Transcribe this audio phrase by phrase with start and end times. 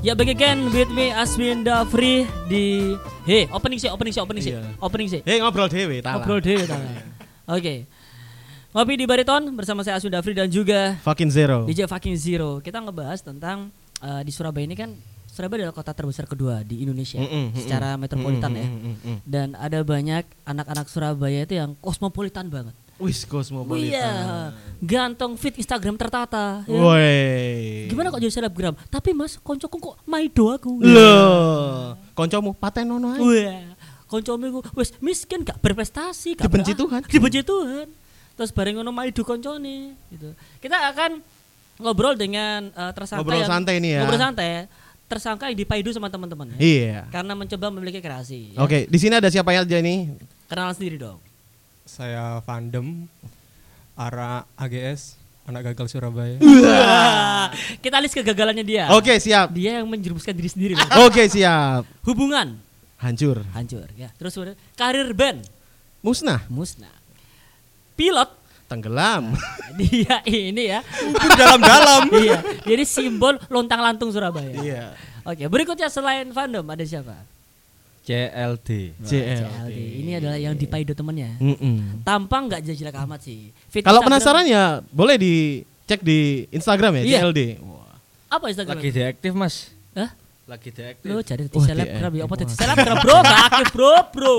[0.00, 2.96] Ya back again with me Aswin Dafri di
[3.28, 4.56] Hey, opening sih, opening sih, opening sih.
[4.56, 4.64] Iya.
[4.80, 5.20] Opening sih.
[5.28, 6.24] Hei ngobrol dewe, talah.
[6.24, 7.04] Ngobrol deh tanya.
[7.44, 7.84] Oke.
[8.72, 11.68] Ngopi di Bariton bersama saya Aswin Dafri dan juga Fucking zero.
[11.68, 12.64] DJ Fucking Zero.
[12.64, 13.68] Kita ngebahas tentang
[14.00, 14.96] eh, di Surabaya ini kan
[15.28, 17.60] Surabaya adalah kota terbesar kedua di Indonesia Mm-mm, mm-mm.
[17.60, 18.64] secara metropolitan ya.
[18.64, 19.18] Mm, mm, mm, mm.
[19.28, 22.72] Dan ada banyak anak-anak Surabaya itu yang kosmopolitan banget.
[23.00, 23.96] Wis cosmopolitan.
[23.96, 24.12] Iya,
[24.78, 26.62] ganteng, fit, Instagram tertata.
[26.64, 26.76] ya.
[26.76, 27.88] Woi.
[27.88, 28.76] Gimana kok jadi selebgram?
[28.86, 30.84] Tapi mas, koncoku kok maido aku.
[30.84, 33.20] Loh, koncomu paten nono ae.
[33.20, 33.72] Wah,
[34.04, 37.00] koncomu wis miskin gak berprestasi, gak Dibenci Tuhan.
[37.08, 37.86] Dibenci Tuhan.
[38.36, 40.32] Terus bareng ngono maido koncone gitu.
[40.60, 41.20] Kita akan
[41.80, 44.00] ngobrol dengan eh, tersangka Ngobrol yang santai nih ya.
[44.04, 44.48] Ngobrol santai.
[45.10, 46.58] Tersangka yang dipaidu sama teman-teman ya.
[46.60, 47.00] Iya.
[47.10, 48.54] Karena mencoba memiliki kreasi.
[48.54, 48.62] ya.
[48.62, 50.14] Oke, di sini ada siapa aja nih?
[50.46, 51.18] Kenalan sendiri dong.
[51.90, 53.10] Saya Vandem,
[53.98, 56.38] arah AGS, anak gagal Surabaya.
[57.82, 58.86] Kita list kegagalannya dia.
[58.94, 59.50] Oke, siap.
[59.50, 60.74] Dia yang menjerumuskan diri sendiri.
[61.06, 61.82] Oke, siap.
[62.06, 62.62] Hubungan
[63.02, 63.42] Hancur.
[63.50, 64.06] hancur ya.
[64.14, 64.38] Terus
[64.78, 65.42] karir band
[65.98, 66.46] Musnah.
[66.46, 66.94] musnah.
[67.98, 68.38] Pilot
[68.70, 69.34] Tenggelam.
[69.82, 70.86] dia ini ya.
[71.34, 72.06] Dalam-dalam.
[72.22, 74.54] iya, jadi simbol lontang lantung Surabaya.
[74.62, 74.94] Iya.
[75.26, 77.18] Oke, berikutnya selain fandom ada siapa?
[78.00, 78.68] CLD.
[79.00, 79.44] JL.
[79.44, 79.78] CLD.
[80.02, 81.36] Ini adalah yang dipaido temennya.
[81.38, 82.00] Mm-mm.
[82.02, 83.52] Tampang nggak jelek amat sih.
[83.68, 87.18] Fit Kalau Instagram- penasaran ya boleh dicek di Instagram ya, Iya.
[87.28, 87.40] JLD.
[88.30, 88.78] apa Instagram?
[88.78, 89.54] Lagi deaktif mas.
[89.92, 90.10] Hah?
[90.46, 91.06] Lagi deaktif.
[91.06, 94.34] Lo cari di selebgram ya, apa di selebgram bro, gak aktif bro, bro.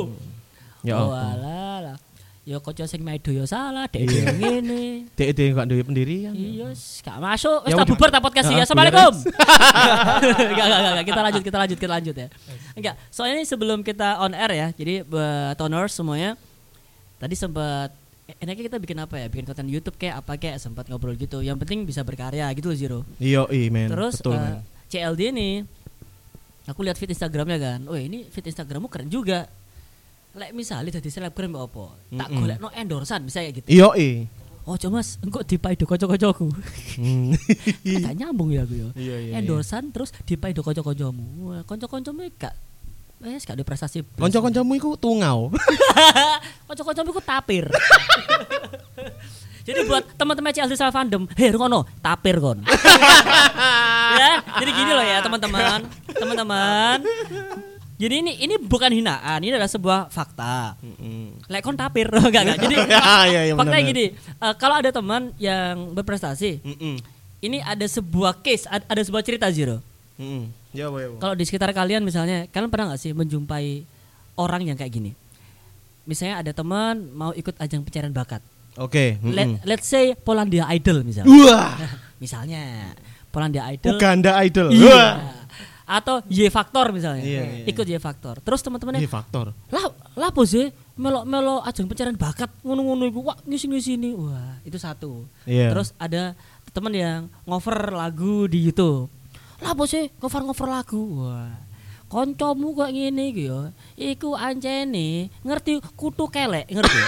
[0.82, 1.96] Ya oh, alah.
[2.42, 4.34] Ya kocok sing maido ya salah, dek Iya.
[4.34, 5.06] ngene.
[5.18, 6.34] Dek dek enggak duwe pendirian.
[6.34, 7.70] Iya, gak masuk.
[7.70, 8.66] Wis Ya tak bubar tak podcast ya.
[8.66, 9.14] Assalamualaikum.
[10.50, 12.28] Enggak, enggak, enggak, kita lanjut, kita lanjut, kita lanjut ya.
[12.74, 14.68] Enggak, soalnya ini sebelum kita on air ya.
[14.74, 16.34] Jadi buat toners semuanya
[17.22, 17.94] tadi sempat
[18.26, 19.30] eh, enaknya kita bikin apa ya?
[19.30, 21.46] Bikin konten YouTube kayak apa kayak sempat ngobrol gitu.
[21.46, 23.00] Yang penting bisa berkarya gitu loh Zero.
[23.22, 23.86] Iya, iya, men.
[23.86, 24.58] Terus Betul, eh.
[24.90, 25.50] CLD ini
[26.66, 27.80] aku lihat feed Instagramnya kan.
[27.86, 29.46] Oh ini feed Instagrammu keren juga.
[30.32, 32.00] Lek misalnya jadi selebgram apa?
[32.08, 32.40] Tak Mm-mm.
[32.40, 33.68] golek no endorsean bisa kayak gitu.
[33.68, 34.26] Iya, iya.
[34.62, 36.48] Oh coba mas, engkau dipaido kocok-kocokku.
[37.02, 37.34] Hmm.
[37.84, 38.88] Gak nyambung ya aku ya.
[38.94, 39.32] Iya, iya.
[39.42, 41.26] Endorsean terus dipaido kocok-kocokmu.
[41.50, 42.54] Wah, kocok-kocokmu gak
[43.22, 44.02] Wes gak ada prestasi.
[44.02, 44.18] blas.
[44.18, 45.54] Kanca-kancamu iku tungau.
[46.68, 47.70] Kocok-kocokmu iku tapir.
[49.68, 52.66] jadi buat teman-teman CLC sama fandom, hei ngono, tapir kon.
[54.18, 55.86] ya, jadi gini loh ya teman-teman,
[56.18, 56.98] teman-teman.
[58.02, 60.74] Jadi ini ini bukan hinaan, ini adalah sebuah fakta.
[60.82, 61.46] Mm-mm.
[61.46, 62.58] Lek kon tapir, enggak enggak.
[62.66, 66.98] Jadi Ya, iya, faktanya benar, gini, eh, kalau ada teman yang berprestasi, Mm-mm.
[67.40, 69.78] ini ada sebuah case, ad- ada sebuah cerita Zero.
[70.18, 70.50] Mm-mm.
[70.74, 71.20] Ya, ya, ya.
[71.20, 73.86] Kalau di sekitar kalian misalnya, kalian pernah nggak sih menjumpai
[74.36, 75.12] orang yang kayak gini?
[76.02, 78.42] Misalnya ada teman mau ikut ajang pencarian bakat.
[78.82, 79.22] Oke.
[79.22, 79.30] mm-mm.
[79.30, 81.30] Let, let's say Polandia Idol misalnya.
[81.30, 81.78] Wah,
[82.24, 82.98] misalnya
[83.30, 83.94] Polandia Idol.
[83.94, 84.74] Uganda Idol.
[84.74, 85.38] Iya.
[85.92, 87.20] Atau Y Factor misalnya.
[87.20, 88.40] Iya, iya, Ikut Y Factor.
[88.40, 89.52] Terus teman-temannya, Ini faktor.
[89.68, 95.28] lah lah sih melo-melo ajang pencarian bakat ngono-ngono iku wah ngisi-ngisi Wah, itu satu.
[95.44, 95.76] Iya.
[95.76, 96.32] Terus ada
[96.72, 99.12] teman yang ngover lagu di YouTube.
[99.60, 101.28] Lah sih ngover-ngover lagu?
[101.28, 101.52] Wah.
[102.08, 103.72] Koncomu kok ngene iki ya.
[103.96, 107.00] Iku ancene ngerti kutu kelek, ngerti?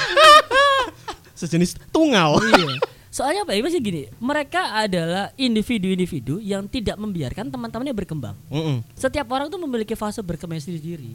[1.39, 2.39] Sejenis tungau.
[2.39, 2.92] iya.
[3.13, 8.33] Soalnya apa ya masih gini, mereka adalah individu-individu yang tidak membiarkan teman-temannya berkembang.
[8.49, 8.81] Mm-mm.
[8.97, 11.13] Setiap orang tuh memiliki fase berkembang sendiri.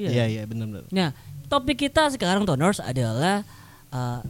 [0.00, 0.84] Iya, iya, benar benar.
[0.88, 1.12] Nah,
[1.52, 3.44] topik kita sekarang Toners adalah
[3.92, 4.24] uh,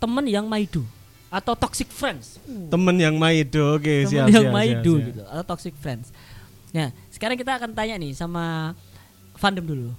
[0.00, 0.80] teman yang maidu
[1.28, 2.40] atau toxic friends.
[2.48, 5.08] Temen yang maido, oke, teman siap, yang siap, maidu siap, siap.
[5.12, 6.08] gitu atau toxic friends.
[6.72, 8.72] Nah, sekarang kita akan tanya nih sama
[9.36, 9.90] fandom dulu.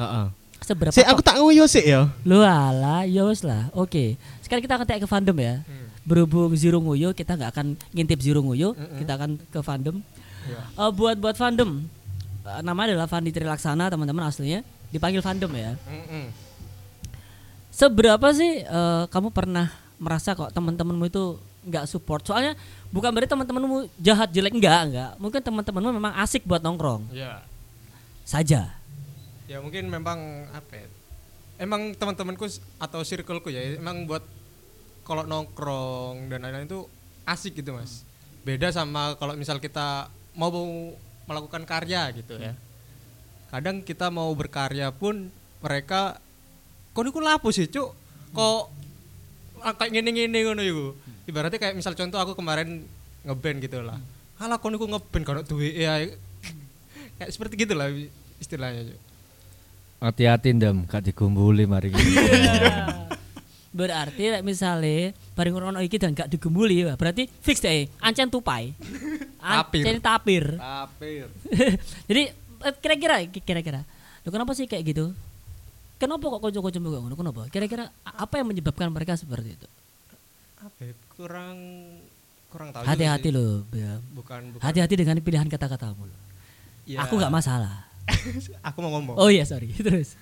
[0.00, 0.26] Heeh.
[0.62, 2.06] Seberapa Sik, aku tak ngoyo sik ya.
[2.22, 3.66] Lu ala, ya wes lah.
[3.74, 4.14] Oke.
[4.40, 5.54] Sekarang kita akan tanya ke fandom ya.
[6.02, 10.02] Berhubung Zero Nguyo, kita nggak akan ngintip Zero Nguyo, kita akan ke fandom.
[10.50, 11.86] Eh, buat buat fandom,
[12.42, 15.78] eh, nama adalah Fandi Trilaksana teman-teman aslinya, dipanggil fandom ya.
[17.70, 22.26] Seberapa sih eh, kamu pernah merasa kok teman-temanmu itu nggak support?
[22.26, 22.58] Soalnya
[22.90, 25.10] bukan berarti teman-temanmu jahat jelek enggak, enggak.
[25.22, 27.46] Mungkin teman-temanmu memang asik buat nongkrong Ya.
[28.26, 28.74] saja.
[29.52, 30.88] Ya mungkin memang apa ya?
[31.60, 32.48] Emang teman-temanku
[32.80, 34.24] atau circleku ya emang buat
[35.04, 36.88] kalau nongkrong dan lain-lain itu
[37.28, 38.08] asik gitu mas.
[38.48, 40.48] Beda sama kalau misal kita mau
[41.28, 42.56] melakukan karya gitu ya.
[43.52, 45.28] Kadang kita mau berkarya pun
[45.60, 46.16] mereka
[46.96, 47.92] kok niku lapo sih cuk
[48.32, 48.72] kok
[49.60, 50.96] ah, kayak gini-gini ngono iku.
[51.28, 52.88] Ibaratnya kayak misal contoh aku kemarin
[53.28, 54.00] ngeband gitu lah.
[54.40, 56.00] Alah kok niku ngeband kalau duwe ya
[57.20, 57.92] kayak seperti gitulah
[58.40, 59.11] istilahnya cuk.
[60.02, 62.02] Hati-hati ndem, gak digumbuli mari iki.
[63.72, 68.74] Berarti like, misalnya bareng orang iki dan gak digembuli ya, berarti fix deh, ancen tupai.
[69.38, 69.86] Ah, Tapir.
[69.86, 70.44] Jadi tapir.
[72.10, 73.80] Jadi eh, kira-kira kira-kira.
[74.26, 75.14] Loh, kenapa sih kayak gitu?
[75.96, 77.14] Kenapa kok kocok-kocok juga ngono?
[77.14, 77.46] Kenapa?
[77.46, 79.68] Kira-kira apa yang menyebabkan mereka seperti itu?
[80.62, 81.56] apa ya, kurang
[82.46, 83.98] kurang tahu Hati-hati loh, Bel.
[84.14, 86.20] bukan bukan Hati-hati dengan pilihan kata-katamu loh.
[86.86, 87.86] Ya, Aku nggak masalah.
[88.66, 89.70] aku mau ngomong Oh iya, sorry.
[89.78, 90.14] Terus.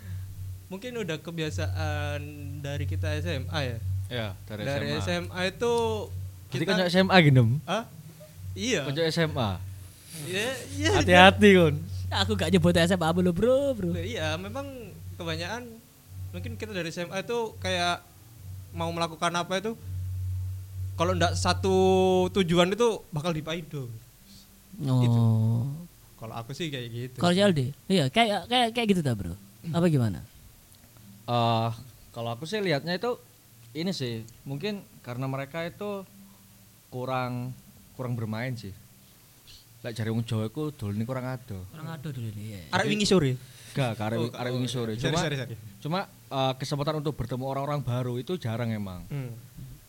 [0.67, 2.23] mungkin udah kebiasaan
[2.59, 5.03] dari kita SMA ya Ya, dari, dari SMA.
[5.03, 5.75] SMA itu
[6.51, 7.43] Jadi kita kan SMA gini.
[7.65, 7.85] ah
[8.53, 9.51] iya Konco SMA.
[10.25, 11.75] iya iya Hati-hati kon.
[12.23, 13.95] Aku gak nyebut SMA lo bro, bro.
[13.95, 14.67] iya memang
[15.15, 15.63] kebanyakan
[16.31, 18.03] mungkin kita dari SMA itu kayak
[18.71, 19.75] mau melakukan apa itu
[20.95, 21.75] kalau ndak satu
[22.33, 23.91] tujuan itu bakal dipaido
[24.81, 25.67] Oh.
[26.21, 29.33] Kalau aku sih kayak gitu Kalau Jaldi, iya kayak kayak kayak gitu tak bro?
[29.73, 30.21] Apa gimana?
[31.25, 31.69] Eh,
[32.13, 33.17] kalau aku sih lihatnya itu
[33.73, 36.05] ini sih, mungkin karena mereka itu
[36.93, 37.57] kurang
[37.97, 38.75] kurang bermain sih.
[39.81, 41.65] Lek jare wong Jawa iku dolene kurang ado.
[41.73, 42.47] Orang ada dulu nih.
[42.53, 42.63] Ya.
[42.77, 43.33] arek wingi sore
[43.71, 44.93] Gak, karek Oh, arek oh, wingi sore.
[44.99, 45.57] sorry, Cuma sorry, sorry.
[45.81, 49.07] cuma eh, kesempatan untuk bertemu orang-orang baru itu jarang emang.
[49.09, 49.33] Hmm.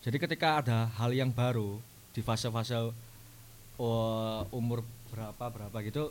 [0.00, 1.76] Jadi ketika ada hal yang baru
[2.14, 4.80] di fase-fase eh, umur
[5.12, 6.08] berapa berapa gitu,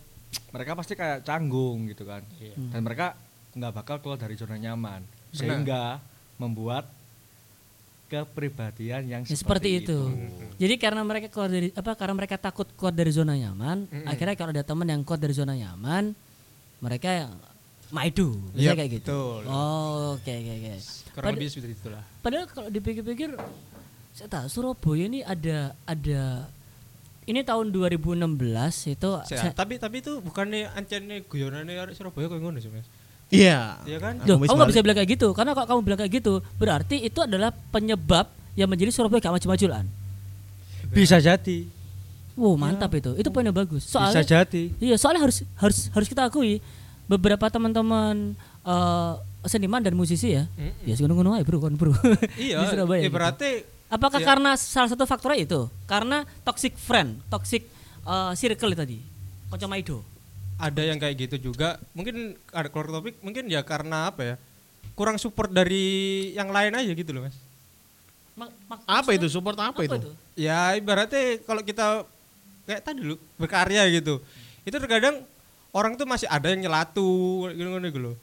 [0.51, 2.23] mereka pasti kayak canggung gitu kan.
[2.39, 2.55] Iya.
[2.57, 3.15] Dan mereka
[3.51, 5.99] nggak bakal keluar dari zona nyaman, sehingga
[6.39, 6.87] membuat
[8.11, 9.95] kepribadian yang Ya, seperti itu.
[9.95, 10.51] Hmm.
[10.59, 11.95] Jadi karena mereka keluar dari apa?
[11.95, 13.87] Karena mereka takut keluar dari zona nyaman.
[13.87, 14.03] Mm-mm.
[14.07, 16.11] Akhirnya kalau ada teman yang keluar dari zona nyaman,
[16.83, 17.31] mereka
[17.91, 19.15] maidu, bisa Yap, kayak gitu.
[19.15, 19.41] betul.
[19.51, 20.73] Oh, oke oke oke.
[21.11, 23.29] kurang Pad- lebih seperti itulah Padahal kalau dipikir-pikir,
[24.15, 26.47] saya tahu Surabaya ini ada ada
[27.23, 28.17] ini tahun 2016
[28.89, 32.87] itu Saya- saya- tapi tapi itu bukannya ancene guyonane arek Surabaya koyo ngono sih Mas
[33.29, 33.79] Iya.
[33.85, 34.19] Iya kan?
[34.21, 37.15] Loh, kamu nggak bisa bilang kayak gitu karena kalau kamu bilang kayak gitu berarti itu
[37.17, 39.87] adalah penyebab yang menjadi Surabaya gak maju-majuan.
[40.89, 41.63] Bisa jadi,
[42.35, 43.83] Wow mantap itu, itu poinnya bagus.
[43.83, 44.75] bisa Soalnya jadi.
[44.77, 46.59] iya soalnya harus harus harus kita akui
[47.05, 49.13] beberapa teman-teman eh,
[49.43, 50.83] seniman dan musisi ya, Mm-mm.
[50.83, 51.95] ya ngono-ngono aja bro kan bro.
[52.35, 53.01] Iya, di Surabaya.
[53.01, 53.15] gitu.
[53.91, 54.27] Apakah ya.
[54.31, 55.67] karena salah satu faktornya itu?
[55.83, 57.67] Karena toxic friend, toxic
[58.07, 59.03] eh, circle tadi,
[59.51, 59.99] kocok maido.
[60.55, 61.75] ada yang kayak gitu juga.
[61.91, 64.35] Mungkin ada keluar topik, mungkin ya karena apa ya?
[64.93, 65.83] Kurang support dari
[66.37, 67.35] yang lain aja gitu loh, Mas.
[68.37, 70.13] Mak- mak- Apa itu support apa, itu?
[70.37, 72.05] Ya ibaratnya kalau kita
[72.63, 74.21] kayak tadi lu berkarya gitu.
[74.61, 75.25] Itu terkadang
[75.73, 78.15] orang tuh masih ada yang nyelatu gitu gitu loh.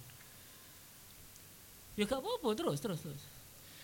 [1.99, 3.23] Ya gak apa-apa terus terus terus.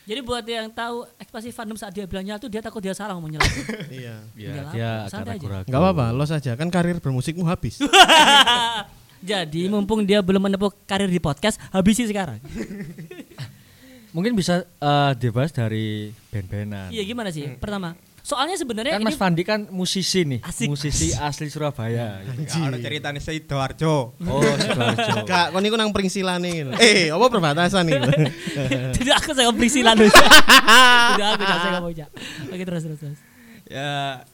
[0.05, 3.41] Jadi buat yang tahu ekspresi fandom saat dia bilangnya tuh dia takut dia salah ngomongnya
[3.41, 3.61] lagi.
[4.05, 4.17] Iya.
[4.37, 5.17] Ya, Tinggal dia aja.
[5.25, 5.65] ragu-ragu.
[5.65, 7.81] Enggak apa-apa, los aja kan karir bermusikmu habis.
[9.25, 12.37] Jadi mumpung dia belum menempuh karir di podcast, habisi sekarang.
[14.15, 16.93] Mungkin bisa eh, dibahas dari band-bandan.
[16.93, 17.49] Iya gimana sih?
[17.57, 20.73] Pertama, soalnya sebenarnya Kan ini Mas Fandi kan musisi nih, Asik.
[20.73, 22.25] musisi asli Surabaya.
[22.25, 22.57] gitu.
[22.57, 24.17] Ya, ada ceritanya Sidoarjo.
[24.17, 25.23] Oh, Sidoarjo.
[25.31, 26.73] Kak, kon niku nang pringsilane.
[26.81, 28.01] Eh, apa perbatasan nih?
[28.97, 30.09] tidak aku saya beri silan dulu.
[30.09, 32.11] Tidak aku tidak saya nggak mau Cak.
[32.49, 33.21] Oke terus terus terus.
[33.69, 34.25] ya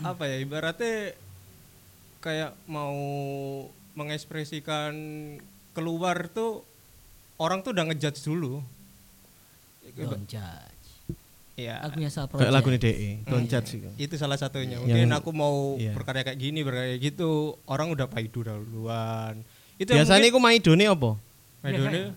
[0.00, 1.14] apa ya ibaratnya
[2.18, 2.94] kayak mau
[3.94, 4.92] mengekspresikan
[5.70, 6.66] keluar tuh
[7.38, 8.58] orang tuh udah ngejudge dulu.
[9.94, 10.69] Don't judge.
[11.54, 11.80] Ya.
[11.80, 12.54] Lagunya Sal Kayak Project.
[12.54, 13.80] lagu DE, don't Hmm, judge sih.
[13.96, 14.76] Itu salah satunya.
[14.76, 15.92] Yang- Mungkin aku mau iya.
[15.92, 17.30] berkarya kayak gini, berkarya kayak gitu,
[17.64, 19.44] orang udah paidu duluan.
[19.76, 21.10] Itu Biasanya iku maidone apa?
[21.60, 22.16] Medone.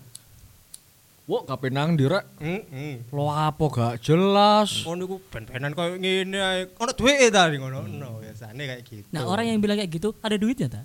[1.24, 2.20] Wah, kape nang direk.
[2.36, 3.00] Heeh.
[3.08, 4.84] Lo apa gak jelas?
[4.84, 6.60] Oh niku ben-benan koyo ngene ae.
[6.76, 7.88] Ono duwike ta ning ngono.
[7.88, 9.08] No, biasane kayak gitu.
[9.08, 10.84] Nah orang yang bilang kayak gitu ada duitnya tak?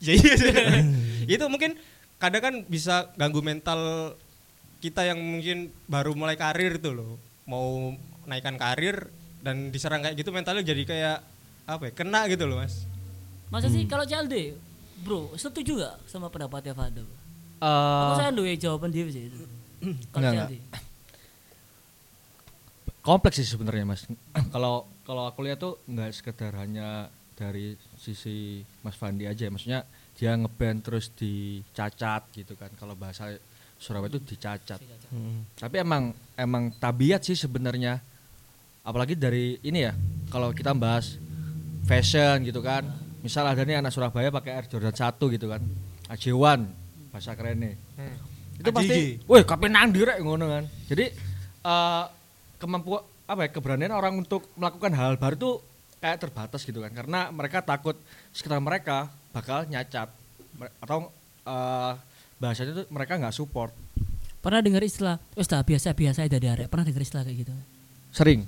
[0.00, 0.52] Ya iya sih.
[1.28, 1.76] itu mungkin
[2.16, 4.12] kadang kan bisa ganggu mental
[4.80, 7.20] kita yang mungkin baru mulai karir tuh loh.
[7.44, 7.92] Mau
[8.24, 9.08] naikkan karir
[9.44, 11.18] dan diserang kayak gitu mentalnya jadi kayak
[11.64, 11.92] apa ya?
[11.92, 12.88] Kena gitu loh, Mas.
[13.52, 14.56] Masa sih kalau CLD,
[15.04, 17.04] bro, setuju gak sama pendapatnya Fadel?
[17.60, 19.28] Aku Eh, saya duwe jawaban dia sih.
[20.12, 20.54] Kalau Enggak, CLD.
[23.04, 24.08] kompleks sih sebenarnya mas
[24.54, 29.84] kalau kalau aku lihat tuh nggak sekedar hanya dari sisi Mas Fandi aja maksudnya
[30.16, 33.36] dia ngeband terus dicacat gitu kan kalau bahasa
[33.84, 34.80] Surabaya itu dicacat.
[35.60, 38.00] Tapi emang emang tabiat sih sebenarnya.
[38.80, 39.92] Apalagi dari ini ya
[40.32, 41.20] kalau kita bahas
[41.84, 42.88] fashion gitu kan.
[43.20, 45.60] Misal ada nih anak Surabaya pakai Air Jordan 1 gitu kan.
[46.08, 46.60] AJ1
[47.12, 47.76] bahasa kerennya.
[48.00, 48.16] Hmm.
[48.54, 50.64] itu pasti woi kapan nang direk ngono kan.
[50.88, 51.04] Jadi
[51.64, 52.04] eh
[52.56, 55.54] kemampuan apa ya keberanian orang untuk melakukan hal baru tuh
[56.00, 56.92] kayak terbatas gitu kan.
[56.94, 57.98] Karena mereka takut
[58.32, 60.08] sekitar mereka bakal nyacat.
[60.80, 61.12] Atau
[61.44, 61.92] eh
[62.38, 63.72] bahasanya tuh mereka nggak support
[64.44, 66.68] Pernah dengar istilah, wes dah biasa-biasa aja dari arek.
[66.68, 67.54] Pernah dengar istilah kayak gitu?
[68.12, 68.44] sering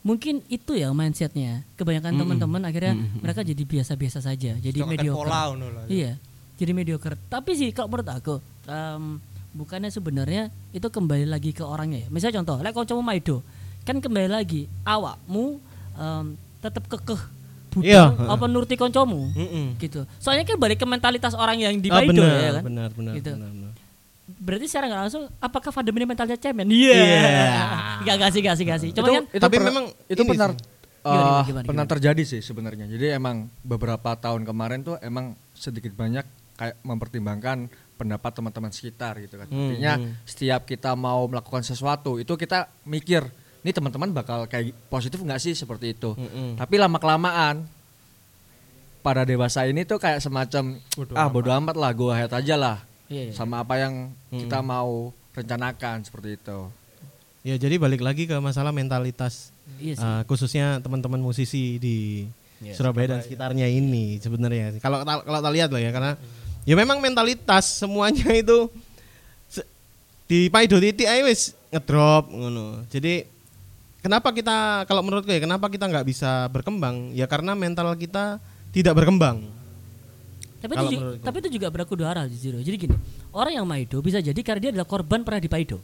[0.00, 1.66] mungkin itu ya mindsetnya.
[1.76, 5.28] Kebanyakan teman-teman akhirnya mereka jadi biasa-biasa saja, jadi makan mediocre.
[5.28, 5.84] pola.
[5.92, 6.16] Iya,
[6.56, 7.20] jadi mediocre.
[7.28, 9.20] Tapi sih kalau menurut aku, em,
[9.52, 12.08] bukannya sebenarnya itu kembali lagi ke orangnya ya.
[12.08, 13.44] Misalnya contoh, lek kancamu Maido,
[13.84, 15.60] kan kembali lagi awakmu
[16.00, 16.26] em,
[16.64, 17.35] tetap kekeh
[17.68, 19.66] budal Iya, apa nuruti kancamu Mm-mm.
[19.76, 20.04] gitu.
[20.16, 22.62] Soalnya kan balik ke mentalitas orang yang di Ah, Maido benar, ya kan.
[22.62, 23.30] benar, benar, Gitu.
[23.32, 23.72] benar, benar.
[24.26, 26.66] Berarti secara nggak langsung apakah Van ini mentalnya cemen?
[26.66, 26.98] Iya.
[28.04, 28.90] Gak gak sih, gak sih, gak sih.
[28.90, 30.66] Cuma kan itu Tapi pernah- memang itu benar sih.
[31.00, 31.92] eh, Gimana, gimana, pernah gimana?
[31.92, 32.86] terjadi sih sebenarnya.
[32.86, 39.36] Jadi emang beberapa tahun kemarin tuh emang sedikit banyak kayak mempertimbangkan pendapat teman-teman sekitar gitu
[39.36, 39.46] kan.
[39.46, 40.12] Hmm, Artinya hmm.
[40.24, 43.22] setiap kita mau melakukan sesuatu itu kita mikir
[43.66, 46.14] ini teman-teman bakal kayak positif nggak sih seperti itu.
[46.14, 46.54] Mm-mm.
[46.54, 47.66] Tapi lama kelamaan
[49.02, 52.78] pada dewasa ini tuh kayak semacam Bodo ah bodo amat lah, go ahead aja lah
[53.06, 53.32] Iya, iya.
[53.32, 56.58] sama apa yang kita mau rencanakan seperti itu.
[57.42, 60.02] Ya jadi balik lagi ke masalah mentalitas Iya sih.
[60.02, 62.26] eh, khususnya teman-teman musisi di
[62.72, 64.78] Surabaya dan sekitarnya ini sebenarnya.
[64.78, 66.18] Kalau kalau kita lihat loh ya karena
[66.62, 68.66] ya memang mentalitas semuanya itu
[69.46, 69.68] se-
[70.26, 72.82] di Paido titik ae wis ngedrop ngono.
[72.90, 73.22] Jadi
[74.06, 77.10] kenapa kita kalau menurutku ya kenapa kita nggak bisa berkembang?
[77.10, 78.38] Ya karena mental kita
[78.70, 79.42] tidak berkembang.
[80.56, 81.24] Tapi Kalau itu, ju- menurutku.
[81.26, 82.54] tapi itu juga berlaku dua arah jujur.
[82.58, 82.96] Jadi gini,
[83.30, 85.82] orang yang Maido bisa jadi karena dia adalah korban pernah di Paido.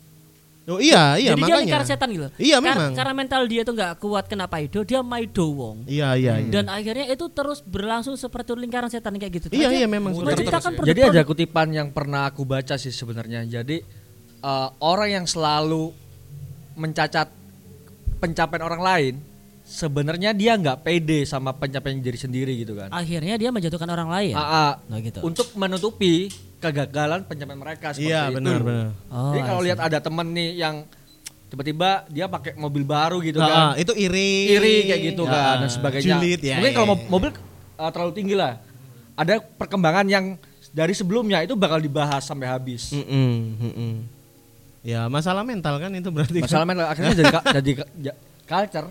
[0.62, 1.62] Oh iya iya jadi dia makanya.
[1.66, 2.28] lingkar setan gitu.
[2.38, 2.90] Iya, Kar- memang.
[2.94, 5.76] Karena mental dia tuh nggak kuat kena Paido, dia Maido wong.
[5.84, 6.48] Iya iya iya.
[6.48, 9.46] Dan akhirnya itu terus berlangsung seperti lingkaran setan kayak gitu.
[9.50, 10.22] Iya, iya, memang itu.
[10.22, 10.46] Jadi-
[10.86, 13.42] Jadi ada kutipan yang pernah aku baca sih sebenarnya.
[13.44, 13.82] Jadi
[14.38, 15.90] eh, orang yang selalu
[16.74, 17.41] mencacat
[18.22, 19.14] pencapaian orang lain,
[19.62, 22.86] sebenarnya dia nggak pede sama pencapaian diri sendiri gitu kan.
[22.88, 24.32] akhirnya dia menjatuhkan orang lain.
[24.32, 25.18] Ah, ah, Nah gitu.
[25.20, 28.38] Untuk menutupi kegagalan pencapaian mereka seperti Iya itu.
[28.38, 28.86] benar benar.
[29.08, 30.86] Oh, Jadi kalau lihat ada temen nih yang
[31.48, 33.82] tiba-tiba dia pakai mobil baru gitu Ah, kan.
[33.82, 34.54] itu iri.
[34.54, 36.06] iri kayak gitu Ah, kan dan sebagainya.
[36.16, 36.56] Julid ya.
[36.56, 36.92] Mungkin ya, kalau ya.
[36.94, 37.30] mo- mobil
[37.76, 38.62] uh, terlalu tinggi lah.
[39.12, 40.24] Ada perkembangan yang
[40.70, 42.94] dari sebelumnya itu bakal dibahas sampai habis.
[42.94, 43.92] Mm-mm, mm-mm.
[44.82, 46.38] Ya masalah mental kan itu berarti.
[46.38, 46.46] kan.
[46.46, 47.70] Masalah mental akhirnya jadi ka- jadi
[48.44, 48.88] culture.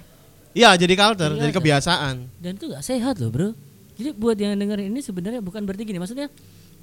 [0.52, 1.58] Iya jadi culture, Iya, jadi kan?
[1.58, 2.16] kebiasaan.
[2.38, 3.50] dan itu gak sehat loh bro
[3.94, 6.28] jadi buat yang dengerin ini sebenarnya bukan berarti gini maksudnya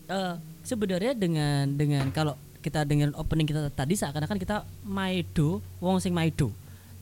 [0.06, 6.12] eh, sebenarnya dengan dengan kalau kita dengan opening kita tadi seakan-akan kita maido wong sing
[6.12, 6.48] maido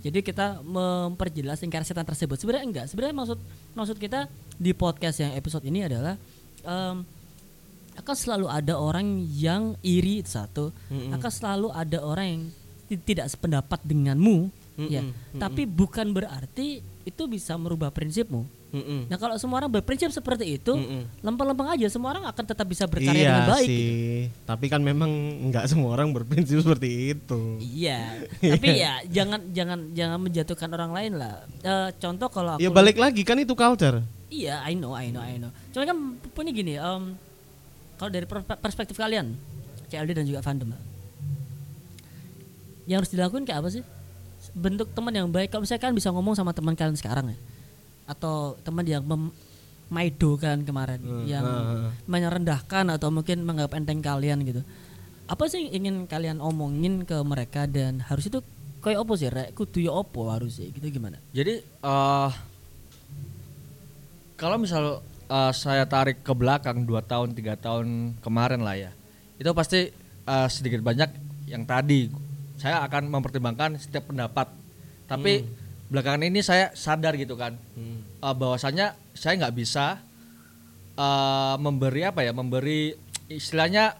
[0.00, 3.38] jadi kita memperjelas lingkaran setan tersebut sebenarnya enggak sebenarnya maksud
[3.72, 6.18] maksud kita di podcast yang episode ini adalah
[6.62, 7.06] em,
[7.96, 10.70] akan selalu ada orang yang iri itu satu
[11.10, 12.42] akan selalu ada orang yang
[12.86, 14.48] ti- tidak sependapat denganmu
[14.78, 15.00] ya
[15.34, 19.08] tapi bukan berarti itu bisa merubah prinsipmu Mm-mm.
[19.08, 20.74] nah kalau semua orang berprinsip seperti itu
[21.20, 23.72] lempeng-lempeng aja semua orang akan tetap bisa berkarya Iya dengan baik gitu.
[23.72, 25.08] sih, tapi kan memang
[25.48, 27.56] nggak semua orang berprinsip seperti itu.
[27.58, 28.20] iya
[28.52, 32.94] tapi ya jangan jangan jangan menjatuhkan orang lain lah Eh, contoh kalau aku Ya balik
[32.96, 34.02] lagi kan itu culture.
[34.26, 35.50] Iya, I know, I know, I know.
[35.70, 35.96] Cuma kan
[36.30, 37.14] punya gini, em,
[37.96, 39.36] kalau dari perspe- perspektif kalian,
[39.88, 40.72] CLD dan juga fandom,
[42.86, 43.82] yang harus dilakukan kayak apa sih?
[44.54, 45.50] Bentuk teman yang baik.
[45.50, 47.38] Kalau misalnya kalian bisa ngomong sama teman kalian sekarang ya,
[48.06, 49.34] atau teman yang mem
[49.86, 50.98] maido kan kemarin,
[51.30, 51.90] yang ah, ah.
[52.10, 54.62] merendahkan atau mungkin menganggap enteng kalian gitu.
[55.30, 58.42] Apa sih yang ingin kalian omongin ke mereka dan harus itu
[58.82, 59.30] kayak apa sih?
[59.30, 61.22] Rek, kudu ya opo harus sih, gitu gimana?
[61.30, 62.30] Jadi eh
[64.36, 68.90] kalau misal eh, saya tarik ke belakang 2 tahun tiga tahun kemarin lah ya,
[69.38, 69.90] itu pasti
[70.26, 71.10] eh, sedikit banyak
[71.50, 72.10] yang tadi.
[72.56, 74.48] Saya akan mempertimbangkan setiap pendapat.
[75.06, 75.44] Tapi
[75.86, 77.54] belakangan ini saya sadar gitu kan,
[78.18, 80.02] eh, bahwasanya saya nggak bisa
[80.98, 82.96] eh, memberi apa ya, memberi
[83.30, 83.94] istilahnya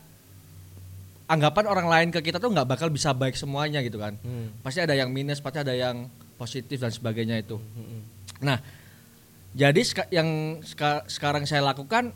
[1.27, 4.15] anggapan orang lain ke kita tuh nggak bakal bisa baik semuanya gitu kan.
[4.63, 6.07] Pasti ada yang minus, pasti ada yang
[6.39, 7.59] positif dan sebagainya itu.
[8.45, 8.61] Nah,
[9.57, 10.29] jadi seka- yang
[10.61, 12.13] seka- sekarang saya lakukan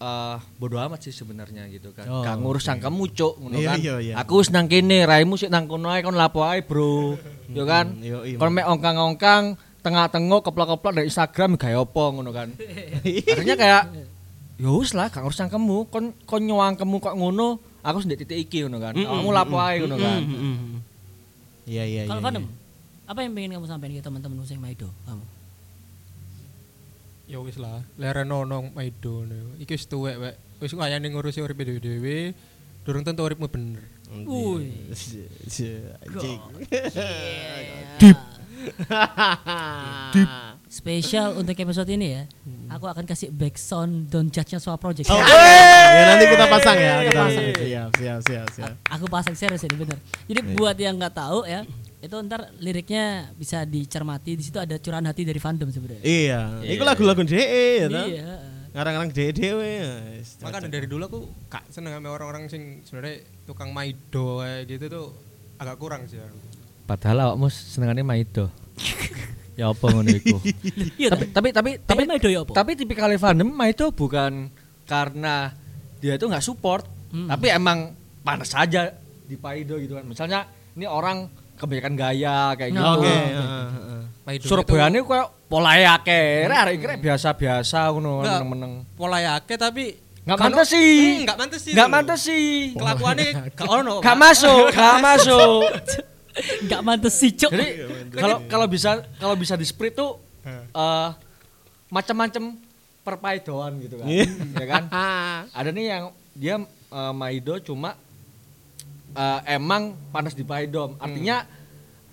[0.00, 2.08] eh bodo amat sih sebenarnya gitu kan.
[2.08, 3.78] Oh, Gak ngurus sangkamu cuk ngono Iya, kan.
[3.78, 4.14] iya, iya.
[4.16, 7.20] Aku wis nang kene, raimu sik nang kono ae kon lapo ae, Bro.
[7.56, 7.92] Yo kan.
[7.92, 8.36] Mm, yo, iya.
[8.40, 9.44] Kon mek ongkang-ongkang
[9.82, 12.48] tengah-tengah keplok-keplok dari Instagram gawe apa ngono kan.
[13.36, 13.82] Akhirnya kayak
[14.56, 18.64] ya wis lah gak ngurus sangkamu, kon kon nyuangkemu kok ngono, aku sendiri titik iki
[18.64, 18.96] ngono kan.
[18.96, 20.20] Kamu lapo ae ngono kan.
[21.68, 22.08] Iya iya iya.
[22.08, 22.28] Kalau iya.
[22.32, 22.44] Vanem,
[23.04, 24.88] apa yang pengen kamu sampaikan ke teman-teman musik Maido?
[25.04, 25.24] Kamu?
[27.30, 29.22] Ya wis lah, lereno nong maido.
[29.62, 30.34] Iki wis tuwek wek.
[30.58, 32.34] Wis ngayane ngurusi urip dhewe-dhewe.
[32.82, 33.86] Durung tentu uripmu bener.
[34.26, 34.90] Wih.
[36.02, 36.40] Anjing.
[38.02, 38.18] Deep.
[40.66, 42.22] Spesial untuk episode ini ya.
[42.70, 45.06] Aku akan kasih back sound Don't Judge-nya Soal Project.
[45.10, 47.44] Oh, ya nanti kita pasang ya, kita Pasang.
[47.46, 47.62] pasang.
[47.66, 48.74] Siap, siap, siap, siap.
[48.86, 49.98] aku pasang serius ini bener.
[50.26, 51.66] Jadi buat yang nggak tahu ya,
[52.00, 56.00] itu ntar liriknya bisa dicermati di situ ada curahan hati dari fandom sebenarnya.
[56.00, 56.70] Iya, Iya.
[56.72, 57.36] iku lagu-lagu DE
[57.76, 58.06] ya toh.
[58.06, 58.32] Iya.
[58.70, 59.68] Ngarang-ngarang DE dhewe.
[59.82, 59.92] ya,
[60.40, 65.06] Makanya dari dulu aku gak seneng sama orang-orang sing sebenarnya tukang maido kayak gitu tuh
[65.56, 66.38] agak kurang sih aku.
[66.86, 68.48] Padahal awakmu senengane Maido.
[69.58, 70.40] ya apa ngono iku.
[70.96, 71.12] Iya.
[71.12, 72.52] tapi tapi tapi Tapi tapi Maido ya apa?
[72.54, 74.48] tapi tipikal fandom Maido bukan
[74.84, 75.52] karena
[75.98, 77.26] dia itu nggak support, Hmm.
[77.26, 77.90] tapi emang
[78.22, 78.94] panas saja
[79.26, 80.06] di Paido gitu kan.
[80.06, 81.26] Misalnya ini orang
[81.60, 82.82] kebanyakan gaya kayak gitu.
[82.82, 84.02] Oh, Oke, heeh, heeh.
[84.20, 88.32] Maido Surabaya ini kayak polahe akeh, arek kira biasa-biasa ngono Nggak.
[88.38, 88.72] meneng-meneng.
[88.94, 89.84] pola yake tapi
[90.20, 90.92] Nggak kan- mantes sih.
[90.92, 91.72] Hmm, Nggak mantes sih.
[91.72, 91.96] Nggak dulu.
[91.96, 92.46] mantes sih.
[92.72, 93.94] Kelakuannya gak ono.
[93.98, 94.16] Gak Pak.
[94.20, 95.60] masuk, gak masuk.
[96.62, 97.50] Nggak mantes sih, Cok.
[97.50, 97.66] Jadi
[98.12, 101.08] kalau kalau bisa kalau bisa di split tuh eh
[101.88, 102.54] macam-macam
[103.00, 104.06] perpaidoan gitu kan.
[104.06, 104.26] Iya.
[104.54, 104.82] ya kan?
[105.58, 107.96] Ada nih yang dia eh, Maido cuma
[109.14, 110.96] eh, emang panas di Paido.
[110.98, 111.46] Artinya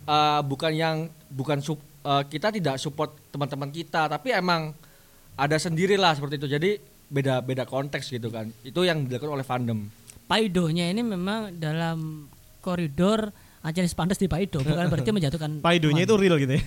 [0.05, 0.97] eh, bukan yang
[1.29, 4.73] bukan sup- eh, kita tidak support teman-teman kita, tapi emang
[5.37, 6.47] ada sendirilah seperti itu.
[6.49, 6.71] Jadi
[7.07, 8.49] beda beda konteks gitu kan.
[8.65, 9.87] Itu yang dilakukan oleh fandom.
[10.27, 12.27] Paidonya ini memang dalam
[12.59, 13.31] koridor
[13.67, 16.62] Ancanis pantas di Paido bukan berarti menjatuhkan Paidonya itu real gitu ya.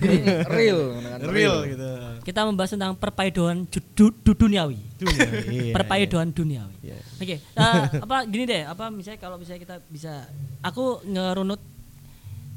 [0.45, 1.19] real, kan?
[1.33, 1.89] real gitu.
[2.21, 7.01] kita membahas tentang perpaidoan du- du- duniawi Dunia, iya, perpaidoan duniawi iya.
[7.17, 10.29] oke eh, apa gini deh apa misalnya kalau misalnya kita bisa
[10.61, 11.57] aku ngerunut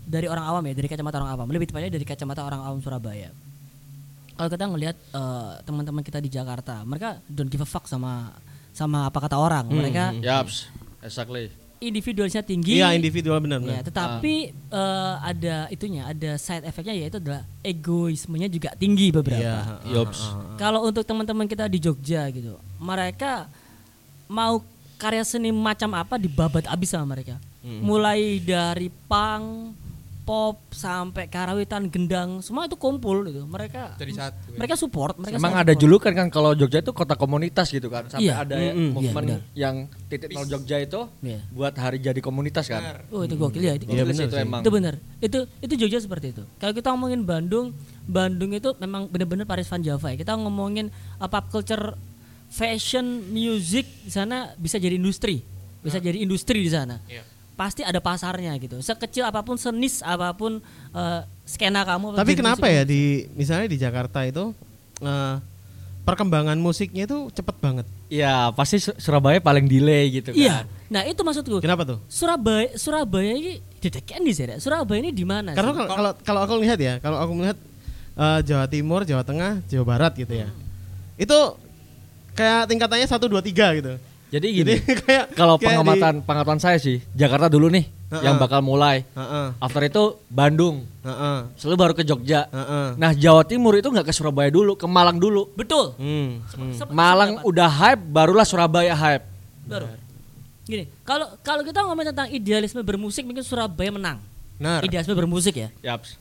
[0.05, 3.33] dari orang awam ya dari kacamata orang awam lebih tepatnya dari kacamata orang awam Surabaya
[4.37, 8.37] kalau kita ngelihat eh, teman-teman kita di Jakarta mereka don't give a fuck sama
[8.77, 10.69] sama apa kata orang mereka Yaps,
[11.01, 11.49] exactly.
[11.85, 17.45] Individualisnya tinggi Iya, individual benar Ya, tetapi eh, ada itunya, ada side efeknya yaitu adalah
[17.61, 19.41] egoismenya juga tinggi beberapa.
[19.41, 20.21] Iya, heeh, Yops.
[20.21, 20.57] heeh.
[20.57, 23.47] Kalau untuk teman-teman kita di Jogja gitu, mereka
[24.27, 24.65] mau
[24.97, 27.37] karya seni macam apa dibabat abis sama mereka.
[27.65, 29.73] Mulai dari punk,
[30.25, 33.45] pop sampai karawitan, gendang, semua itu kumpul gitu.
[33.45, 34.49] Mereka Jadi satu.
[34.51, 34.57] ya.
[34.57, 38.09] mereka support, mereka Emang ada julukan kan kalau Jogja itu kota komunitas gitu kan.
[38.09, 38.41] Sampai Iya.
[38.41, 38.89] ada Mm-mm.
[38.91, 39.41] movement Iya, benar.
[39.53, 39.75] yang
[40.07, 41.45] titik nol Jogja itu Iya.
[41.51, 43.05] buat hari jadi komunitas kan.
[43.09, 43.77] Oh itu gokil ya.
[43.77, 44.47] Itu, Iya, Gokil sih benar itu sih.
[44.49, 44.61] emang.
[44.61, 44.95] Itu benar.
[45.21, 46.43] Itu itu Jogja seperti itu.
[46.57, 50.17] Kalau kita ngomongin Bandung, Bandung itu memang benar-benar Paris Van Java ya.
[50.17, 51.93] Kita ngomongin uh, pop culture,
[52.49, 55.45] fashion, music di sana bisa jadi industri,
[55.81, 56.97] bisa jadi industri di sana.
[57.05, 57.34] Iya.
[57.55, 58.83] Pasti ada pasarnya gitu.
[58.83, 60.59] Sekecil apa pun, senis apa pun
[60.91, 62.19] uh, skena kamu.
[62.19, 64.51] Tapi kenapa ya di misalnya di Jakarta itu
[64.99, 65.37] eh,
[66.05, 67.87] perkembangan musiknya itu cepet banget.
[68.13, 70.39] Iya, pasti Su- Surabaya paling delay gitu kan.
[70.39, 70.57] Iya.
[70.93, 71.59] Nah itu maksudku.
[71.65, 71.99] Kenapa tuh?
[72.11, 74.55] Surabaya, Surabaya ini didekein di sini.
[74.61, 75.57] Surabaya ini di mana?
[75.57, 77.59] Karena kalau kalau kalau aku lihat ya, kalau aku melihat
[78.19, 80.49] eh, Jawa Timur, Jawa Tengah, Jawa Barat gitu ya.
[81.17, 81.57] Itu
[82.35, 83.93] kayak tingkatannya 1 2 3 gitu.
[84.35, 88.23] Jadi gini, Jadi kayak kalau kayak pengamatan pengamatan saya sih, Jakarta dulu nih Heeh.
[88.27, 89.07] yang bakal mulai.
[89.07, 92.51] di heeh, After itu Bandung, heeh, selalu baru ke Jogja.
[92.51, 92.99] heeh.
[92.99, 95.47] Nah, Jawa Timur itu nggak ke Surabaya dulu, ke Malang dulu.
[95.55, 95.95] betul.
[96.03, 96.91] Hmm, hmm.
[96.91, 99.23] Malang udah hype, barulah Surabaya hype.
[99.71, 99.87] baru.
[100.67, 104.19] Gini, kalau kalau kita ngomongin tentang idealisme bermusik mungkin Surabaya menang.
[104.59, 104.83] Benar.
[104.83, 105.69] Idealisme bermusik ya.
[105.85, 106.19] Yaps.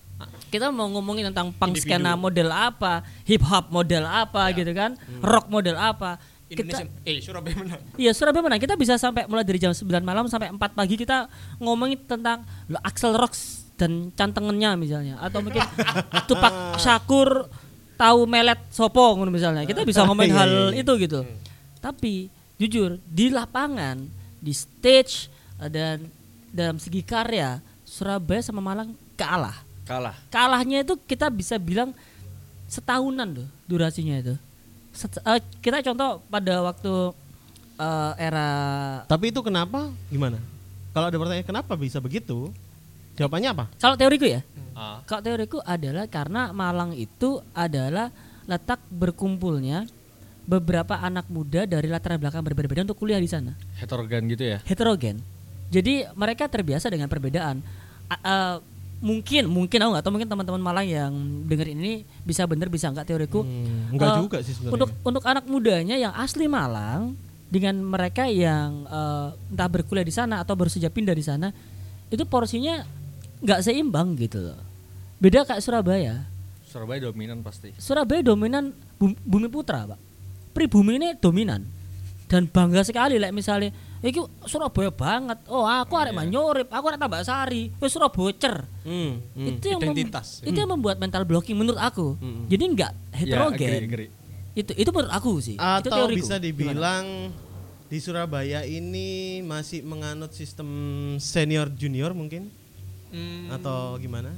[0.53, 5.49] Kita mau ngomongin tentang punk skena model apa, hip hop model apa gitu kan, rock
[5.49, 6.21] model apa.
[6.53, 7.81] Indonesia Kita eh Surabaya menang.
[7.97, 8.61] Iya Surabaya menang.
[8.61, 12.77] Kita bisa sampai mulai dari jam 9 malam sampai 4 pagi kita ngomongin tentang lo
[12.85, 15.65] Axel Rocks dan cantengannya misalnya atau mungkin
[16.29, 17.49] Tupak Syakur
[17.97, 19.65] tahu melet sopo ngono misalnya.
[19.65, 20.81] Kita bisa ngomongin Iya, hal iya, iya.
[20.85, 21.19] itu gitu.
[21.81, 22.13] Tapi
[22.61, 23.99] jujur di lapangan,
[24.39, 25.27] di stage
[25.59, 26.05] eh, dan
[26.53, 29.57] dalam segi karya Surabaya sama Malang kalah.
[29.83, 30.15] Kalah.
[30.31, 31.91] Kalahnya itu kita bisa bilang
[32.71, 34.35] setahunan loh durasinya itu.
[34.93, 36.93] Eh, kita contoh pada waktu
[37.75, 38.47] eh, era
[39.03, 39.89] Tapi itu kenapa?
[40.07, 40.37] Gimana?
[40.93, 42.53] Kalau ada pertanyaan kenapa bisa begitu?
[43.13, 43.65] Jawabannya apa?
[43.77, 44.41] kalau teoriku ya,
[44.73, 45.01] Ah.
[45.05, 48.09] kalau teoriku adalah karena Malang itu adalah
[48.45, 49.85] letak berkumpulnya
[50.43, 53.53] beberapa anak muda dari latar belakang berbeda-beda untuk kuliah di sana.
[53.77, 54.57] Heterogen gitu ya.
[54.65, 55.21] heterogen.
[55.69, 57.61] Jadi mereka terbiasa dengan perbedaan.
[58.09, 58.55] A- eh,
[59.03, 61.11] mungkin mungkin aku nggak tahu mungkin teman-teman Malang yang
[61.43, 63.43] dengerin ini bisa bener bisa nggak teoriku.
[63.43, 64.73] Hmm, enggak Eh, juga sih sebenarnya.
[64.73, 70.39] Untuk untuk anak mudanya yang asli Malang dengan mereka yang eh, entah berkuliah di sana
[70.39, 71.51] atau baru saja pindah di sana
[72.07, 72.87] itu porsinya
[73.43, 74.59] nggak seimbang gitu loh.
[75.19, 76.23] Beda kayak Surabaya.
[76.63, 77.75] Surabaya dominan pasti.
[77.75, 79.99] Surabaya dominan bum- bumi putra, Pak.
[80.51, 81.67] Pribumi ini dominan.
[82.33, 83.69] Dan bangga sekali like misalnya
[84.01, 85.45] iki Surabaya banget.
[85.45, 88.55] Oh, aku arek Manyorip, aku arek Tambak Sari, wis Surabaya cer.
[88.81, 89.47] Hmm, hmm.
[89.53, 90.41] Itu yang mem- Identitas.
[90.41, 92.17] itu yang membuat mental blocking menurut aku.
[92.49, 93.69] Jadi enggak heterogen.
[93.69, 94.09] Ya, agree, agree.
[94.53, 95.53] Itu itu menurut aku sih.
[95.53, 96.25] itu Atau teoriku.
[96.25, 96.41] bisa Gimana?
[96.41, 97.05] dibilang
[97.85, 99.09] di Surabaya ini
[99.45, 100.65] masih menganut sistem
[101.21, 102.49] senior junior mungkin?
[103.13, 104.33] Hmm, atau gimana?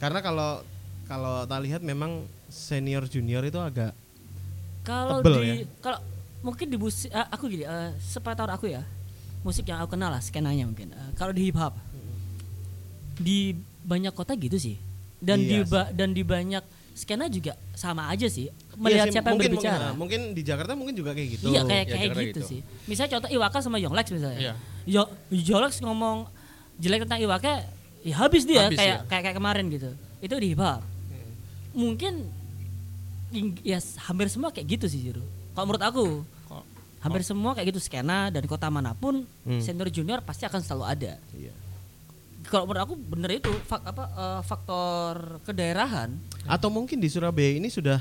[0.00, 0.64] Karena kalau
[1.04, 3.92] kalau tak lihat memang senior junior itu agak
[4.80, 5.54] Kalau di ya?
[5.80, 6.00] kalau
[6.44, 8.84] mungkin di musik eh, aku gini, eh, sepengetahuan aku ya,
[9.40, 10.92] musik yang aku kenal lah skenanya mungkin.
[10.92, 11.72] Eh, kalau di hip hop
[13.16, 14.76] di banyak kota gitu sih.
[15.18, 16.60] Dan di Iya ba- dan di banyak
[16.92, 18.52] skena juga sama aja sih.
[18.76, 19.86] Melihat Iya sih, siapa yang mungkin, berbicara.
[19.94, 21.44] Mungkin, mungkin di Jakarta mungkin juga kayak gitu.
[21.48, 22.40] Iya kayak Ya, kayak gitu, gitu.
[22.44, 22.60] sih.
[22.84, 24.38] Misalnya contoh Iwaka sama Yonglex misalnya.
[24.38, 24.54] Iya.
[24.84, 25.02] Yo
[25.32, 26.28] Yonglex ngomong
[26.76, 27.64] jelek tentang Iwaka,
[28.04, 29.08] ya habis dia Habis, kayak, ya.
[29.08, 29.90] kayak kayak kemarin gitu.
[30.20, 30.84] Itu di hip hop.
[30.84, 31.32] Hmm.
[31.72, 32.12] Mungkin
[33.64, 35.24] ya hampir semua kayak gitu sih Jiru.
[35.54, 36.04] Kalau menurut aku,
[37.04, 39.60] Hampir semua kayak gitu skena dan kota mana pun Hmm.
[39.60, 41.12] senior junior pasti akan selalu ada.
[41.36, 41.52] Iya.
[42.44, 45.14] Kalau menurut aku bener itu fak, apa eh, faktor
[45.44, 46.12] kedaerahan.
[46.44, 48.00] Atau mungkin di Surabaya ini sudah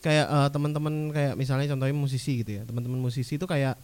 [0.00, 2.62] kayak eh, teman-teman kayak misalnya contohnya musisi gitu ya.
[2.64, 3.76] Teman-teman musisi itu kayak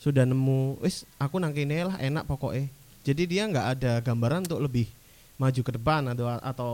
[0.00, 2.66] sudah nemu, wis aku nang kene lah enak pokoknya.
[3.06, 4.86] Jadi dia nggak ada gambaran untuk lebih
[5.36, 6.72] maju ke depan atau atau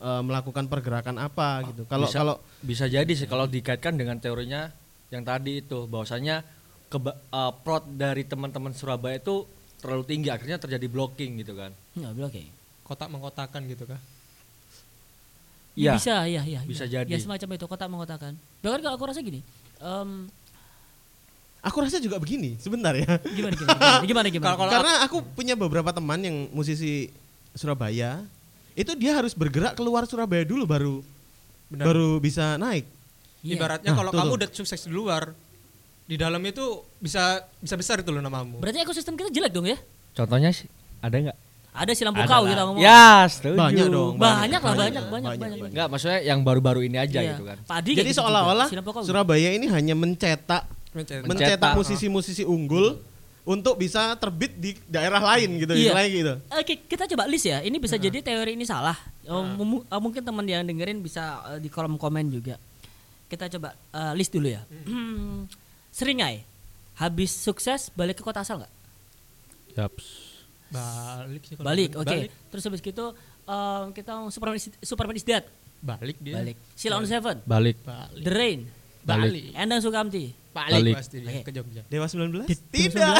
[0.00, 1.84] eh, melakukan pergerakan apa gitu.
[1.84, 2.16] Kalau Bisa.
[2.20, 4.72] kalau Bisa jadi sih kalau dikaitkan dengan teorinya
[5.12, 6.42] yang tadi itu bahwasanya
[6.86, 9.44] keba- eh, prot dari teman-teman Surabaya itu
[9.76, 11.70] terlalu tinggi akhirnya terjadi blocking gitu kan.
[11.92, 12.50] Nggak bilang kayak.
[12.82, 13.98] kotak mengkotakan gitu kah?
[15.74, 15.92] Ya, Iya.
[15.92, 16.60] bisa, ya, ya.
[16.62, 17.02] Bisa ya.
[17.02, 17.10] jadi.
[17.10, 18.32] Ya semacam itu kota mengkotakan.
[18.62, 19.42] Bahkan kalau aku rasa gini,
[19.76, 20.30] em,
[21.60, 23.18] aku rasa juga begini, sebentar ya.
[23.28, 24.54] gimana gimana gimana gimana.
[24.56, 27.10] Kalau- Karena aku punya beberapa teman yang musisi
[27.52, 28.22] Surabaya,
[28.72, 30.94] itu dia harus bergerak keluar Surabaya dulu baru
[31.66, 31.84] Benar.
[31.84, 32.86] baru bisa naik.
[33.42, 33.58] Iya.
[33.58, 34.38] Ibaratnya Nah, kalau tuh, kamu tuh.
[34.38, 35.34] udah sukses di luar,
[36.06, 36.64] di dalam itu
[36.96, 38.62] bisa bisa besar itu loh namamu.
[38.62, 39.76] Berarti ekosistem kita jelek dong ya?
[40.14, 41.38] Contohnya sih ada nggak?
[41.76, 42.48] Ada si lampu Ada kau lah.
[42.48, 42.80] kita ngomong.
[42.80, 43.58] Ya, setuju.
[43.60, 44.14] Banyak dong.
[44.16, 45.58] Banyak lah, banyak, Banyak, banyak, banyak, banyak.
[45.60, 45.72] banyak.
[45.76, 47.36] Enggak, maksudnya yang baru-baru ini aja Iya.
[47.36, 47.58] gitu kan.
[47.68, 48.66] Padi Jadi gitu seolah-olah.
[49.04, 50.64] Surabaya ini hanya mencetak
[50.96, 51.20] Mencet.
[51.20, 51.72] Men- mencetak Mencetak.
[51.76, 52.96] musisi-musisi unggul
[53.44, 55.92] untuk bisa terbit di daerah lain gitu, Iya.
[55.92, 56.34] istilahnya gitu.
[56.56, 57.60] Oke, kita coba list ya.
[57.60, 58.96] Ini bisa jadi teori ini salah.
[59.28, 62.56] Mu- uh, mungkin teman yang dengerin bisa uh, di kolom komen juga.
[63.28, 64.64] Kita coba uh, list dulu ya.
[64.88, 65.44] Hmm.
[65.96, 66.44] Seringai.
[67.00, 68.72] Habis sukses balik ke kota asal nggak?
[70.68, 72.04] Balik sih kalau Balik, oke.
[72.04, 72.30] Balik.
[72.52, 73.16] Terus habis gitu
[73.48, 75.44] um, kita Superman is, Superman is Dead.
[75.80, 76.36] Balik dia.
[76.36, 76.56] Balik.
[76.76, 77.40] Sheila on Seven.
[77.48, 77.80] Balik.
[77.80, 78.24] Balik.
[78.24, 78.60] The Rain.
[79.08, 79.56] Balik.
[79.56, 80.36] Endang Sukamti.
[80.56, 80.94] Balik, Balik.
[80.96, 81.82] pasti dia ke Jogja.
[81.84, 82.48] Dewa 19?
[82.48, 83.14] Di- Tidak.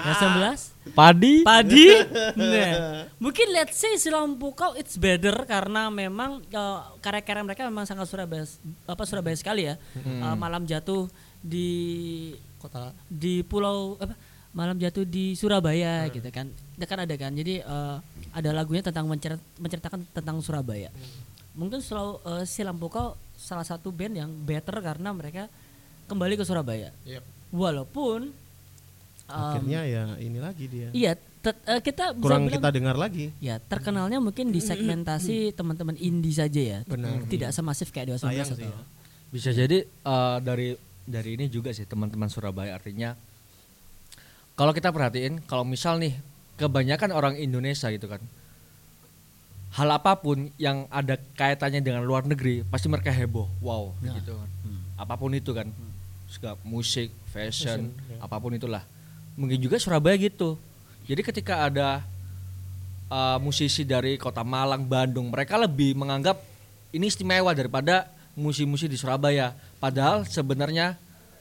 [0.00, 1.34] Yang 11 Padi.
[1.44, 1.86] Padi.
[2.40, 8.08] Nah, mungkin let's say Silam Pukau it's better karena memang uh, karya-karya mereka memang sangat
[8.08, 8.48] Surabaya
[8.86, 9.76] apa Surabaya sekali ya.
[9.94, 11.06] Uh, malam jatuh
[11.38, 11.68] di
[12.58, 14.16] Kota di pulau apa
[14.50, 16.48] malam jatuh di Surabaya gitu kan.
[16.48, 17.30] Itu kan ada kan.
[17.30, 18.00] Jadi uh,
[18.32, 20.88] ada lagunya tentang mencer- menceritakan tentang Surabaya.
[21.52, 25.46] Mungkin selalu uh, Silam Pukau salah satu band yang better karena mereka
[26.10, 26.90] kembali ke Surabaya.
[27.06, 27.22] Yep.
[27.54, 30.90] Walaupun um, Akhirnya ya ini lagi dia.
[30.90, 33.30] Iya, tet- eh, kita bisa Kurang bilang- kita dengar lagi.
[33.38, 36.78] Ya, terkenalnya mungkin di segmentasi teman-teman indie saja ya.
[36.84, 37.24] Benar.
[37.24, 38.80] Tidak semasif kayak Dewa 19 Sayang sih ya.
[39.30, 40.74] Bisa jadi eh, dari
[41.08, 43.16] dari ini juga sih teman-teman Surabaya artinya
[44.52, 46.12] kalau kita perhatiin kalau misal nih
[46.60, 48.20] kebanyakan orang Indonesia gitu kan
[49.78, 54.18] hal apa pun yang ada kaitannya dengan luar negeri pasti mereka heboh wow Ya.
[54.18, 54.80] gitu kan Hmm.
[54.98, 55.70] apa pun itu kan
[56.26, 58.18] segala musik fashion Fashion, ya.
[58.20, 58.82] apa pun itulah
[59.32, 60.58] mungkin juga Surabaya gitu
[61.06, 62.02] jadi ketika ada
[63.06, 66.42] uh, musisi dari kota Malang Bandung mereka lebih menganggap
[66.90, 70.98] ini istimewa daripada musisi-musisi di Surabaya padahal sebenarnya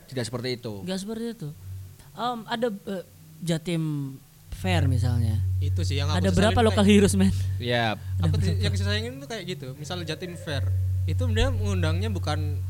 [0.07, 1.49] tidak seperti itu Enggak seperti itu.
[2.13, 3.03] Em, ada eh,
[3.39, 4.15] Jatim
[4.57, 5.37] Fair misalnya.
[5.57, 7.33] itu sih yang aku Ada berapa kayak- lokal heroes men?
[7.57, 9.67] ya Aku tuh- yang saya sayangin tuh kayak gitu.
[9.73, 10.69] Misalnya Jatim Fair,
[11.05, 12.61] itu dia mengundangnya bukan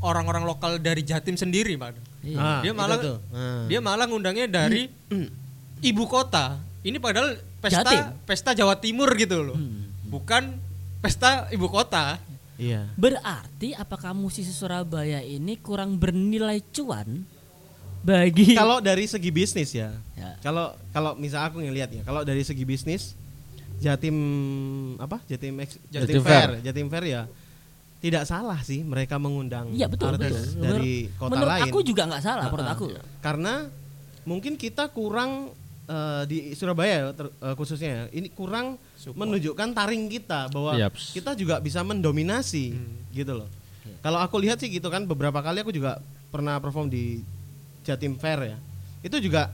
[0.00, 1.96] orang-orang lokal dari Jatim sendiri, Pak.
[2.20, 2.36] Iya.
[2.36, 3.16] Ah, dia itu malah tuh.
[3.30, 3.64] Ah.
[3.64, 4.92] dia malah ngundangnya dari
[5.80, 6.60] ibu kota.
[6.80, 8.04] Ini padahal pesta Jatim.
[8.24, 9.56] pesta Jawa Timur gitu loh.
[9.56, 9.88] Hmm.
[10.04, 10.60] Bukan
[11.00, 12.20] pesta ibu kota.
[12.54, 12.92] Iya.
[12.94, 17.24] Berarti apakah musisi Surabaya ini kurang bernilai cuan
[18.04, 19.90] bagi Kalau dari segi bisnis ya.
[20.14, 20.36] Ya.
[20.38, 23.16] Kalau kalau misal aku ngelihat ya, kalau dari segi bisnis
[23.80, 24.16] Jatim
[24.96, 25.18] apa?
[25.26, 26.50] Jatim Jatim, Jatim Fair, Fair.
[26.62, 27.22] Jatim Fair ya.
[27.98, 30.60] Tidak salah sih mereka mengundang Iya betul artis betul.
[30.60, 31.64] dari Menurut- kota menurut lain.
[31.64, 32.84] aku juga nggak salah menurut aku.
[33.18, 33.54] Karena
[34.22, 35.50] mungkin kita kurang
[35.84, 39.20] eh, di Surabaya ter- eh, khususnya ya, ini kurang Support.
[39.20, 41.12] menunjukkan taring kita bahwa Yaps.
[41.12, 43.04] kita juga bisa mendominasi Hmm.
[43.10, 43.48] gitu loh.
[44.00, 47.20] Kalau aku lihat sih gitu kan beberapa kali aku juga pernah perform di
[47.84, 48.58] Jatim Fair ya.
[49.00, 49.52] Itu juga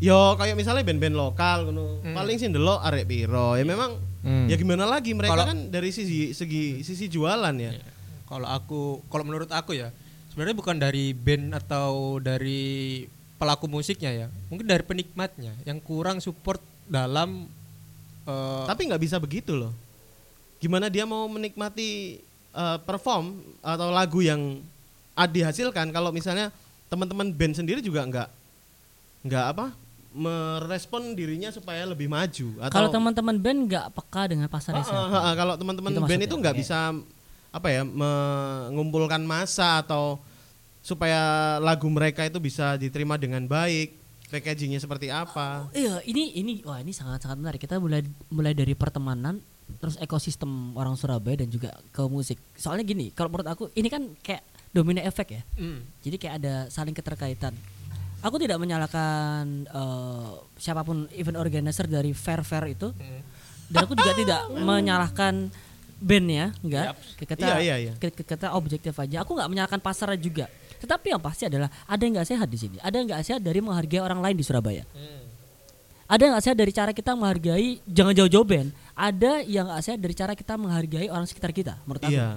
[0.00, 2.00] yo kayak misalnya band-band lokal ngono.
[2.02, 2.16] Hmm.
[2.16, 3.54] Paling sih ndelok arek piro.
[3.54, 4.52] Ya memang Hmm.
[4.52, 7.72] ya gimana lagi mereka Kalau- kan dari sisi segi sisi jualan ya.
[7.72, 7.84] Iya.
[8.26, 9.88] Kalau aku kalau menurut aku ya,
[10.28, 13.04] sebenarnya bukan dari band atau dari
[13.36, 14.26] pelaku musiknya ya.
[14.52, 17.48] Mungkin dari penikmatnya yang kurang support dalam
[18.22, 19.72] eh, Tapi nggak bisa begitu loh.
[20.60, 24.60] Gimana dia mau menikmati eh, perform atau lagu yang
[25.16, 26.48] dihasilkan kalau misalnya
[26.90, 28.28] teman-teman band sendiri juga nggak
[29.22, 29.66] nggak apa
[30.10, 35.30] merespon dirinya supaya lebih maju atau Kalau teman-teman band nggak peka dengan pasar Ah, ah,
[35.30, 36.60] ah, kalau teman-teman Itu band maksudnya, itu nggak oke.
[36.60, 36.78] bisa
[37.50, 40.18] apa ya mengumpulkan masa atau
[40.82, 41.20] supaya
[41.60, 43.94] lagu mereka itu bisa diterima dengan baik
[44.30, 47.60] packagingnya seperti apa Iya, ini ini wah ini sangat-sangat menarik.
[47.62, 49.38] Kita mulai mulai dari pertemanan
[49.78, 52.38] terus ekosistem orang Surabaya dan juga ke musik.
[52.54, 55.42] Soalnya gini, kalau menurut aku ini kan kayak domino efek ya.
[55.56, 57.54] mm, Jadi kayak ada saling keterkaitan.
[58.20, 62.92] Aku tidak menyalahkan eh, siapa pun event organizer dari fair fair itu.
[63.66, 65.48] Dan aku juga tidak menyalahkan
[65.96, 66.84] band ya, enggak.
[67.16, 67.92] Kita Iya, iya, iya.
[67.94, 69.20] kita- kita objektif aja.
[69.20, 70.46] Aku nggak menyalahkan pasarnya juga.
[70.80, 72.76] Tetapi yang pasti adalah ada yang nggak sehat di sini.
[72.78, 74.84] Ada yang nggak sehat dari menghargai orang lain di Surabaya.
[76.10, 78.74] Ada yang nggak sehat dari cara kita menghargai jangan jauh-jauh band.
[78.98, 81.78] Ada yang nggak sehat dari cara kita menghargai orang sekitar kita.
[81.86, 82.10] Menurut aku.
[82.10, 82.34] iya.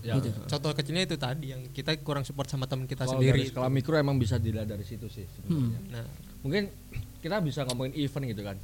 [0.00, 0.32] Ya, Gitu.
[0.32, 4.00] contoh kecilnya itu tadi yang kita kurang support sama teman kita Kalau sendiri skala mikro
[4.00, 5.80] emang bisa dilihat dari situ sih sebenarnya.
[5.92, 6.06] nah
[6.40, 6.72] Mungkin
[7.20, 8.56] kita bisa ngomongin event gitu kan.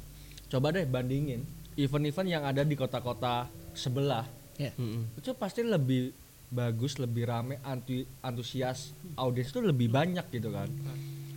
[0.49, 1.45] Coba deh bandingin
[1.77, 3.45] event-event yang ada di kota-kota
[3.77, 4.25] sebelah.
[4.57, 4.73] Ya.
[4.81, 5.13] Mm-mm.
[5.17, 6.09] Itu pasti lebih
[6.49, 10.69] bagus, lebih rame, anti, antusias, audiens itu lebih banyak gitu kan.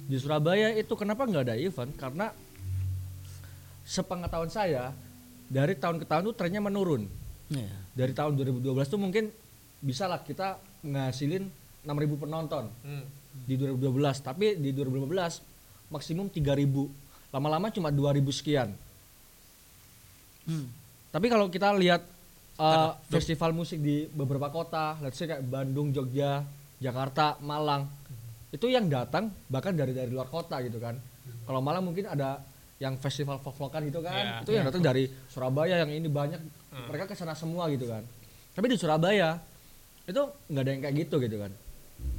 [0.07, 1.93] Di Surabaya itu kenapa nggak ada event?
[1.97, 2.29] Karena
[3.87, 4.90] sepengetahuan saya
[5.46, 7.07] dari tahun ke tahun tuh trennya menurun.
[7.46, 7.70] Ya.
[7.94, 9.31] Dari tahun 2012 tuh mungkin
[9.79, 11.46] bisa lah kita ngasilin
[11.87, 13.05] 6.000 penonton mm,
[13.46, 18.70] di 2012 tapi di 2015 maksimum 3000 lama-lama cuma 2000 sekian
[20.46, 20.70] Hmm.
[21.11, 22.07] tapi kalau kita lihat
[22.62, 26.46] uh, festival musik di beberapa kota let's say kayak Bandung Jogja
[26.79, 27.90] Jakarta Malang
[28.55, 30.94] itu yang datang bahkan dari dari luar kota gitu kan
[31.51, 32.38] kalau Malang mungkin ada
[32.77, 34.43] yang festival folk-folkan gitu kan Iya.
[34.45, 36.41] itu yang datang dari Surabaya yang ini banyak
[36.87, 38.05] mereka ke sana semua gitu kan
[38.53, 39.41] tapi di Surabaya
[40.05, 41.53] itu nggak ada yang kayak gitu gitu kan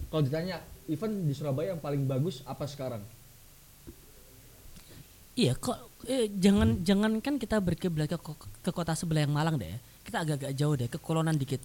[0.10, 3.04] kalau ditanya event di Surabaya yang paling bagus apa sekarang
[5.38, 5.78] Iya, kok
[6.10, 8.17] eh, jangan jangan kan kita berkiblat ke,
[8.60, 9.70] ke kota sebelah yang Malang deh.
[9.70, 9.78] ya.
[10.02, 11.62] Kita agak-agak jauh deh ke Kolonan dikit.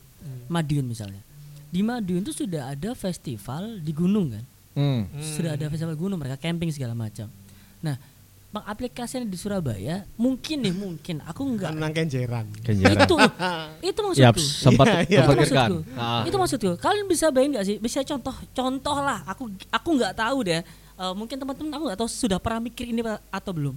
[0.53, 1.25] Madiun misalnya.
[1.73, 4.45] Di Madiun itu sudah ada festival di gunung kan.
[4.77, 5.03] hmm.
[5.25, 7.33] Sudah ada festival gunung mereka camping segala macam.
[7.81, 7.97] Nah,
[8.53, 13.17] pengaplikasian di Surabaya mungkin nih mungkin aku enggak Nang kenjeran itu
[13.89, 14.29] itu maksudku.
[14.29, 15.21] Yaps, sempat Iya, iya.
[15.25, 15.77] Itu maksudku.
[15.97, 16.23] Ah.
[16.29, 16.71] Itu maksudku.
[16.77, 17.77] Kalian bisa bayangin gak sih?
[17.81, 19.25] Bisa contoh contoh lah.
[19.25, 20.61] Aku aku nggak tahu deh.
[20.63, 23.01] Eh, mungkin teman-teman aku nggak tahu sudah pernah mikir ini
[23.33, 23.75] atau belum.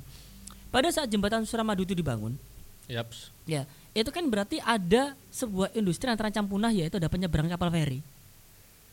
[0.69, 2.35] Pada saat jembatan Suramadu itu dibangun,
[2.91, 3.31] Yaps.
[3.47, 3.63] ya
[3.95, 8.03] itu kan berarti ada sebuah industri yang terancam punah yaitu ada penyeberangan kapal feri.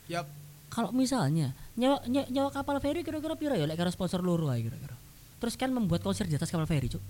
[0.07, 0.31] Yap.
[0.71, 3.67] Kalau misalnya nyawa, nyawa, nyawa kapal feri kira-kira pira ya?
[3.67, 4.95] Lek karo sponsor loro kira-kira.
[5.43, 7.03] Terus kan membuat konser di atas kapal feri, Cuk.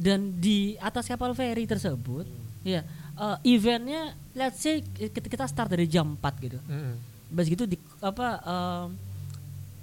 [0.00, 2.24] Dan di atas kapal feri tersebut,
[2.64, 2.80] ya
[3.20, 6.56] eh, eventnya let's say kita start dari jam 4 gitu.
[6.64, 6.96] Mm.
[7.28, 8.86] Bas gitu di apa eh,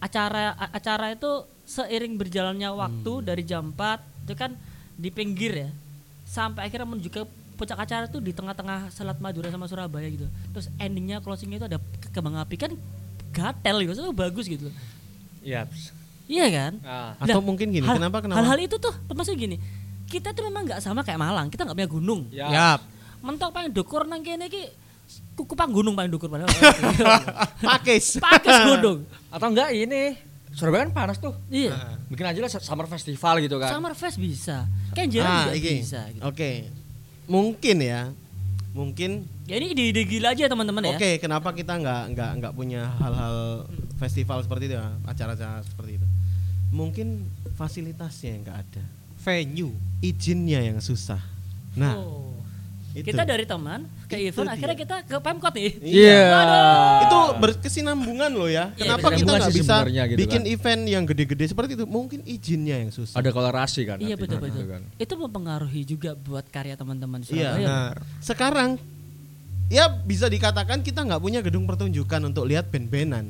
[0.02, 4.58] acara acara itu seiring berjalannya waktu dari jam 4 itu kan
[4.98, 5.70] di pinggir ya.
[6.26, 7.22] Sampai akhirnya menuju ke
[7.58, 10.26] puncak acara itu di tengah-tengah Selat Madura sama Surabaya gitu.
[10.54, 12.74] Terus endingnya closingnya itu ada ke- kembang api kan
[13.34, 14.70] gatel gitu, itu bagus gitu.
[15.46, 15.94] Yaps.
[16.28, 16.74] Iya kan?
[16.84, 17.12] Ah.
[17.24, 19.58] atau mungkin gini hal- kenapa kenapa Hal-hal itu tuh termasuk gini.
[20.08, 21.48] Kita tuh memang nggak sama kayak Malang.
[21.48, 22.22] Kita nggak punya gunung.
[22.32, 22.48] Ya.
[22.52, 22.80] Yap.
[23.24, 24.68] Mentok paling dukur nang kene iki
[25.40, 26.52] kuku pang gunung paling dukur padahal.
[27.72, 29.08] pakis Pakis gunung.
[29.34, 30.20] Atau enggak ini
[30.52, 31.32] Surabaya kan panas tuh.
[31.48, 32.00] Iya.
[32.12, 33.72] Bikin aja lah summer festival gitu kan.
[33.72, 34.68] Summer Fest bisa.
[34.92, 35.74] Kenjeran ah, juga iki.
[35.86, 36.24] bisa gitu.
[36.26, 36.52] oke
[37.28, 38.10] mungkin ya
[38.72, 41.00] mungkin Ya ini ide-ide gila aja teman-teman ya.
[41.00, 43.63] Oke, kenapa kita nggak nggak nggak punya hal-hal
[43.96, 46.07] festival seperti itu, ya, acara-acara seperti itu?
[46.67, 48.84] Mungkin fasilitasnya yang nggak ada,
[49.19, 49.71] Venue.
[49.99, 51.19] izinnya yang susah.
[51.73, 52.36] Nah, Oh.
[52.91, 53.08] itu.
[53.08, 54.53] Kita dari teman ke Itu event dia.
[54.58, 55.71] akhirnya kita ke Pemkot nih.
[55.80, 56.21] Iya.
[57.03, 58.73] itu berkesinambungan loh ya.
[58.73, 60.49] Iya, Kenapa kita nggak bisa gitu bikin kan.
[60.49, 61.86] event yang gede-gede seperti itu?
[61.86, 63.15] Mungkin izinnya yang susah.
[63.15, 63.97] Ada kolerasi kan.
[63.97, 64.65] Iya nanti betul gitu betul.
[64.67, 64.82] kan.
[64.97, 67.51] Itu mempengaruhi juga buat karya teman-teman Iya.
[67.56, 67.95] Benar.
[68.19, 68.69] Sekarang
[69.67, 73.30] ya bisa dikatakan kita nggak punya gedung pertunjukan untuk lihat band-bandan.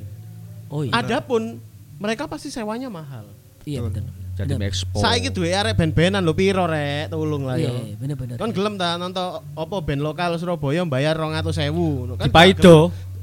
[0.67, 0.95] Oh iya.
[0.95, 1.59] Adapun
[1.97, 3.25] mereka pasti sewanya mahal.
[3.61, 4.07] Iya betul.
[4.37, 4.69] Jadi Bener.
[4.69, 5.01] expo.
[5.01, 7.81] Saiki duwe arek band-bandan lho piro rek, tulung lah Iya, yo.
[7.83, 8.35] iya, bener-bener.
[8.37, 11.73] Kon gelem ta nonton apa band lokal Surabaya bayar 200.000
[12.15, 12.77] kan Di Paido.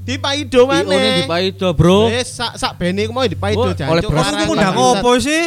[0.04, 1.16] Di Paido IO-nya mana?
[1.16, 2.10] di Paido, Bro.
[2.10, 3.88] Wis sak sak bene ku mau di Paido Oh, jancuk.
[3.88, 5.42] oleh Maksudku lah, udah ngopo sih?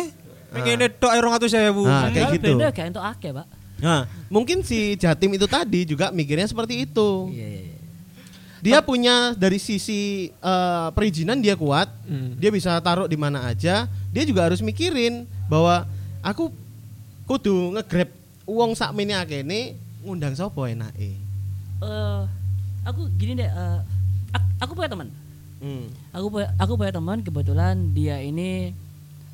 [0.49, 1.83] Pengen tok ae 200.000.
[1.83, 2.51] Nah, kayak gitu.
[2.55, 3.45] Beda kayak untuk akeh, Pak.
[3.77, 7.29] Nah, mungkin si Jatim itu tadi juga mikirnya seperti itu.
[7.29, 7.66] Iya, iya, iya.
[8.59, 12.33] Dia punya dari sisi eh, perizinan dia kuat, Hmm.
[12.35, 13.85] dia bisa taruh di mana aja.
[14.09, 15.85] Dia juga harus mikirin bahwa
[16.19, 16.49] aku
[17.23, 18.09] kudu ngegrab
[18.43, 21.19] uang sak mini akene ngundang sapa enake.
[21.77, 22.21] Eh,
[22.81, 23.45] aku gini deh.
[23.45, 23.79] eh,
[24.31, 25.09] ak- aku punya teman.
[25.57, 25.85] Hmm.
[26.11, 28.73] Aku punya, aku punya teman kebetulan dia ini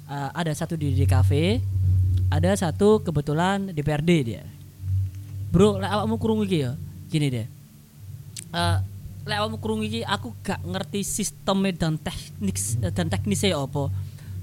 [0.03, 1.63] eh, ada satu di DKV,
[2.27, 4.43] ada satu kebetulan DPRD dia.
[5.47, 6.73] Bro, lek awakmu kurung iki ya.
[7.07, 7.47] Gini deh.
[8.51, 8.77] Eh,
[9.23, 12.59] lek awakmu kurung iki aku gak ngerti sistemnya dan teknik
[12.91, 13.87] dan teknisnya ya apa.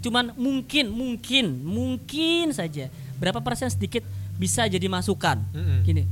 [0.00, 2.88] Cuman mungkin mungkin mungkin saja
[3.20, 4.00] berapa persen sedikit
[4.40, 5.44] bisa jadi masukan.
[5.52, 5.84] Mm-mm.
[5.84, 6.04] Gini.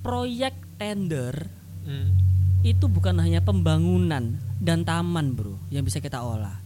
[0.00, 2.12] Proyek tender Hmm.
[2.60, 6.60] itu bukan hanya pembangunan dan taman bro yang bisa kita olah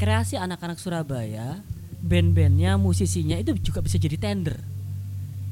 [0.00, 1.60] kreasi anak-anak Surabaya
[2.00, 4.56] band-bandnya musisinya itu juga bisa jadi tender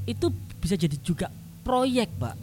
[0.09, 1.29] itu bisa jadi juga
[1.69, 2.35] proyek pak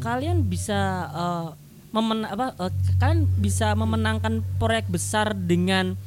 [0.00, 0.80] kalian bisa
[1.12, 1.48] eh,
[1.92, 5.98] memen apa eh, kalian bisa memenangkan proyek besar dengan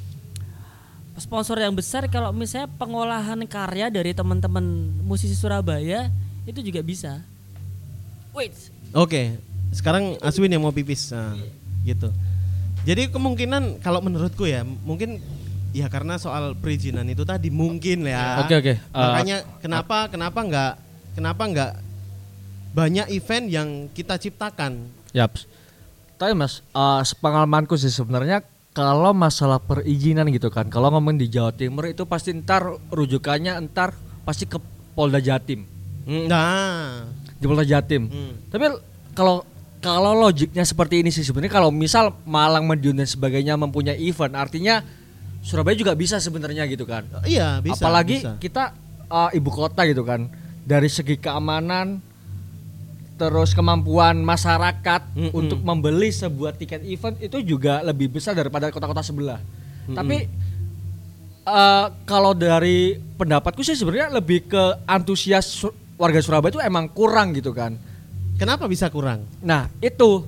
[1.16, 6.12] sponsor yang besar kalau misalnya pengolahan karya dari teman-teman musisi Surabaya
[6.44, 7.24] itu juga bisa
[8.36, 9.36] wait Oke,
[9.76, 11.36] sekarang Aswin yang mau pipis, nah,
[11.84, 12.08] gitu.
[12.88, 15.20] Jadi kemungkinan kalau menurutku ya, mungkin
[15.76, 18.40] ya karena soal perizinan itu tadi mungkin ya.
[18.48, 18.74] Oke, oke.
[18.96, 20.72] Makanya kenapa kenapa nggak
[21.20, 21.72] kenapa nggak
[22.76, 24.92] banyak event yang kita ciptakan?
[25.16, 25.48] Yaps.
[26.20, 28.44] Tapi mas, eh, sepengalamanku sih sebenarnya
[28.76, 33.96] kalau masalah perizinan gitu kan, kalau ngomong di Jawa Timur itu pasti ntar rujukannya ntar
[34.28, 34.60] pasti ke
[34.96, 35.64] Polda Jatim,
[36.06, 38.08] Nah, di Polda Jatim.
[38.08, 38.34] Hmm.
[38.54, 38.66] Tapi
[39.18, 39.42] kalau
[39.82, 44.86] kalau logiknya seperti ini sih sebenarnya kalau misal Malang, Madiun dan sebagainya mempunyai event, artinya
[45.46, 47.06] Surabaya juga bisa sebenarnya gitu kan.
[47.26, 47.78] iya bisa.
[47.82, 48.34] Apalagi bisa.
[48.42, 48.74] kita
[49.10, 50.26] uh, ibu kota gitu kan.
[50.66, 52.02] Dari segi keamanan
[53.16, 55.32] terus kemampuan masyarakat Mm-mm.
[55.32, 59.40] untuk membeli sebuah tiket event itu juga lebih besar daripada kota-kota sebelah.
[59.88, 60.28] Tapi
[61.48, 65.64] uh, kalau dari pendapatku sih sebenarnya lebih ke antusias
[65.96, 67.80] warga Surabaya itu emang kurang gitu kan.
[68.36, 69.24] Kenapa bisa kurang?
[69.40, 70.28] Nah, itu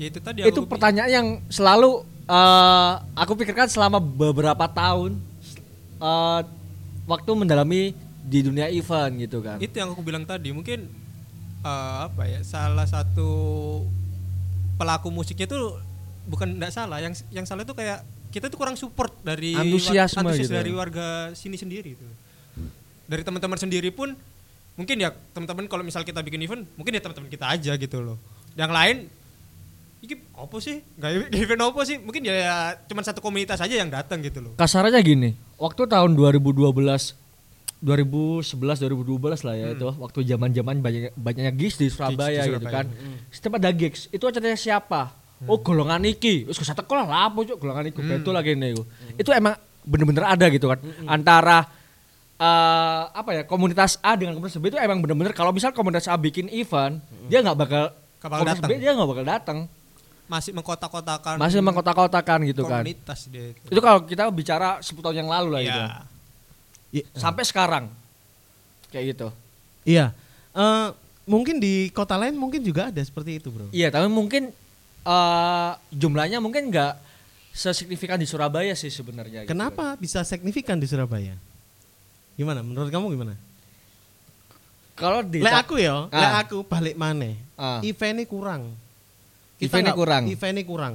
[0.00, 5.20] Ya itu tadi itu pertanyaan yang selalu eh, aku pikirkan selama beberapa tahun
[6.02, 6.40] eh,
[7.06, 9.60] waktu mendalami di dunia event gitu kan.
[9.60, 10.88] itu yang aku bilang tadi mungkin
[11.64, 13.30] eh, apa ya salah satu
[14.76, 15.80] pelaku musiknya tuh
[16.28, 17.00] bukan tidak salah.
[17.00, 20.54] Yang yang salah itu kayak kita tuh kurang support dari Antusiasme antusias gitu.
[20.54, 22.08] dari warga sini sendiri itu
[23.04, 24.16] dari teman-teman sendiri pun
[24.74, 28.18] mungkin ya teman-teman kalau misal kita bikin event mungkin ya teman-teman kita aja gitu loh.
[28.58, 28.96] Yang lain
[30.04, 30.76] ini apa sih?
[30.98, 31.96] Nggak event apa sih?
[32.02, 32.56] Mungkin ya, ya
[32.90, 34.52] cuman satu komunitas aja yang datang gitu loh.
[34.58, 36.74] Kasarannya gini, waktu tahun 2012
[37.84, 42.58] 2011 2012 lah ya itu waktu zaman-zaman banyak banyaknya gigs di Surabaya, Gigs di gitu
[42.58, 42.74] Surabaya.
[42.74, 42.86] kan.
[43.28, 45.12] Setiap ada gigs, itu acaranya siapa?
[45.44, 46.48] Oh, golongan iki.
[46.48, 48.72] Wis kesate kok lah apa cuk golongan iku betul lagi nih.
[49.14, 49.52] Itu emang
[49.84, 50.80] bener-bener ada gitu kan.
[51.04, 51.68] Antara
[52.34, 56.16] eh, apa ya komunitas A dengan komunitas B itu emang bener-bener kalau misal komunitas A
[56.16, 58.70] bikin event, dia nggak bakal bakal komunitas datang.
[58.70, 59.58] B dia nggak bakal datang.
[60.24, 62.80] masih mengkotak-kotakan Masih mengkotak-kotakan gitu kan.
[62.80, 63.60] komunitas dia itu.
[63.68, 65.68] Itu kalau kita bicara 10 tahun yang lalu lah Iya.
[65.68, 65.82] gitu.
[66.94, 67.90] I- Sampai sekarang.
[68.88, 69.28] Kayak gitu.
[69.84, 70.14] Iya.
[70.54, 70.88] Eh,
[71.24, 73.68] mungkin di kota lain mungkin juga ada seperti itu, Bro.
[73.68, 74.54] Iya, tapi mungkin
[75.04, 76.94] eh jumlahnya mungkin nggak
[77.50, 79.42] sesignifikan di Surabaya sih sebenarnya.
[79.44, 79.50] gitu.
[79.50, 81.34] Kenapa bisa signifikan di Surabaya?
[82.34, 82.62] Gimana?
[82.62, 83.34] Menurut kamu gimana?
[84.94, 86.22] Kalau di Lek aku ya, Ah.
[86.22, 87.34] lek aku balik maneh.
[87.54, 87.82] Ah.
[87.82, 88.70] Eventnya kurang.
[89.58, 90.22] Eventnya nggak- kurang.
[90.26, 90.94] Eventnya kurang.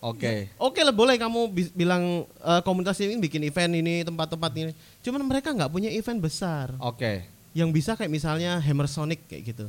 [0.00, 0.48] Oke.
[0.56, 4.72] Oke lah boleh kamu bilang eh, komunitas ini bikin event ini tempat-tempat ini.
[5.00, 7.28] Cuman mereka nggak punya event besar Oke.
[7.52, 9.66] yang bisa kayak misalnya Hammer Sonic kayak gitu.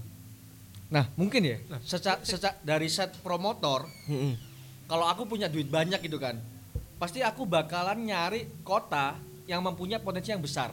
[0.87, 1.57] Nah, mungkin ya.
[1.81, 4.35] Seca, seca- dari set promotor, Mm-mm.
[4.87, 6.35] kalau aku punya duit banyak gitu kan.
[6.95, 9.15] Pasti aku bakalan nyari kota
[9.47, 10.71] yang mempunyai potensi yang besar.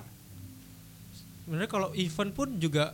[1.43, 2.93] Sebenarnya kalau event pun juga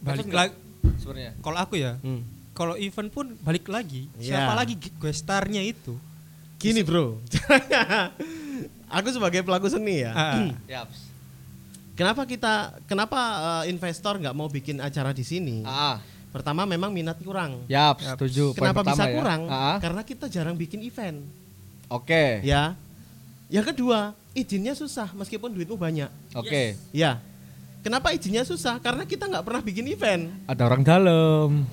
[0.00, 0.56] balik lagi.
[0.96, 1.32] Sebenarnya.
[1.38, 2.24] Kalau aku ya, Hmm.
[2.56, 4.08] Kalau event pun balik lagi.
[4.16, 4.40] Iya.
[4.40, 5.92] Siapa lagi guest star-nya itu?
[6.56, 7.20] Gini bro,
[8.96, 10.16] aku sebagai pelaku seni ya.
[10.64, 11.04] Yaps.
[11.92, 13.20] Kenapa kita, kenapa
[13.60, 15.60] eh, investor nggak mau bikin acara di sini?
[15.68, 16.00] Ah,
[16.32, 17.64] Pertama memang minat kurang.
[17.64, 18.52] yaps, setuju.
[18.52, 19.16] Poin Kenapa bisa pertama ya.
[19.16, 19.40] kurang?
[19.48, 21.24] Ah, Karena kita jarang bikin event.
[21.88, 22.44] Oke.
[22.44, 22.76] Ya.
[23.48, 26.12] Yang kedua, izinnya susah meskipun duitmu banyak.
[26.36, 26.76] Oke.
[26.92, 27.24] Ya.
[27.80, 28.76] Kenapa izinnya susah?
[28.84, 30.28] Karena kita nggak pernah bikin event.
[30.44, 31.64] Ada orang dalam.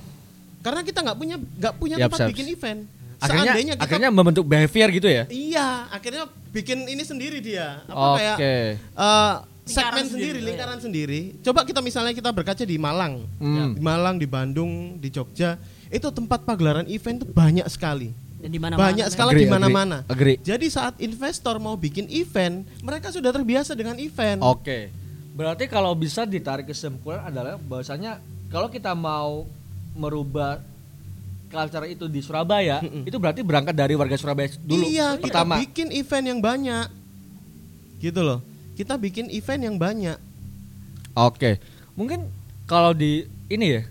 [0.64, 2.30] Karena kita nggak punya nggak punya Yap, tempat Saps.
[2.32, 2.80] bikin event.
[3.20, 5.24] Akhirnya Seandainya kita akhirnya membentuk behavior gitu ya.
[5.28, 7.84] iya, akhirnya bikin ini sendiri dia.
[7.86, 8.20] Apa Oke.
[8.20, 8.36] kayak
[8.80, 9.34] eh,
[9.64, 10.48] segmen sendiri, sendiri, oh ya.
[10.50, 11.20] lingkaran sendiri.
[11.40, 13.72] Coba kita misalnya kita berkaca di Malang, Hmm.
[13.72, 15.56] di Malang, di Bandung, di Jogja,
[15.88, 18.12] itu tempat pagelaran event tuh banyak sekali.
[18.40, 18.92] Dan di mana-mana.
[18.92, 19.12] banyak kan?
[19.16, 19.96] sekali di mana-mana.
[20.44, 24.44] Jadi saat investor mau bikin event, mereka sudah terbiasa dengan event.
[24.44, 24.92] Oke.
[25.32, 28.20] Berarti kalau bisa ditarik kesimpulan adalah bahwasanya
[28.52, 29.48] kalau kita mau
[29.94, 30.60] merubah
[31.48, 34.82] culture itu di Surabaya, itu berarti berangkat dari warga Surabaya dulu.
[34.82, 35.54] Iya, kita pertama.
[35.62, 36.86] bikin event yang banyak.
[38.02, 38.42] Gitu loh.
[38.74, 40.18] Kita bikin event yang banyak.
[41.14, 41.62] Oke.
[41.94, 42.26] Mungkin
[42.66, 43.82] kalau di ini ya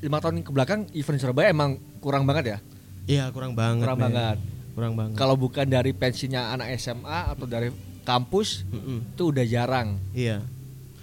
[0.00, 2.58] lima tahun ke belakang event Surabaya emang kurang banget ya.
[3.04, 3.84] Iya, kurang banget.
[3.84, 4.04] Kurang men.
[4.08, 4.36] banget.
[4.72, 5.16] Kurang banget.
[5.20, 7.68] Kalau bukan dari pensinya anak SMA atau dari
[8.08, 9.12] kampus Mm-mm.
[9.12, 10.00] itu udah jarang.
[10.16, 10.40] Iya.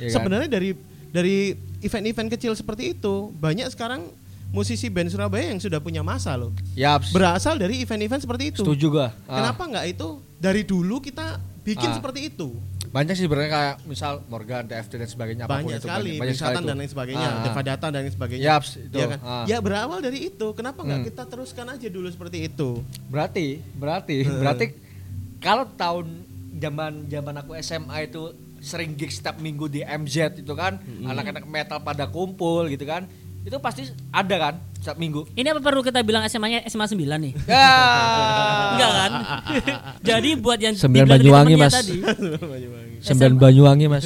[0.02, 0.14] ya kan?
[0.18, 0.70] Sebenarnya dari
[1.14, 1.38] dari
[1.80, 4.10] event-event kecil seperti itu, banyak sekarang
[4.48, 6.56] musisi band Surabaya yang sudah punya masa loh.
[6.74, 7.12] Yaps.
[7.12, 8.62] Berasal dari event-event seperti itu.
[8.64, 9.08] Setuju gua.
[9.26, 9.44] Ah.
[9.44, 10.08] Kenapa nggak itu
[10.38, 11.96] dari dulu kita bikin Ah.
[11.96, 12.56] seperti itu?
[12.88, 16.22] Banyak sih sebenarnya kayak misal Morgan, TFT dan sebagainya apa pun banyak itu sekali, banyak,
[16.24, 16.64] banyak sekali itu.
[16.64, 17.44] dan lain sebagainya, Ah, ah.
[17.44, 18.44] Deva Data dan lain sebagainya.
[18.48, 18.96] Yaps, itu.
[18.96, 19.20] Iya kan?
[19.20, 19.44] Ah.
[19.44, 20.48] Ya berawal dari itu.
[20.56, 21.08] Kenapa nggak Hmm.
[21.12, 22.70] kita teruskan aja dulu seperti itu?
[23.12, 24.66] Berarti, berarti, berarti
[25.38, 26.06] kalau tahun
[26.56, 28.32] zaman zaman aku SMA itu
[28.68, 33.08] sering gig setiap minggu di MZ itu kan, anak-anak metal pada kumpul gitu kan,
[33.42, 35.24] itu pasti ada kan setiap minggu.
[35.32, 37.34] Ini apa perlu kita bilang SMA-nya SMA 9 nih?
[37.48, 37.72] Ya.
[38.76, 39.12] Enggak kan?
[40.12, 41.74] Jadi buat yang Sembilan Banyuwangi, Mas.
[41.74, 41.96] Tadi,
[43.00, 43.34] Sembilan.
[43.40, 44.06] Banyuwangi mas.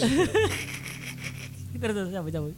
[1.74, 2.54] terus terus cabut cabut.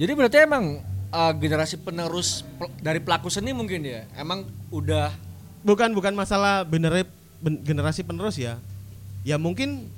[0.00, 0.80] Jadi berarti emang
[1.12, 5.12] uh, generasi penerus pel- dari pelaku seni mungkin ya, emang udah
[5.60, 7.04] bukan bukan masalah bener
[7.40, 8.56] ben- generasi penerus ya.
[9.20, 9.92] Ya mungkin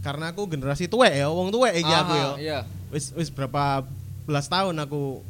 [0.00, 2.28] karena aku generasi tua ya, wong tua iki aku ya.
[2.40, 2.58] Iya.
[2.88, 3.84] Wis wis berapa
[4.24, 5.20] belas tahun aku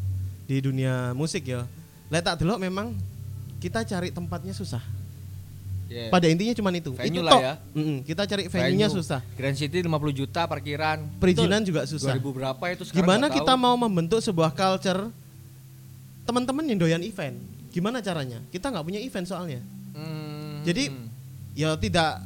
[0.47, 1.67] di dunia musik ya.
[2.11, 2.95] Lah tak delok memang
[3.59, 4.83] kita cari tempatnya susah.
[5.91, 6.07] Iya.
[6.07, 6.95] Pada intinya cuman itu.
[6.95, 7.43] Venue itu lah tok.
[7.43, 7.55] ya.
[7.75, 8.99] Mm-mm, kita cari venue-nya Venue.
[9.03, 9.21] susah.
[9.35, 11.03] Grand City 50 juta parkiran.
[11.19, 12.15] Perizinan juga susah.
[12.15, 13.63] 2000 berapa itu sekarang Gimana kita tahu.
[13.67, 15.11] mau membentuk sebuah culture
[16.23, 17.35] teman-teman yang doyan event?
[17.75, 18.39] Gimana caranya?
[18.55, 19.61] Kita nggak punya event soalnya.
[19.99, 20.63] Hmm.
[20.63, 20.95] Jadi
[21.59, 22.23] ya tidak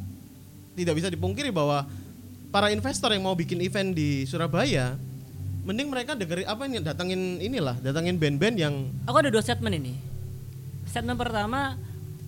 [0.76, 1.88] tidak bisa dipungkiri bahwa
[2.54, 4.94] para investor yang mau bikin event di Surabaya
[5.66, 8.74] mending mereka dengerin apa ini datangin inilah, datangin band-band yang
[9.10, 9.98] Aku ada dua statement ini.
[10.86, 11.74] Statement pertama,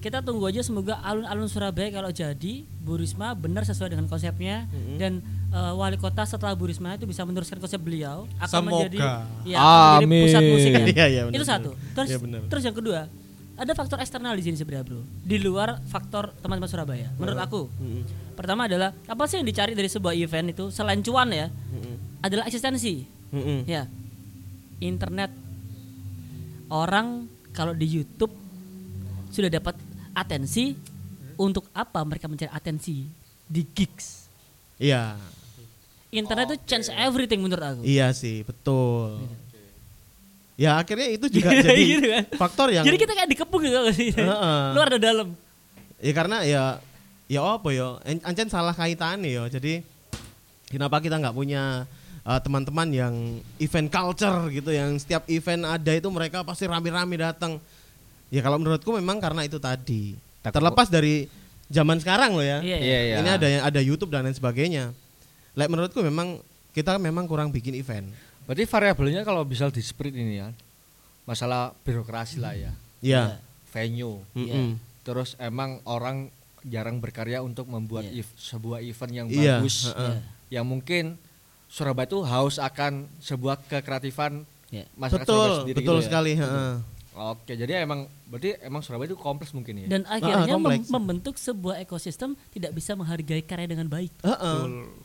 [0.02, 4.66] kita tunggu aja semoga alun-alun Surabaya kalau jadi Bu Risma benar sesuai dengan konsepnya
[4.98, 5.22] dan
[5.52, 8.72] eh, wali kota setelah Bu Risma itu bisa meneruskan konsep beliau akan Semoga.
[8.82, 8.98] menjadi
[9.46, 10.50] ya, akan menjadi pusat Amin.
[10.50, 10.80] musik ya.
[10.80, 11.70] Iya, iya, benar, itu satu.
[11.94, 12.40] Terus Iya, benar.
[12.50, 13.00] terus yang kedua,
[13.54, 15.00] ada faktor eksternal di sini sebenarnya, Bro.
[15.22, 17.12] Di luar faktor teman-teman Surabaya.
[17.14, 17.62] Menurut aku.
[18.36, 21.48] Pertama adalah apa sih yang dicari dari sebuah event itu selain cuan ya?
[22.20, 23.02] Adalah eksistensi.
[23.32, 23.64] Mm-mm.
[23.64, 23.88] Ya.
[24.76, 25.32] Internet
[26.68, 28.32] orang kalau di YouTube
[29.30, 29.74] sudah dapat
[30.12, 30.76] atensi
[31.36, 33.04] untuk apa mereka mencari atensi
[33.42, 34.28] di gigs.
[34.76, 35.16] Iya.
[36.08, 37.80] Internet itu change everything menurut aku.
[37.84, 39.20] Iya sih, betul.
[40.56, 42.24] Ya akhirnya itu juga jadi Gitu kan.
[42.36, 44.08] faktor yang Jadi kita kayak dikepung gitu sih.
[44.12, 44.60] Heeh.
[44.72, 45.28] Luar dan dalam.
[45.96, 46.62] ya karena ya
[47.26, 49.82] ya apa ya an- ancen salah kaitannya ya jadi
[50.66, 51.84] kenapa kita nggak punya
[52.22, 53.14] uh, teman-teman yang
[53.58, 57.58] event culture gitu yang setiap event ada itu mereka pasti rame-rame datang
[58.30, 61.26] ya kalau menurutku memang karena itu tadi Takut- terlepas dari
[61.66, 63.16] zaman sekarang loh ya Iya, iya.
[63.18, 64.94] Ini ada yang ada YouTube dan lain sebagainya
[65.58, 66.38] like menurutku memang
[66.70, 68.06] kita memang kurang bikin event
[68.46, 70.54] Berarti variabelnya kalau bisa di split ini ya.
[71.26, 72.70] Masalah birokrasi lah ya.
[73.02, 73.42] ya
[73.74, 74.22] Venue.
[74.38, 74.78] Mm-mm.
[75.02, 76.30] Terus emang orang
[76.66, 78.20] jarang berkarya untuk membuat Iya.
[78.20, 79.86] ev- sebuah event yang Iya, bagus.
[79.88, 80.14] heeh.
[80.50, 81.04] Yang mungkin
[81.66, 84.86] Surabaya itu haus akan sebuah kekreatifan Iya.
[84.92, 86.06] masyarakat betul Surabaya sendiri betul gitu ya.
[86.06, 86.74] sekali heeh.
[87.16, 89.86] Oke, jadi emang berarti emang Surabaya itu kompleks mungkin ya.
[89.88, 90.86] Dan akhirnya mem- kompleks.
[90.86, 94.12] membentuk sebuah ekosistem tidak bisa menghargai karya dengan baik.
[94.20, 94.58] Heeh.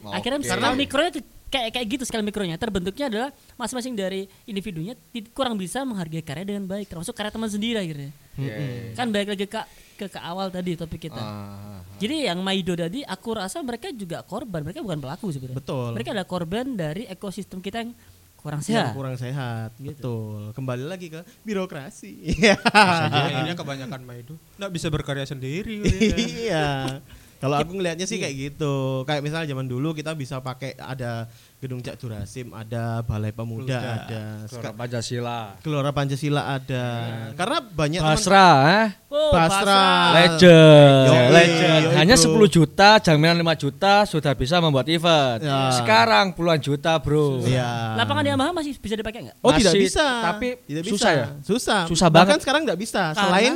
[0.03, 0.11] Oke.
[0.11, 1.11] Akhirnya skala mikronya
[1.47, 2.55] kayak kayak gitu skala mikronya.
[2.55, 4.93] Terbentuknya adalah masing-masing dari individunya
[5.31, 8.11] kurang bisa menghargai karya dengan baik, termasuk karya teman sendiri akhirnya.
[8.33, 8.93] Iya.
[8.93, 9.61] Kan balik lagi ke
[9.95, 11.15] ke, ke awal tadi topik kita.
[11.15, 15.57] Ah, Jadi yang Maido tadi aku rasa mereka juga korban, mereka bukan pelaku sebenarnya.
[15.57, 15.93] Betul.
[15.93, 17.93] Mereka adalah korban dari ekosistem kita yang
[18.35, 18.97] kurang yang sehat.
[18.97, 19.93] kurang sehat Gitu.
[19.93, 22.57] betul kembali lagi ke birokrasi Iya.
[22.57, 25.85] Akhirnya kebanyakan Maido nggak bisa berkarya sendiri.
[26.41, 26.97] iya
[27.41, 31.25] kalau aku ngelihatnya sih kayak gitu kayak misalnya zaman dulu kita bisa pakai ada
[31.57, 34.05] gedung Cak Durasim ada balai pemuda Pemuda.
[34.05, 35.39] ada Gelora Pancasila.
[35.61, 36.85] Gelora Pancasila ada
[37.33, 38.87] karena banyak teman Basra, eh?
[39.11, 39.83] Oh, Basra.
[40.15, 41.81] Legend, Yoi, legend.
[41.83, 42.47] yoi, Hanya bro.
[42.47, 45.41] 10 juta, jaminan 5 juta sudah bisa membuat event.
[45.41, 45.69] Ya.
[45.75, 47.43] Sekarang puluhan juta, Bro.
[47.43, 47.99] Iya.
[47.99, 49.37] Lapangan Yamaha masih bisa dipakai nggak?
[49.43, 50.07] Oh tidak Masih, bisa.
[50.23, 51.19] tapi tidak susah bisa.
[51.19, 51.27] ya?
[51.43, 51.81] Susah.
[51.85, 52.41] Susah Bahkan banget.
[52.41, 53.01] sekarang nggak bisa.
[53.11, 53.21] Karena?
[53.21, 53.53] Selain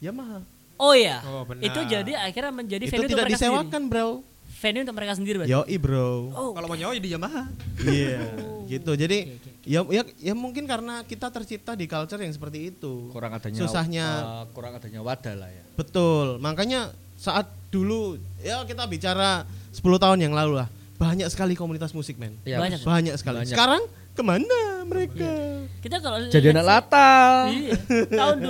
[0.00, 0.38] Yamaha.
[0.82, 1.22] Oh iya.
[1.22, 1.62] Oh, benar.
[1.62, 3.54] itu jadi akhirnya menjadi Itu venue untuk tidak mereka sendiri.
[3.54, 4.08] disewakan bro.
[4.52, 5.52] Venue untuk mereka sendiri berarti.
[5.52, 6.10] Yoi bro.
[6.32, 7.42] Oh, Kalau mau nyawa ya di Yamaha.
[7.80, 8.20] Iya,
[8.72, 8.92] gitu.
[8.92, 9.18] Jadi
[9.64, 13.10] ya, ya ya mungkin karena kita tercipta di culture yang seperti itu.
[13.10, 14.06] Kurang adanya Susahnya.
[14.06, 15.62] eh, kurang adanya wadah lah ya.
[15.74, 16.38] Betul.
[16.38, 20.68] Makanya saat dulu ya kita bicara 10 tahun yang lalu lah.
[20.94, 22.38] banyak sekali komunitas musik men.
[22.42, 22.78] Iya, Banyak.
[22.82, 23.42] Banyak sekali.
[23.42, 23.50] Banyak.
[23.50, 25.32] Sekarang ke mana mereka?
[25.80, 27.48] Kita kalau Jadi anak latar.
[27.48, 27.76] Iya.
[28.06, 28.36] Tahun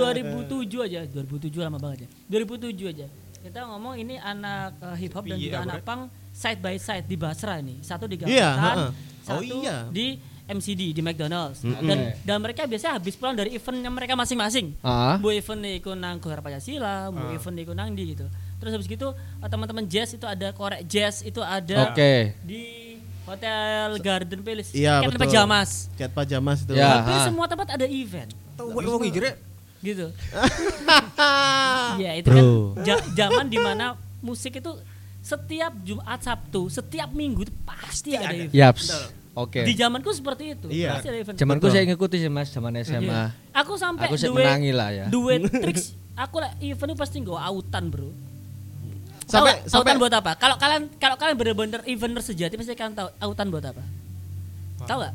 [0.51, 2.09] 2007 aja, 2007 lama banget ya.
[2.29, 3.05] 2007 aja.
[3.39, 6.01] Kita ngomong ini anak uh, hip hop dan Iya, juga anak punk
[6.31, 7.79] side by side di Basra ini.
[7.79, 8.91] Satu di Iya, Gametan, heeh.
[9.21, 9.77] satu Oh, iya.
[9.87, 11.63] di MCD di McDonald's.
[11.63, 14.75] Dan dan mereka biasanya habis pulang dari eventnya mereka masing-masing.
[14.79, 15.15] Ah.
[15.15, 18.27] Bu event ikut nang Gelar Pancasila, bu event ikut nang di gitu.
[18.59, 22.35] Terus habis gitu uh, teman-teman jazz itu ada korek jazz itu ada Oke.
[22.43, 22.82] di
[23.23, 24.71] Hotel Garden Palace.
[24.71, 25.21] Iya, Cat betul.
[25.23, 25.69] Pajamas.
[25.93, 26.73] Cat pajamas itu.
[26.73, 26.99] Ya.
[26.99, 28.29] Hampir semua tempat ada event.
[28.53, 29.35] Tahu wong iki rek.
[29.79, 30.07] Gitu.
[31.95, 32.77] Ya itu Bro.
[32.77, 34.71] kan zaman di mana musik itu
[35.19, 38.51] setiap Jumat Sabtu, setiap minggu itu pasti ada event.
[38.51, 38.87] Yaps.
[39.33, 39.63] Oke.
[39.63, 40.93] Di zamanku seperti itu, Iya.
[40.93, 41.35] pasti ada event.
[41.35, 43.01] Zamanku saya ngikuti sih Mas, zaman SMA.
[43.01, 43.21] Iya.
[43.55, 45.05] Aku sampai Aku duwe- menangi lah ya.
[45.07, 48.09] Duet tricks, aku lah event itu pasti nggak autan bro.
[49.33, 50.31] Sampai- nggak sampai- autan buat apa?
[50.35, 53.81] Kalau kalian kalau kalian bener-bener eventer sejati pasti kalian tahu autan buat apa?
[54.83, 55.13] Tahu nggak?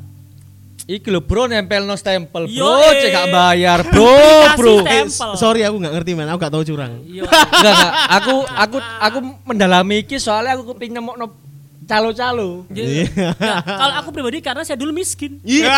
[0.89, 2.97] Iki lho bro nempel no stempel Yo, bro, eh.
[2.99, 4.09] cek gak bayar bro,
[4.57, 4.75] bro.
[4.81, 5.05] Eh,
[5.37, 7.05] sorry aku nggak ngerti man, aku gak tahu curang.
[7.05, 7.29] Iya.
[7.29, 11.29] Enggak enggak, aku aku aku mendalami iki soalnya aku kepingin nemokno
[11.85, 12.65] calo-calo.
[12.69, 13.05] Jadi-
[13.37, 15.37] Nah, kalau aku pribadi karena saya dulu miskin.
[15.41, 15.73] Iya,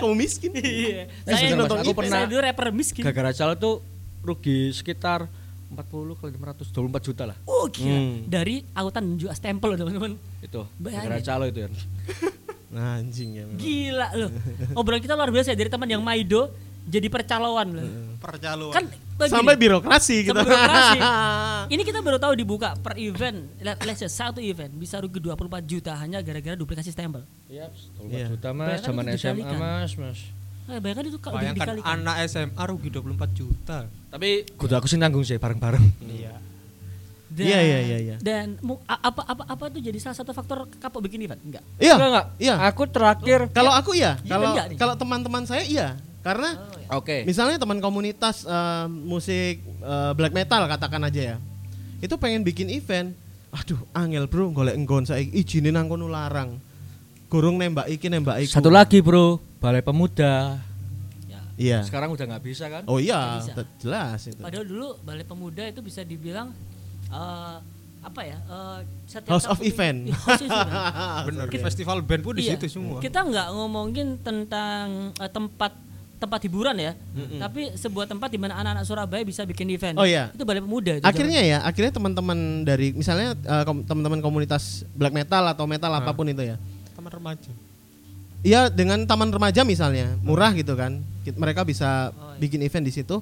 [0.00, 0.50] kamu miskin.
[0.52, 1.04] Iya.
[1.24, 3.02] Saya, saya pernah- dulu rapper miskin.
[3.04, 3.74] Gara-gara calo tuh
[4.20, 5.28] rugi sekitar
[5.68, 5.82] 40
[6.14, 7.90] kali 500 24 juta lah Oh gila.
[7.92, 8.18] Hmm.
[8.24, 10.12] Dari autan juga stempel loh teman-teman.
[10.38, 11.10] itu Bayangin.
[11.10, 11.68] gara-gara calo itu ya
[12.66, 13.44] Nah, anjing ya.
[13.44, 13.56] memang.
[13.56, 14.30] Gila loh.
[14.78, 16.50] Obrolan kita luar biasa ya dari teman yang Maido
[16.84, 17.86] jadi percaloan loh.
[18.16, 18.70] Percaluan.
[18.70, 18.84] Kan
[19.16, 20.34] begini, Sampai birokrasi gitu.
[20.34, 20.98] Sampai birokrasi.
[21.74, 25.34] Ini kita baru tahu dibuka per event, let- let's say satu event bisa rugi 24
[25.64, 27.26] juta hanya gara-gara duplikasi stempel.
[27.46, 28.26] Iya, 24 Iya.
[28.28, 30.18] juta mas, Bayangkan zaman SMA mas, mas.
[30.66, 31.94] Nah, bayangkan itu kalau Bayangkan dikalikan.
[32.02, 33.78] anak SMA rugi 24 juta.
[34.10, 35.84] Tapi kudu aku sih nanggung sih bareng-bareng.
[36.02, 36.34] Iya.
[37.26, 38.16] Dan, Iya, iya, iya, iya.
[38.18, 38.56] Dan
[38.88, 41.38] apa apa apa tuh jadi salah satu faktor kapok bikin event?
[41.38, 41.62] Enggak.
[41.78, 41.94] Iya.
[41.94, 42.26] Enggak, enggak.
[42.40, 42.54] Iya.
[42.66, 45.94] Aku terakhir Kalau aku iya, Iya, kalau kalau teman-teman saya iya.
[46.26, 46.58] Karena
[46.90, 47.22] Oke.
[47.22, 51.36] misalnya teman komunitas eh, musik eh, black metal katakan aja ya.
[52.02, 53.14] Itu pengen bikin event.
[53.54, 56.58] Aduh, angel bro, golek enggon saya izinin nang kono larang.
[57.30, 58.58] Gurung nembak iki nembak iku.
[58.58, 60.62] Satu lagi bro, Balai Pemuda.
[61.26, 61.40] Ya.
[61.58, 61.78] Iya.
[61.82, 62.86] Sekarang udah nggak bisa kan?
[62.86, 63.66] Oh iya, bisa.
[63.76, 64.38] jelas itu.
[64.38, 66.54] Padahal dulu Balai Pemuda itu bisa dibilang
[67.06, 67.56] eh,
[68.00, 68.38] apa ya?
[68.38, 70.06] eh, setiap House of event.
[70.14, 70.46] Event.
[71.26, 71.46] Bener.
[71.50, 72.54] Festival band pun di Iya.
[72.54, 73.02] situ semua.
[73.02, 75.74] Kita nggak ngomongin tentang eh, tempat
[76.16, 76.96] tempat hiburan ya,
[77.36, 80.00] tapi sebuah tempat di mana anak-anak Surabaya bisa bikin event.
[80.00, 80.32] Oh, iya.
[80.32, 80.96] Itu Balai Pemuda.
[80.96, 85.90] Itu Akhirnya ya, akhirnya teman-teman dari misalnya eh, kom- teman-teman komunitas black metal atau metal
[85.90, 86.00] Ah.
[86.00, 86.56] apa pun itu ya.
[86.94, 87.50] Taman remaja.
[88.40, 91.00] Iya dengan taman remaja misalnya murah gitu kan,
[91.34, 92.38] mereka bisa Oh, iya.
[92.38, 93.18] bikin event di situ.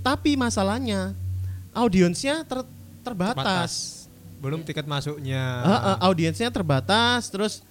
[0.00, 1.12] Tapi masalahnya
[1.72, 2.68] audiensnya ter-
[3.00, 3.36] terbatas.
[3.36, 3.72] Batas.
[4.38, 5.42] Belum tiket masuknya.
[5.62, 7.64] Eh, eh, audiensnya terbatas, terus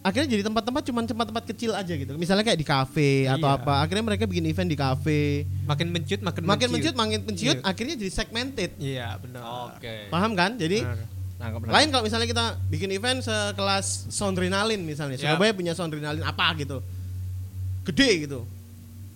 [0.00, 2.12] akhirnya jadi tempat-tempat cuman tempat-tempat kecil aja gitu.
[2.14, 3.56] Misalnya kayak di kafe atau Iya.
[3.56, 3.74] apa.
[3.80, 5.48] Akhirnya mereka bikin event di kafe.
[5.64, 6.72] Makin mencut makin Makin menciut.
[6.72, 7.64] menciut, makin menciut, Iya.
[7.64, 8.70] akhirnya jadi segmented.
[8.76, 9.40] Iya, benar.
[9.72, 10.08] Oke.
[10.08, 10.56] Paham kan?
[10.56, 11.00] Jadi Benar.
[11.44, 11.76] Nangkep, nangkep.
[11.76, 15.20] lain kalau misalnya kita bikin event sekelas Soundrinalin misalnya.
[15.20, 15.36] Ya.
[15.36, 16.80] Surabaya punya Soundrinalin apa gitu.
[17.84, 18.48] Gede gitu.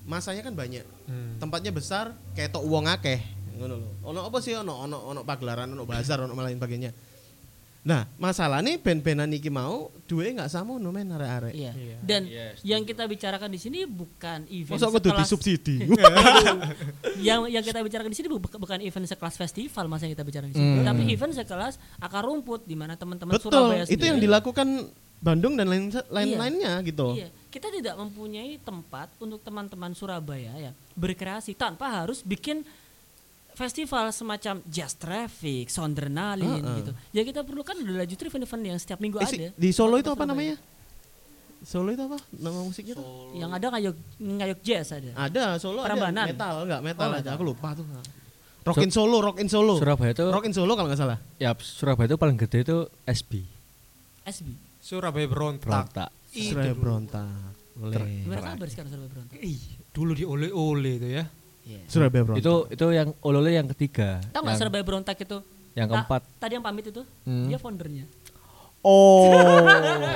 [0.04, 0.84] Masanya kan banyak.
[1.08, 1.40] Hmm.
[1.40, 3.20] Tempatnya besar, kayak tok uang akeh.
[3.56, 3.90] Ngono lho.
[4.04, 6.92] Ono apa sih ono ono ono pagelaran, ono bazar, ono lain sebagainya.
[7.80, 11.54] Nah, masalah nih band-bandan iki mau duwe nggak sama no men arek-arek.
[11.54, 11.72] Iya.
[11.72, 11.96] Iya.
[12.00, 12.60] Dan Yes.
[12.62, 15.76] yang kita bicarakan di sini bukan event Masa kudu sekelas- disubsidi?
[17.22, 20.50] yang yang kita bicarakan di sini bu- bukan event sekelas festival mas yang kita bicarakan
[20.50, 24.68] di sini, tapi event sekelas akar rumput di mana teman-teman Betul, Surabaya itu yang dilakukan
[25.18, 27.14] Bandung dan lain lain lainnya gitu.
[27.14, 32.62] Iya, kita tidak mempunyai tempat untuk teman-teman Surabaya ya berkreasi tanpa harus bikin
[33.58, 36.76] festival semacam Jazz Traffic, Sondernalin Heeh.
[36.78, 36.92] gitu.
[37.10, 39.48] Ya kita perlukan adalah justru event-event yang setiap minggu Eh, ada.
[39.52, 40.30] di Solo itu apa Surabaya.
[40.30, 40.56] namanya?
[41.60, 42.18] Solo itu apa?
[42.30, 43.06] Nama musiknya tuh?
[43.34, 45.10] Yang ada ngayok ngayok jazz ada.
[45.18, 46.22] Ada, Solo Prambanan.
[46.22, 46.30] ada.
[46.30, 46.80] Metal enggak?
[46.80, 47.30] Metal Oh, aja.
[47.34, 47.82] Aku lupa tuh.
[48.62, 49.74] Rock in Solo, Rock in Solo.
[49.74, 51.18] Surabaya itu Rock in Solo kalau nggak salah.
[51.36, 53.42] ya Surabaya itu paling gede itu SB.
[54.22, 54.46] SB.
[54.78, 55.66] Surabaya berontak.
[55.66, 56.10] Berontak.
[56.30, 57.26] Surabaya berontak.
[57.74, 58.22] Boleh.
[58.22, 59.36] Gimana kabar sekarang Surabaya Berontak?
[59.40, 61.24] Ih, dulu di oleh-oleh itu ya.
[61.68, 61.84] Iya.
[61.84, 62.40] Surabaya berontak.
[62.40, 64.24] Itu itu yang olole yang ketiga.
[64.30, 65.38] Tahu nggak Surabaya Berontak itu?
[65.76, 66.22] yang Ta- keempat.
[66.40, 67.46] Tadi yang pamit itu, Hmm.
[67.46, 68.08] dia foundernya.
[68.80, 69.28] Oh.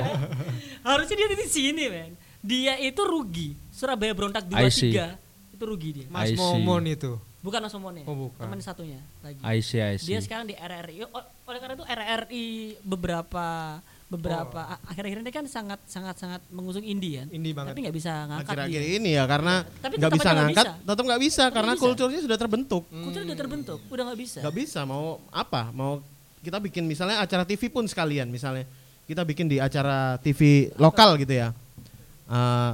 [0.87, 2.11] Harusnya dia di sini, men.
[2.41, 3.55] Dia itu rugi.
[3.69, 4.91] Surabaya Berontak I 2 see.
[4.91, 5.15] 3
[5.53, 6.07] itu rugi dia.
[6.09, 6.33] Mas.
[6.33, 7.15] Momon itu.
[7.39, 8.01] Bukan Mas Momone.
[8.03, 8.39] Oh, bukan.
[8.39, 9.39] Teman satunya lagi.
[9.39, 10.07] I see, I see.
[10.09, 11.03] Dia sekarang di RRI.
[11.05, 12.47] O- Oleh karena itu RRI
[12.81, 13.79] beberapa
[14.13, 14.89] beberapa Oh.
[14.89, 17.27] akhir-akhir ini kan sangat sangat sangat mengusung indie kan.
[17.29, 17.73] Indie banget.
[17.73, 20.85] Tapi nggak bisa ngangkat Akhir-akhir ini ya karena nggak bisa ngangkat, bisa.
[20.85, 21.81] tetap nggak bisa Tetap karena bisa.
[21.81, 22.83] kulturnya sudah terbentuk.
[22.85, 24.39] Kultur udah terbentuk, udah nggak bisa.
[24.39, 25.61] Nggak bisa mau apa?
[25.69, 25.99] Mau
[26.39, 28.69] kita bikin misalnya acara TV pun sekalian misalnya.
[29.03, 31.51] kita bikin di acara TV lokal gitu ya.
[32.25, 32.71] Eh,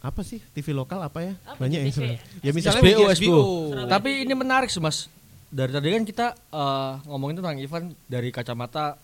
[0.00, 1.34] apa sih TV lokal apa ya?
[1.44, 1.84] Apa Banyak ya.
[1.84, 1.92] TV?
[1.92, 2.20] sebenarnya.
[2.40, 3.40] Ya misalnya SBO, SBO.
[3.86, 5.10] Tapi ini menarik sih mas.
[5.46, 8.94] Dari tadi kan kita eh, ngomongin tentang event dari kacamata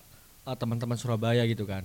[0.46, 1.82] eh, teman-teman Surabaya gitu kan.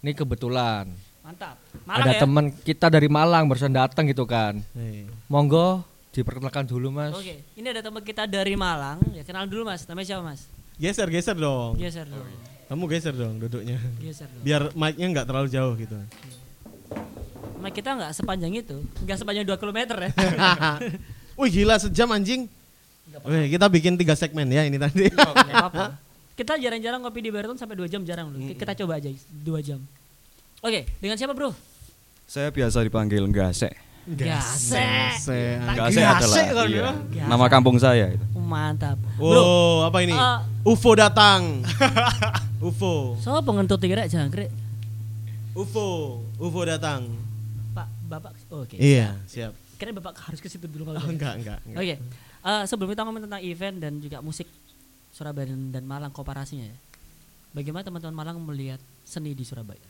[0.00, 0.88] Ini kebetulan
[1.20, 1.60] Mantap.
[1.84, 2.20] ada Malang ya.
[2.24, 4.56] teman kita dari Malang barusan datang gitu kan.
[4.72, 7.12] Eh, Monggo diperkenalkan dulu mas.
[7.14, 8.98] Oke, ini ada teman kita dari Malang.
[9.14, 9.86] Ya kenal dulu Mas.
[9.86, 10.48] Namanya siapa Mas?
[10.80, 11.76] Geser geser dong.
[11.76, 12.24] Geser dulu.
[12.66, 13.78] Kamu geser dong duduknya.
[14.00, 14.42] Geser dulu.
[14.42, 15.94] Biar mic-nya nggak terlalu jauh gitu.
[17.60, 20.10] Nah, kita nggak sepanjang itu, nggak sepanjang 2 km ya.
[21.40, 22.48] Wih gila sejam anjing.
[23.20, 25.12] Wih, kita bikin tiga segmen ya ini tadi.
[25.12, 26.09] Nggak apa-apa.
[26.40, 28.40] Kita jarang-jarang ngopi di Baraton sampai 2 jam jarang loh.
[28.40, 29.76] Kita coba aja 2 jam.
[30.60, 31.52] Oke, dengan siapa bro?
[32.24, 33.76] Saya biasa dipanggil Gasek.
[34.08, 35.20] Gasek.
[35.20, 38.24] Se- Gasek adalah iya, nama kampung saya itu.
[38.32, 38.96] Mantap.
[39.20, 40.16] Bro, Oh, apa ini?
[40.16, 40.38] Eh.
[40.64, 41.60] UFO datang.
[42.64, 43.20] UFO.
[43.20, 44.48] so pengentut kira jangkrik.
[45.52, 46.24] UFO.
[46.40, 47.04] UFO datang.
[47.76, 48.32] Pak, Bapak.
[48.48, 48.80] Oke.
[48.80, 49.52] Iya, siap.
[49.76, 51.60] Kira Bapak harus ke situ dulu kalau Oh, enggak, enggak.
[51.68, 51.80] enggak.
[51.84, 51.94] Oke.
[52.40, 54.48] Eh, sebelum kita ngomong tentang event dan juga musik
[55.20, 56.76] Surabaya dan, dan Malang komparasinya ya.
[57.52, 59.84] Bagaimana teman-teman Malang melihat seni di Surabaya?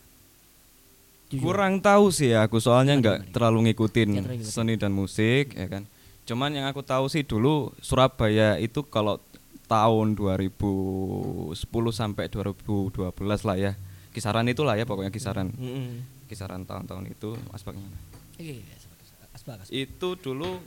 [1.30, 1.54] Jujur.
[1.54, 5.86] Kurang tahu sih aku soalnya nggak terlalu ngikutin seni dan musik ya kan.
[6.26, 9.22] Cuman yang aku tahu sih dulu Surabaya itu kalau
[9.70, 11.54] tahun 2010
[11.94, 13.78] sampai 2012 lah ya.
[14.10, 15.54] Kisaran itulah ya pokoknya kisaran
[16.26, 17.86] kisaran tahun-tahun itu aspeknya.
[18.34, 19.70] Oke, asbak, asbak.
[19.70, 20.58] Itu dulu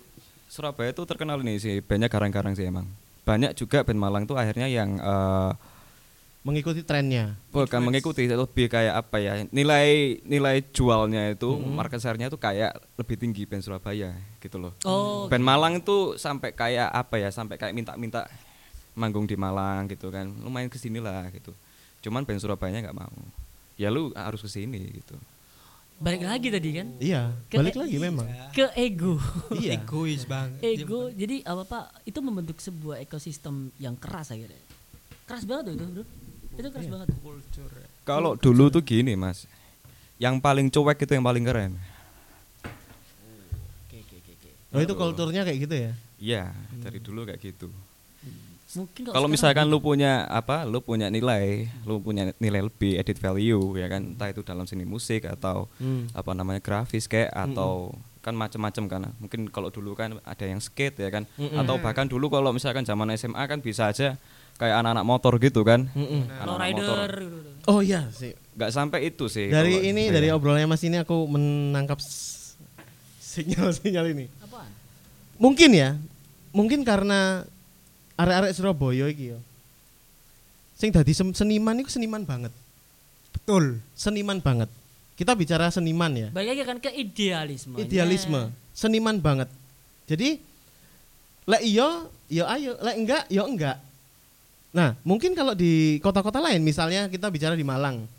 [0.48, 2.88] Surabaya itu terkenal nih sih banyak garang-garang sih emang.
[3.24, 5.52] Banyak juga band Malang tuh akhirnya yang eh,
[6.44, 7.40] Mengikuti trennya.
[7.56, 13.16] bukan mengikuti lebih kayak apa ya nilai nilai jualnya itu market share-nya itu kayak lebih
[13.16, 14.12] tinggi band Surabaya
[14.44, 14.76] gitu loh.
[14.84, 18.28] Oh, band Malang itu sampai kayak apa ya sampai kayak minta-minta
[18.92, 20.28] manggung di Malang gitu kan.
[20.44, 21.56] Lumayan ke sini lah gitu.
[22.04, 23.16] Cuman band Surabaya nggak mau.
[23.80, 25.16] Ya lu harus ke sini gitu
[25.96, 28.28] balik lagi tadi kan Iya, Ke- balik lagi memang.
[28.50, 29.16] ke ego.
[29.52, 29.78] Iya.
[29.78, 30.60] Egois banget.
[30.76, 31.08] ego.
[31.10, 31.86] Jadi apa Pak?
[32.04, 34.60] Itu membentuk sebuah ekosistem yang keras akhirnya.
[35.24, 36.04] Keras banget tuh itu, Bro.
[36.54, 37.08] Itu keras banget.
[37.16, 37.74] Culture.
[37.74, 37.88] ya.
[38.04, 39.48] kalau dulu tuh gini mas
[40.18, 41.72] yang paling cuek itu yang paling keren
[43.88, 44.50] Oke, oke, oke, oke.
[44.72, 45.92] Oh, itu kulturnya kayak gitu ya.
[46.18, 46.44] iya
[46.78, 47.72] dari dulu kayak gitu
[48.74, 53.76] Mungkin kalau misalkan lu punya apa lu punya nilai lu punya nilai lebih edit value
[53.76, 56.10] ya kan entah itu dalam seni musik atau Hmm.
[56.12, 60.96] apa namanya grafis kayak atau kan macam-macam kan mungkin kalau dulu kan ada yang skate
[60.98, 64.16] ya kan atau bahkan dulu kalau misalkan zaman SMA kan bisa aja
[64.54, 66.30] kayak anak-anak motor gitu kan Mm-mm.
[66.40, 67.50] low anak-anak motor rider gitu.
[67.66, 68.32] Oh iya sih.
[68.54, 71.98] nggak sampai itu sih Dari kalau- ini dari obrolannya Mas ini aku menangkap
[73.20, 74.26] sinyal-sinyal ini.
[74.40, 74.70] Apaan?
[75.36, 75.98] Mungkin ya.
[76.54, 77.50] Mungkin karena
[78.20, 79.40] arek-arek Surabaya iki yo.
[80.78, 82.52] Sing dadi seniman itu seniman banget.
[83.34, 83.82] Betul.
[83.98, 84.70] Seniman banget.
[85.14, 86.30] Kita bicara seniman ya.
[86.34, 87.78] Balik lagi kan ke idealisme.
[87.78, 89.46] Idealisme, seniman banget.
[90.10, 90.42] Jadi
[91.46, 91.88] lek iya,
[92.32, 93.78] ya ayo, lek enggak, ya enggak.
[94.74, 98.10] Nah, mungkin kalau di kota-kota lain misalnya kita bicara di Malang.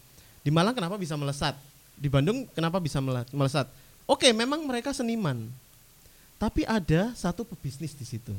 [0.47, 1.59] Di Malang kenapa bisa melesat?
[1.99, 3.67] Di Bandung kenapa bisa mele- melesat?
[4.07, 5.51] Oke, memang mereka seniman.
[6.39, 8.35] Tapi ada satu pebisnis di situ.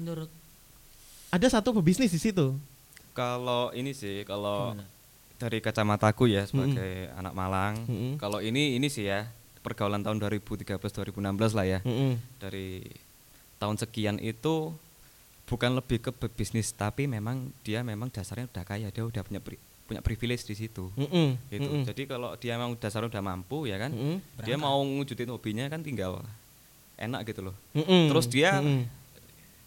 [0.00, 0.30] Menurut
[1.30, 2.56] Ada satu pebisnis di situ.
[3.10, 4.72] kalau ini sih kalau
[5.36, 8.12] dari kacamataku ya sebagai anak Malang Mm-mm.
[8.16, 9.26] kalau ini ini sih ya
[9.60, 11.18] pergaulan tahun 2013 2016
[11.52, 12.16] lah ya Mm-mm.
[12.38, 12.86] dari
[13.56, 14.72] tahun sekian itu
[15.44, 19.60] bukan lebih ke bisnis tapi memang dia memang dasarnya udah kaya dia udah punya pri-
[19.84, 21.28] punya privilege di situ Mm-mm.
[21.48, 21.84] gitu Mm-mm.
[21.84, 24.22] jadi kalau dia memang dasarnya udah mampu ya kan Mm-mm.
[24.40, 26.22] dia mau ngujudin hobinya kan tinggal
[26.96, 28.06] enak gitu loh Mm-mm.
[28.06, 28.86] terus dia Mm-mm.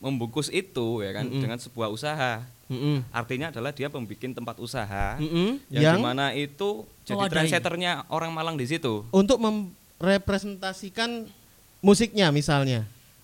[0.04, 1.40] Membungkus itu ya kan Mm-mm.
[1.40, 3.08] dengan sebuah usaha Mm-mm.
[3.16, 5.64] artinya adalah dia membuat tempat usaha Mm-mm.
[5.72, 11.32] yang, di mana itu jadi trendsetternya orang Malang di situ untuk merepresentasikan
[11.80, 12.84] musiknya misalnya.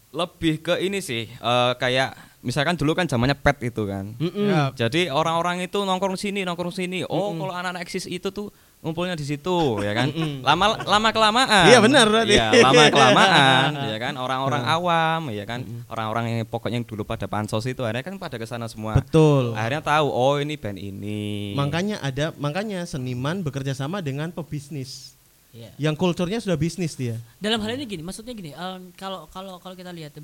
[0.09, 4.47] lebih ke ini sih eh, kayak misalkan dulu kan zamannya pet itu kan Mm-mm.
[4.47, 7.03] Ya, Jadi orang-orang itu nongkrong sini, nongkrong sini.
[7.05, 8.49] Oh, kalau anak-anak eksis itu tuh
[8.79, 10.07] ngumpulnya di situ, ya kan?
[10.39, 11.67] Lama lama kelamaan.
[11.67, 12.35] Iya, benar berarti.
[12.39, 14.13] Iya, lama kelamaan, ya kan?
[14.15, 15.67] Orang-orang awam, ya kan?
[15.91, 18.95] Orang-orang yang pokoknya yang dulu pada pansos itu akhirnya kan pada ke sana semua.
[18.95, 19.51] Betul.
[19.51, 21.51] Akhirnya tahu, oh ini band ini.
[21.59, 25.11] Makanya ada makanya seniman bekerja sama dengan pebisnis.
[25.51, 25.91] Iya.
[25.91, 27.19] Yang kulturnya sudah bisnis dia.
[27.41, 30.15] Dalam hal ini gini, maksudnya gini, em, kalau kalau kalau kita lihat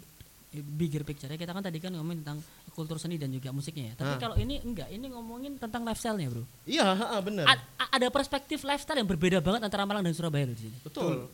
[0.61, 2.39] bigger picture ya, kita kan tadi kan ngomongin tentang
[2.71, 3.93] kultur seni dan juga musiknya ya.
[3.97, 4.19] Tapi Ah.
[4.21, 6.43] kalau ini enggak, ini ngomongin tentang lifestyle-nya, Bro.
[6.63, 7.45] Iya, ha, benar.
[7.49, 10.77] A- ada perspektif lifestyle yang berbeda banget antara Malang dan Surabaya loh di sini.
[10.79, 11.27] Betul.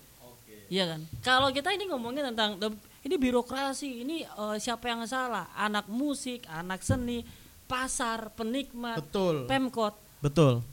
[0.72, 1.04] Iya kan?
[1.20, 2.56] Kalau kita ini ngomongin tentang
[3.04, 5.52] ini birokrasi, ini eh, siapa yang salah?
[5.52, 7.28] Anak musik, anak seni,
[7.68, 9.52] pasar, penikmat, Betul.
[9.52, 10.00] pemkot.
[10.24, 10.64] Betul.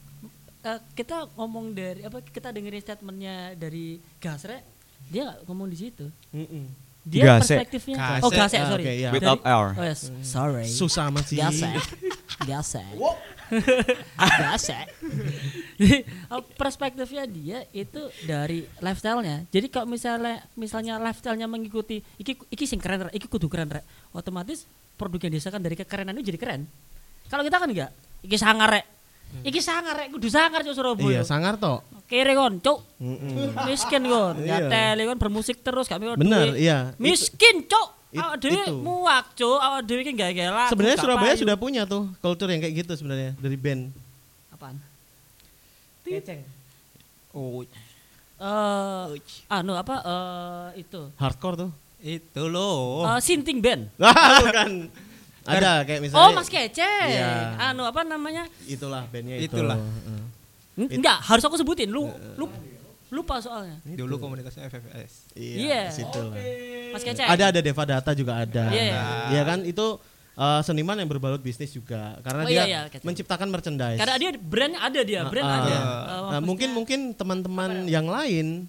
[0.59, 4.63] Eh, kita ngomong dari apa kita dengerin statementnya dari Gasrek,
[5.07, 6.07] dia nggak ngomong di situ.
[6.31, 6.67] Mm-mm.
[7.05, 7.57] Dia Gasek.
[7.63, 7.95] perspektifnya.
[7.97, 8.21] Gasek.
[8.21, 8.83] Oh Gasek, Ah, sorry.
[8.83, 9.09] oke, iya.
[9.09, 9.67] Without Dari- R.
[9.73, 10.65] Oh yes, sorry.
[10.67, 11.37] Susah amat sih.
[11.39, 11.73] Gasek.
[15.79, 19.49] Jadi eh, perspektifnya dia itu dari lifestyle-nya.
[19.49, 23.13] Jadi kalau misalnya misalnya lifestyle-nya mengikuti iki iki sing keren, Rek.
[23.15, 23.83] iki kudu keren, Rek.
[24.13, 26.61] Otomatis produk yang dihasilkan dari kekerenan itu jadi keren.
[27.29, 27.91] Kalau kita kan enggak,
[28.21, 28.85] iki sangar, Rek.
[29.45, 30.07] Iki sangar, Rek.
[30.13, 31.09] Kudu sangar cuk Surabaya.
[31.09, 31.81] Iya, sangar toh.
[32.09, 32.79] Kere kon, cuk.
[33.63, 34.35] Miskin kon.
[34.41, 34.65] Iya.
[34.65, 36.57] Ngateli kon bermusik terus gak mikir Bener, duit.
[36.59, 36.97] iya.
[36.97, 37.87] Miskin, cuk.
[38.09, 39.55] It- Awak dhewe muak, cuk.
[39.55, 40.73] Awak dhewe iki gak lagu.
[40.73, 41.41] Sebenarnya Surabaya payu.
[41.45, 43.93] sudah punya tuh culture yang kayak gitu sebenarnya dari band.
[44.49, 44.75] apaan?
[46.01, 46.41] Keceng.
[47.31, 47.61] Oh,
[48.39, 49.05] Eh,
[49.47, 51.71] anu apa eh itu Hardcore tuh.
[51.99, 53.03] itu loh.
[53.05, 53.91] Eh, sinting band.
[53.99, 54.71] Ah, bukan.
[55.43, 56.81] Ada kayak misalnya Oh, Mas Kece.
[56.81, 57.53] Iya.
[57.59, 58.47] Anu apa namanya?
[58.63, 59.53] itulah bandnya itu.
[59.53, 59.75] Itulah.
[59.75, 60.21] Heeh.
[60.79, 61.87] N- Enggak, harus aku sebutin.
[61.87, 62.45] Lu lu
[63.09, 63.81] lupa soalnya.
[63.83, 65.33] Dulu komunitasnya FFS.
[65.33, 65.81] Iya, Iya.
[65.91, 66.37] situlah.
[66.89, 67.21] Mas Kece.
[67.21, 68.69] Ada ada Deva Data juga ada.
[68.69, 69.01] Iya, iya.
[69.29, 69.99] Iya kan itu
[70.35, 73.99] eh, seniman yang berbalut bisnis juga karena Oh, dia iya, iya, menciptakan merchandise.
[73.99, 75.67] Karena dia brandnya ada dia, brand Ah, ada.
[75.67, 75.75] ah.
[75.75, 78.63] Eh, Nah, maksudnya- mungkin mungkin teman-teman yang lain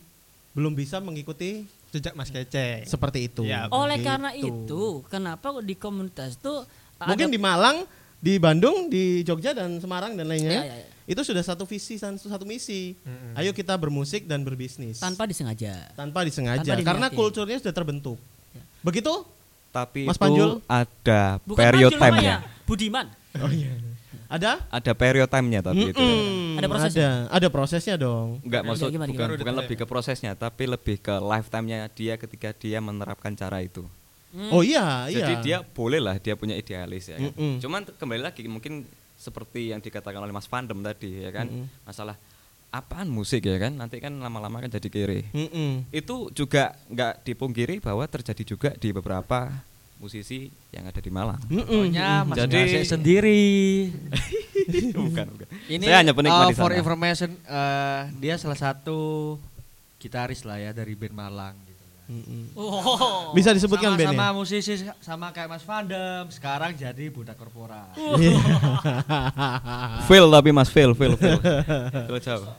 [0.51, 2.87] belum bisa mengikuti Jejak Mas Kece.
[2.87, 3.43] seperti itu.
[3.43, 4.07] Iya, oleh Gitu.
[4.09, 6.67] karena itu, kenapa di komunitas tuh
[6.99, 7.77] Mungkin ada- di Malang,
[8.17, 10.51] di Bandung, di Jogja dan Semarang dan lainnya.
[10.57, 10.87] Iya, iya, iya.
[11.11, 12.95] Itu sudah satu visi dan satu misi.
[13.35, 15.03] Ayo kita bermusik dan berbisnis.
[15.03, 15.91] tanpa disengaja.
[15.99, 18.15] tanpa disengaja Tanpa karena kulturnya sudah terbentuk.
[18.87, 19.11] Begitu?
[19.75, 20.51] Tapi Mas itu Panjul?
[20.71, 22.47] ada Bukan period time-nya.
[22.63, 23.07] Budiman.
[23.43, 23.75] Oh iya.
[24.31, 24.63] Ada?
[24.71, 25.99] Ada period time-nya tapi itu.
[25.99, 27.11] Mm-mm, Ada prosesnya?
[27.27, 28.39] Ada, ada prosesnya dong.
[28.47, 29.41] Enggak maksud gimana, bukan gimana?
[29.43, 33.83] bukan lebih ke prosesnya tapi lebih ke lifetime-nya dia ketika dia menerapkan cara itu.
[34.31, 34.51] Hmm.
[34.51, 35.27] Oh iya, iya.
[35.27, 37.35] Jadi dia boleh lah dia punya idealis ya kan.
[37.35, 37.59] Mm-mm.
[37.59, 41.51] Cuman t- kembali lagi mungkin seperti yang dikatakan oleh Mas Fandom tadi ya kan.
[41.83, 42.15] Masalah
[42.71, 45.21] apaan musik ya kan nanti kan lama-lama kan jadi kiri.
[45.31, 45.91] Mm-mm.
[45.91, 49.51] Itu juga nggak dipungkiri bahwa terjadi juga di beberapa
[49.99, 51.43] musisi yang ada di Malang.
[51.45, 51.67] Mm-mm.
[51.67, 53.43] Pokoknya Mas Jadi- Gasek sendiri.
[54.95, 55.47] bukan, bukan.
[55.67, 56.79] Ini Saya hanya penikmat uh, di for sana.
[56.79, 59.35] information uh, dia salah satu
[59.99, 61.55] gitaris lah ya dari band Malang
[62.59, 63.31] Oh.
[63.31, 67.95] Bisa disebutkan sama, sama musisi sama kayak Mas Vandem sekarang jadi budak korporat.
[70.11, 71.39] Fail tapi Mas fail, fail, fail.
[71.39, 72.51] Fail jauh.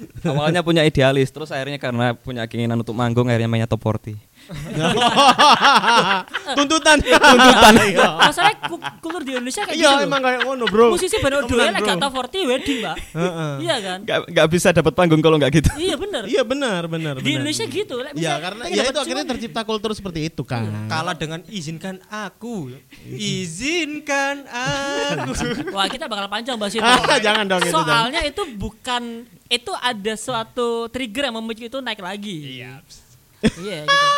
[0.30, 4.16] Awalnya punya idealis, terus akhirnya karena punya keinginan untuk manggung akhirnya mainnya top 40.
[6.58, 6.98] Tuntutan.
[6.98, 7.72] Tuntutan.
[8.18, 10.06] Masalahnya ku- kultur di Indonesia kayak Iya, gitu.
[10.06, 10.86] emang kayak ngono, Bro.
[10.90, 11.38] Musisi lek bro.
[11.80, 12.96] gak tau 40 wedding, Mbak.
[13.14, 13.52] Heeh.
[13.60, 13.98] Iya kan?
[14.02, 15.68] Gak, gak bisa dapat panggung kalau nggak gitu.
[15.76, 16.22] Iya bener.
[16.26, 17.34] Iya benar, benar, Di benar.
[17.40, 17.94] Indonesia gitu.
[17.96, 20.66] Iya, misalnya karena ya itu akhirnya tercipta kultur seperti itu kan.
[20.86, 22.74] Kalah dengan izinkan aku.
[23.06, 25.30] Izinkan aku.
[25.76, 26.82] Wah kita bakal panjang bahas itu.
[27.10, 31.98] Ah, jangan dong itu, Soalnya itu bukan itu ada suatu trigger yang memicu itu naik
[31.98, 32.60] lagi.
[32.60, 32.80] Iya.
[33.40, 34.08] Iya gitu.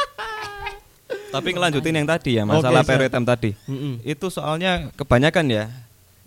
[1.32, 3.50] Tapi ngelanjutin yang tadi ya, masalah period time tadi.
[3.64, 4.04] Mm-mm.
[4.04, 5.64] Itu soalnya kebanyakan ya.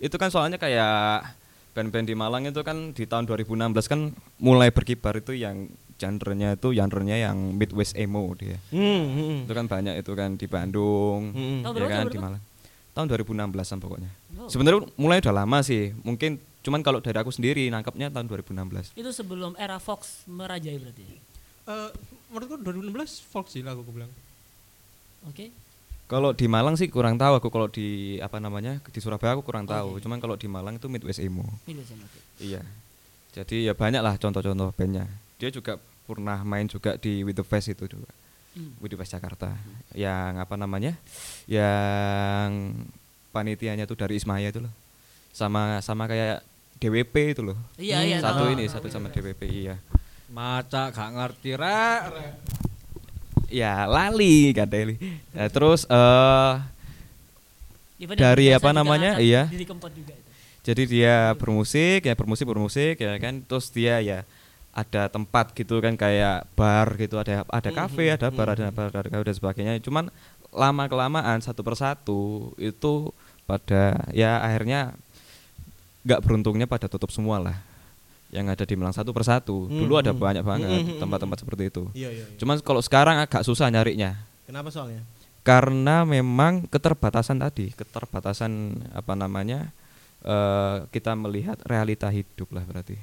[0.02, 1.30] Itu kan soalnya kayak
[1.76, 4.00] band-band di Malang itu kan di tahun 2016 kan
[4.42, 8.58] mulai berkibar itu yang genrenya itu genrenya yang midwest emo dia.
[8.74, 9.36] Hmm, hmm.
[9.48, 11.32] Itu kan banyak itu kan di Bandung.
[11.62, 12.18] Tahun ya kan tahun di?
[12.20, 12.42] Malang.
[12.96, 14.10] Tahun 2016 an pokoknya.
[14.40, 14.48] Oh.
[14.48, 15.92] Sebenarnya mulai udah lama sih.
[16.00, 18.96] Mungkin cuman kalau dari aku sendiri nangkapnya tahun 2016.
[18.96, 21.04] Itu sebelum era Fox merajai berarti.
[21.66, 21.90] Eh,
[22.30, 24.10] menurutku 2016 folk sih lagu aku bilang.
[25.26, 25.50] Oke.
[26.06, 29.66] Kalau di Malang sih kurang tahu aku kalau di apa namanya di Surabaya aku kurang
[29.66, 29.98] tahu.
[29.98, 31.42] Cuman kalau di Malang itu Midwest emo.
[31.66, 32.20] Ini sama oke.
[32.38, 32.62] Iya.
[33.34, 35.10] Jadi ya banyak lah contoh-contoh bandnya.
[35.42, 38.06] Dia juga pernah main juga di With the Fest itu juga.
[38.54, 38.78] Hmm.
[38.78, 39.58] With the Fest Jakarta.
[39.98, 40.94] Yang apa namanya?
[41.50, 42.78] Yang
[43.34, 44.70] panitianya tuh dari Ismaya itu loh.
[45.34, 46.46] Sama sama kayak
[46.78, 47.58] DWP itu loh.
[47.82, 48.18] Iya iya.
[48.22, 48.54] Satu tahu.
[48.54, 49.82] ini satu sama DWP iya.
[50.30, 52.00] Maca gak ngerti rek.
[53.46, 54.98] Ya lali katanya.
[55.30, 56.52] Nah, terus eh
[57.96, 59.48] Even dari apa namanya, iya.
[60.66, 64.26] Jadi dia bermusik ya bermusik bermusik ya kan terus dia ya
[64.76, 69.08] ada tempat gitu kan kayak bar gitu ada ada kafe ada bar ada bar ada
[69.08, 70.12] kafe dan sebagainya cuman
[70.52, 73.08] lama kelamaan satu persatu itu
[73.48, 74.92] pada ya akhirnya
[76.04, 77.56] nggak beruntungnya pada tutup semua lah
[78.28, 80.18] yang ada di Malang satu persatu dulu ada Hmm.
[80.18, 80.98] banyak banget Hmm.
[80.98, 82.36] tempat-tempat seperti itu Iya, iya, iya.
[82.36, 85.02] cuman kalau sekarang agak susah nyarinya Kenapa soalnya?
[85.40, 88.50] karena memang keterbatasan tadi keterbatasan
[88.90, 89.70] apa namanya
[90.20, 92.98] eh, kita melihat realita hidup lah berarti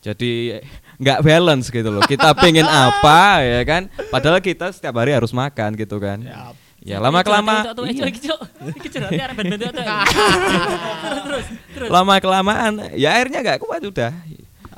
[0.00, 0.60] jadi
[0.96, 5.72] nggak balance gitu loh kita pengen apa ya kan padahal kita setiap hari harus makan
[5.74, 6.24] gitu kan
[6.84, 8.04] Ya lama kelama Tuh, iya.
[8.04, 8.36] iki cuk.
[8.76, 9.72] Iki curhatnya arek ben-ben tuh.
[11.24, 11.88] Terus terus.
[11.88, 14.12] lama kelamaan ya akhirnya nggak kuat udah.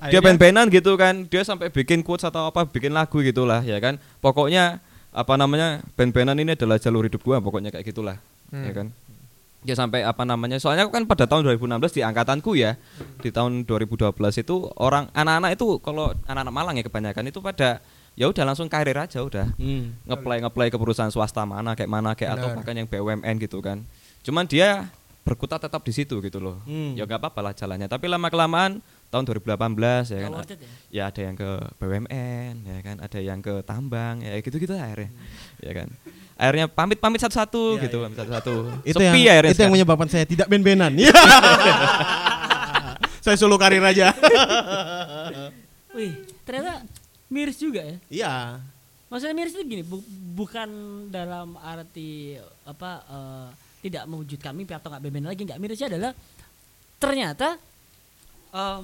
[0.06, 3.96] Dia band-bandan gitu kan, dia sampai bikin quotes atau apa, bikin lagu gitulah ya kan.
[4.18, 4.78] Pokoknya
[5.10, 8.20] apa namanya band-bandan ini adalah jalur hidup gua, pokoknya kayak gitulah,
[8.52, 8.92] ya kan.
[9.66, 12.78] Ya sampai apa namanya, soalnya aku kan pada tahun 2016 di angkatanku ya,
[13.18, 17.82] di tahun 2012 itu orang anak-anak itu kalau anak-anak Malang ya kebanyakan itu pada
[18.14, 19.92] ya udah langsung karir aja udah Hmm.
[20.06, 22.56] ngeplay ngeplay ke perusahaan swasta mana kayak mana kayak atau Benar.
[22.56, 23.84] bahkan yang BUMN gitu kan
[24.24, 24.88] cuman dia
[25.20, 26.96] berkutat tetap di situ gitu loh Hmm.
[26.96, 30.68] ya nggak apa-apa lah jalannya tapi lama kelamaan tahun 2018 ya kan it ya?
[30.90, 35.10] ya ada yang ke BUMN ya kan ada yang ke tambang ya gitu gitu akhirnya
[35.58, 35.88] ya kan
[36.36, 39.72] akhirnya pamit pamit satu-satu Iya, gitu pamit satu-satu Itu Sepi yang akhirnya itu yang sekarang.
[39.72, 40.92] menyebabkan saya tidak ben-benan.
[43.24, 44.12] Saya solo karir aja.
[45.96, 46.12] Wih,
[46.44, 46.84] ternyata
[47.26, 47.96] miris juga ya.
[48.06, 48.32] Iya.
[49.06, 50.04] Maksudnya miris itu gini, bu-
[50.36, 50.68] bukan
[51.08, 53.46] dalam arti apa eh,
[53.82, 56.12] tidak mewujudkan mimpi atau nggak beban lagi nggak mirisnya adalah
[56.96, 57.60] ternyata
[58.52, 58.80] eh,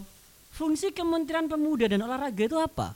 [0.50, 2.94] fungsi Kementerian Pemuda dan Olahraga itu apa?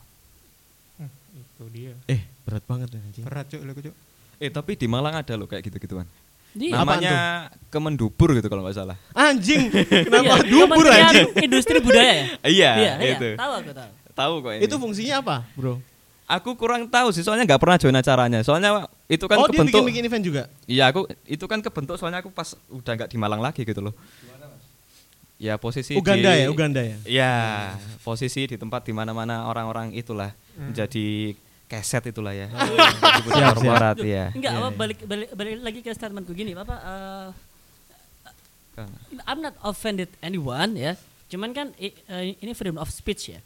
[1.37, 1.93] Itu dia.
[2.09, 3.25] Eh, berat banget ya, anjing.
[3.25, 3.95] Berat cuk, cuk.
[4.37, 6.05] eh tapi di Malang ada loh kayak gitu-gituan
[6.53, 9.73] Di namanya Kemendubur gitu kalau nggak salah Anjing.
[9.73, 11.29] Kenapa Iya, dubur anjing?
[11.41, 12.25] Industri Budaya ya?
[12.45, 13.91] iya iya, itu tahu aku tahu.
[14.13, 15.81] tahu kok ini Itu fungsinya apa, Bro?
[16.27, 18.43] Aku kurang tahu sih, soalnya nggak pernah join acaranya.
[18.43, 19.79] Soalnya itu kan oh, dia kebentuk.
[19.79, 20.43] bikin-bikin event juga.
[20.67, 23.95] Iya, aku itu kan kebentuk soalnya aku pas udah nggak di Malang lagi gitu loh.
[25.37, 26.97] Ya posisi Uganda di, ya, Uganda ya.
[27.05, 27.35] Ya,
[28.01, 30.73] posisi di tempat di mana-mana orang-orang itulah Hmm.
[30.73, 31.37] menjadi
[31.69, 32.49] keset itulah ya.
[32.49, 33.53] Siap, Di siap.
[33.53, 34.33] korporat ya.
[34.33, 34.79] Enggak, Iya, apa iya.
[34.79, 37.29] balik, balik balik lagi ke statementku gini, Bapak eh,
[38.73, 38.89] Kang.
[39.25, 40.97] I'm not offended anyone ya.
[41.29, 41.93] Cuman kan eh,
[42.39, 43.41] ini freedom of speech ya.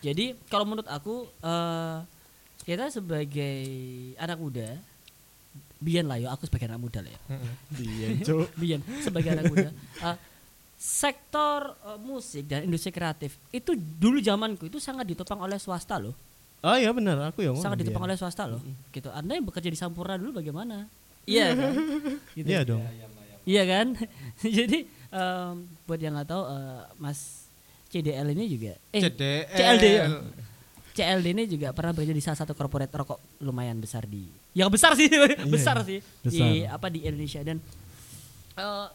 [0.00, 1.96] Jadi kalau menurut aku eh,
[2.62, 3.56] kita sebagai
[4.16, 4.68] anak muda,
[5.80, 7.20] Bian lah yo, aku sebagai anak muda lah ya.
[8.20, 8.52] Cuk.
[8.60, 9.72] Bian sebagai anak muda.
[10.04, 10.16] eh,
[10.80, 16.16] sektor eh, musik dan industri kreatif itu dulu zamanku itu sangat ditopang oleh swasta loh.
[16.64, 18.64] Oh iya benar, aku yang sangat ditopang oleh swasta loh.
[18.88, 19.12] Gitu.
[19.12, 20.88] Anda yang bekerja di Sampurna dulu bagaimana?
[21.28, 21.72] Iya kan?
[22.36, 22.48] Gitu.
[22.48, 22.80] Iya dong.
[23.44, 23.86] Iya kan?
[24.60, 24.78] Jadi
[25.12, 25.54] em,
[25.84, 27.44] buat yang nggak tahu eh, Mas
[27.92, 29.52] CDL ini juga eh CDL.
[29.52, 30.06] CLD ya?
[30.96, 34.24] CLD ini juga pernah bekerja di salah satu corporate rokok lumayan besar di
[34.56, 35.08] yang besar sih
[35.54, 36.76] besar sih di besar.
[36.76, 37.56] apa di Indonesia dan
[38.56, 38.86] eh,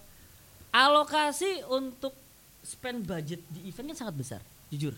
[0.76, 2.11] alokasi untuk
[2.59, 4.91] spend budget di event kan sangat besar jujur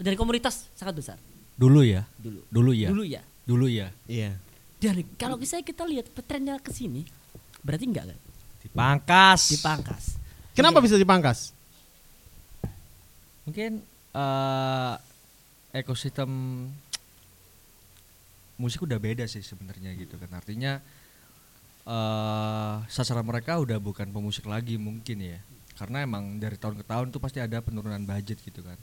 [0.00, 1.18] dari komunitas sangat besar
[1.56, 3.88] Dulu ya, dulu dulu ya, dulu ya dulu ya.
[4.04, 4.36] Iya.
[4.76, 7.04] dan kalau misalnya kita lihat trennya ke sini
[7.64, 8.18] berarti enggak kan
[8.60, 9.40] Dipangkas.
[9.56, 10.04] dipangkas
[10.56, 11.52] Kenapa bisa dipangkas?
[13.44, 13.84] Mungkin
[14.16, 14.94] eh,
[15.76, 16.30] ekosistem
[18.56, 20.32] musik udah beda sih sebenarnya gitu kan.
[20.32, 20.80] Artinya
[21.86, 25.38] eh sasaran mereka udah bukan pemusik lagi mungkin ya.
[25.76, 28.78] Karena emang dari tahun ke tahun tuh pasti ada penurunan budget gitu kan.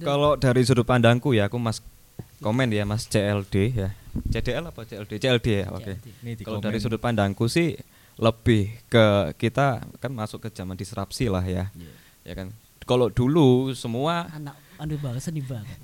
[0.00, 1.84] Kalau dari sudut pandangku ya, aku Mas
[2.40, 3.92] komen ya Mas CLD ya.
[4.32, 5.20] CDL apa CLD?
[5.20, 5.92] CLD ya, oke.
[6.00, 7.76] Di Kalau dari sudut pandangku sih
[8.16, 11.68] lebih ke kita kan masuk ke zaman disrupsi lah ya.
[12.24, 12.48] Ya kan.
[12.88, 15.76] Kalau dulu semua anak aduh banget sedih banget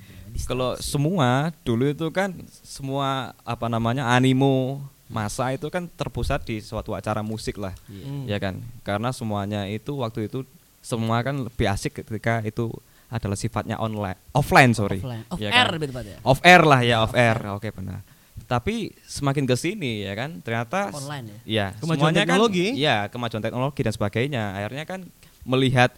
[0.45, 6.93] kalau semua dulu itu kan semua apa namanya animo masa itu kan terpusat di suatu
[6.93, 7.73] acara musik lah.
[7.87, 8.27] Hmm.
[8.27, 8.59] Ya kan?
[8.83, 10.43] Karena semuanya itu waktu itu
[10.83, 12.69] semua kan lebih asik ketika itu
[13.07, 14.99] adalah sifatnya online offline sorry.
[14.99, 15.75] offline off Ya air kan?
[15.79, 17.39] lebih tepatnya Off air lah ya, off air.
[17.55, 18.03] Oke, benar.
[18.51, 22.67] Tapi semakin ke sini ya kan, ternyata online ya ya Kemajuan semuanya teknologi.
[22.75, 24.43] Kan, ya, kemajuan teknologi dan sebagainya.
[24.59, 25.01] Akhirnya kan
[25.47, 25.91] melihat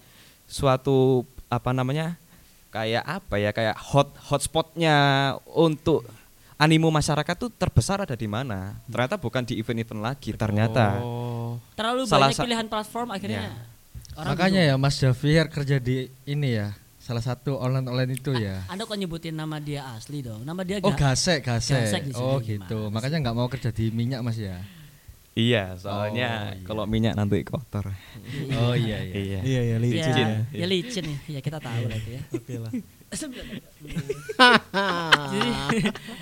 [0.44, 2.20] suatu apa namanya?
[2.68, 3.50] Kayak apa ya?
[3.50, 4.96] Kayak hot hotspotnya
[5.48, 6.04] untuk
[6.56, 8.76] animo masyarakat tuh terbesar ada di mana?
[8.86, 10.98] Ternyata bukan di event-event lagi, ternyata.
[11.00, 11.56] Oh.
[11.72, 13.48] terlalu Salah banyak pilihan platform akhirnya
[14.14, 14.76] orang Makanya bingung.
[14.76, 16.76] ya Mas Javier kerja di ini ya.
[17.00, 18.60] Salah satu online-online itu ya.
[18.68, 22.12] anda kok nyebutin nama dia asli dong nama dia Oh ga- gasek gasek.
[22.14, 22.92] Oh gitu.
[22.92, 24.60] Makanya nggak mau kerja di minyak mas ya.
[25.38, 26.66] Iya, soalnya Oh, iya.
[26.66, 27.94] kalau minyak nanti kotor.
[28.58, 29.14] Oh iya iya.
[29.14, 29.40] Iya.
[29.46, 30.26] Iya ya ya, licin ya.
[30.50, 32.72] ya licin ya ya kita tahu lah itu ya Oke lah.
[35.32, 35.50] Jadi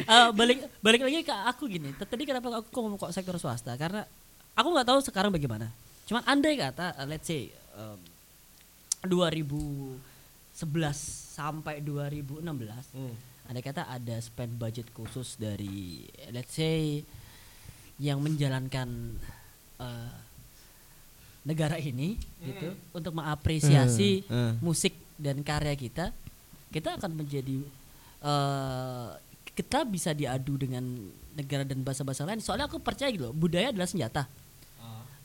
[0.04, 1.96] eh, balik balik lagi ke aku gini.
[1.96, 3.72] Tadi kenapa aku ngomong kok sektor swasta?
[3.80, 4.04] Karena
[4.52, 5.72] aku nggak tahu sekarang bagaimana.
[6.06, 7.98] Cuman andai kata, uh, let's say um,
[9.08, 9.98] 2011
[11.34, 12.44] sampai 2016,
[13.48, 17.02] andai kata ada spend budget khusus dari let's say
[17.96, 19.16] yang menjalankan
[19.80, 20.12] uh,
[21.46, 24.52] negara ini gitu untuk mengapresiasi Hmm, hmm.
[24.60, 26.12] musik dan karya kita
[26.74, 27.62] kita akan menjadi
[28.20, 29.08] eh
[29.56, 30.84] kita bisa diadu dengan
[31.32, 32.44] negara dan bahasa-bahasa lain.
[32.44, 34.28] Soalnya aku percaya gitu, loh, budaya adalah senjata.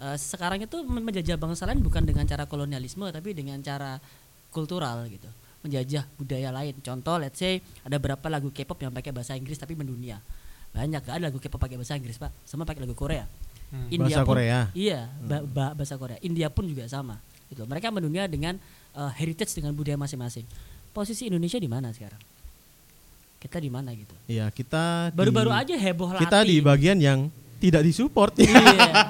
[0.01, 4.01] Eh, sekarang itu men- menjajah bangsa lain bukan dengan cara kolonialisme tapi dengan cara
[4.49, 5.29] kultural gitu.
[5.61, 6.73] Menjajah budaya lain.
[6.81, 10.17] Contoh let's say ada berapa lagu K-pop yang pakai bahasa Inggris tapi mendunia.
[10.71, 12.31] Banyak gak ada lagu K-pop pakai bahasa Inggris, Pak.
[12.43, 13.27] Sama pakai lagu Korea.
[13.71, 14.59] Bahasa pun- Korea.
[14.71, 16.19] Iya, ba- ba- bahasa Korea.
[16.19, 17.19] India pun juga sama.
[17.47, 17.63] Gitu.
[17.63, 18.55] Mereka mendunia dengan
[18.91, 20.43] eh, heritage dengan budaya masing-masing.
[20.91, 22.19] Posisi Indonesia di mana sekarang?
[23.39, 24.11] Kita di mana gitu?
[24.27, 26.21] Iya, kita Baru-baru aja heboh latih.
[26.21, 27.19] kita di bagian yang
[27.61, 28.33] tidak disupport.
[28.35, 28.57] Iya.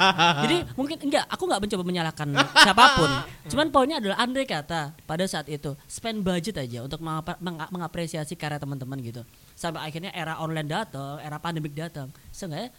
[0.43, 2.27] Jadi mungkin enggak, aku nggak mencoba menyalahkan
[2.57, 3.09] siapa pun.
[3.47, 8.57] Cuman poinnya adalah andai kata pada saat itu spend budget aja untuk menga- mengapresiasi karya
[8.57, 9.23] teman-teman gitu.
[9.53, 12.11] Sampai akhirnya era online datang, era pandemik datang.
[12.29, 12.69] Seenggaknya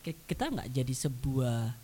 [0.00, 1.74] ki- kita nggak jadi sebuah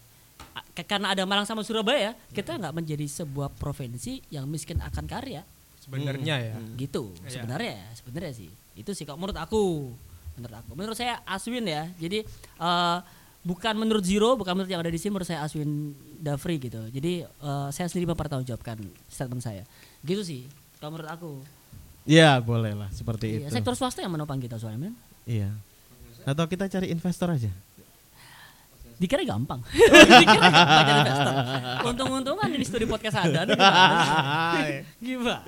[0.74, 5.40] karena ada Malang sama Surabaya, kita nggak menjadi sebuah provinsi yang miskin akan karya
[5.78, 6.55] Sebenarnya ya.
[6.76, 7.30] gitu Iya.
[7.34, 9.90] sebenarnya sebenarnya sih itu sih kalau menurut aku
[10.32, 12.22] menurut aku menurut saya Aswin ya jadi
[12.57, 12.99] eh,
[13.43, 16.78] bukan menurut Zero bukan menurut yang ada di sini menurut saya Aswin Dafri gitu.
[16.88, 18.78] Jadi eh, saya sendiri mempertanggungjawabkan
[19.11, 19.66] statement saya.
[20.07, 20.43] Gitu sih
[20.78, 21.30] kalau menurut aku.
[22.03, 23.55] Iya, boleh lah seperti iya, itu.
[23.55, 24.95] sektor swasta yang menopang kita soalnya men.
[25.22, 25.55] Iya.
[26.26, 27.51] Atau kita cari investor aja.
[29.03, 29.59] dikira gampang.
[30.22, 31.34] Dikira gampang jadi investor.
[31.90, 33.59] Untung-untungan ini studi podcast ada nih,
[35.03, 35.43] gimana?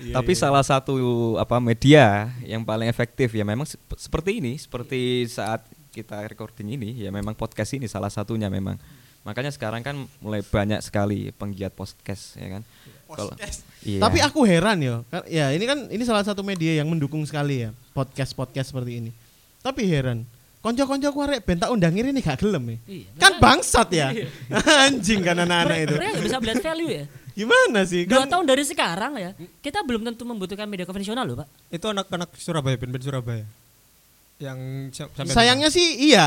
[0.00, 0.96] Gimana Tapi salah satu
[1.36, 6.90] apa media yang paling efektif ya memang sep- seperti ini, seperti saat kita recording ini
[6.98, 8.74] ya memang podcast ini salah satunya memang.
[9.22, 12.62] Makanya sekarang kan mulai banyak sekali penggiat podcast ya kan.
[13.06, 13.30] Kalau
[13.80, 14.02] iya.
[14.02, 15.00] Tapi aku heran ya.
[15.06, 19.10] Ka- Ya, ini kan ini salah satu media yang mendukung sekali ya podcast-podcast seperti ini.
[19.62, 20.26] Tapi heran.
[20.60, 22.78] Konco-konco ku arek ben tak ini gak gelem ya.
[22.88, 24.08] Iya, Kan bangsat ya.
[24.88, 25.94] Anjing kan anak-anak itu.
[25.94, 28.06] mereka bisa melihat value ya Gimana sih?
[28.06, 29.30] dua Kan tahun dari sekarang ya
[29.60, 33.44] kita belum tentu membutuhkan media konvensional loh pak Itu anak-anak Surabaya, band-band Surabaya.
[34.34, 34.58] Yang
[34.92, 36.26] sampai sayangnya sih iya.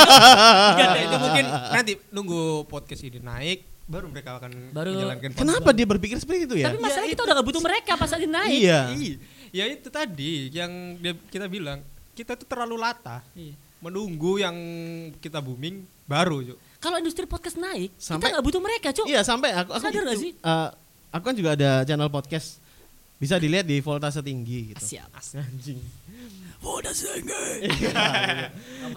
[0.74, 5.84] Enggak, itu mungkin nanti nunggu podcast ini naik baru mereka akan Baru- menjalankan Kenapa dia
[5.84, 6.72] berpikir seperti itu ya?
[6.72, 8.58] Tapi masalahnya kita udah gak butuh mereka pas lagi naik.
[8.64, 8.80] Iya.
[9.52, 11.84] Ya itu tadi yang dia, kita bilang
[12.16, 13.52] kita tuh terlalu latah Iya.
[13.84, 14.56] menunggu yang
[15.20, 16.58] kita booming baru Cuk.
[16.80, 19.04] Kalau industri podcast naik, Sampai- kita gak butuh mereka, Cuk.
[19.04, 20.32] Iya sampai aku, aku Sadar gak sih?
[20.32, 20.68] eh,
[21.12, 22.56] aku kan juga ada channel podcast
[23.14, 24.80] bisa dilihat di voltase tinggi gitu.
[24.80, 25.12] Siap.
[25.36, 25.80] Anjing.
[26.64, 26.92] Udah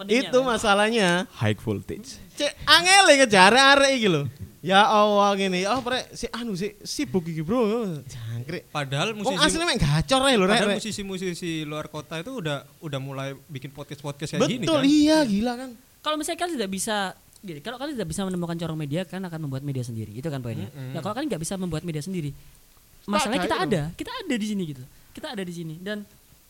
[0.08, 1.28] Itu masalahnya.
[1.36, 2.16] high voltage.
[2.34, 4.24] Cek angel ngejar arek iki lho.
[4.58, 7.62] Ya Allah gini, oh prek si anu si sibuk iki bro,
[8.02, 8.66] jangkrik.
[8.74, 10.58] Padahal Wong musisi aslinya mek gacor ae lho rek.
[10.58, 14.90] padahal musisi-musisi luar kota itu udah udah mulai bikin podcast-podcast kayak gini Betul kan.
[14.90, 15.70] iya gila kan.
[16.02, 16.96] Kalau misalnya kalian tidak bisa
[17.38, 20.10] gini, kalau kalian tidak bisa menemukan corong media, kan akan membuat media sendiri.
[20.18, 20.66] Itu kan poinnya.
[20.74, 20.90] Mm-mm.
[20.98, 22.34] Ya kalau kalian nggak bisa membuat media sendiri,
[23.06, 24.82] masalahnya kita ada, kita ada di sini gitu.
[25.14, 26.02] Kita ada di sini dan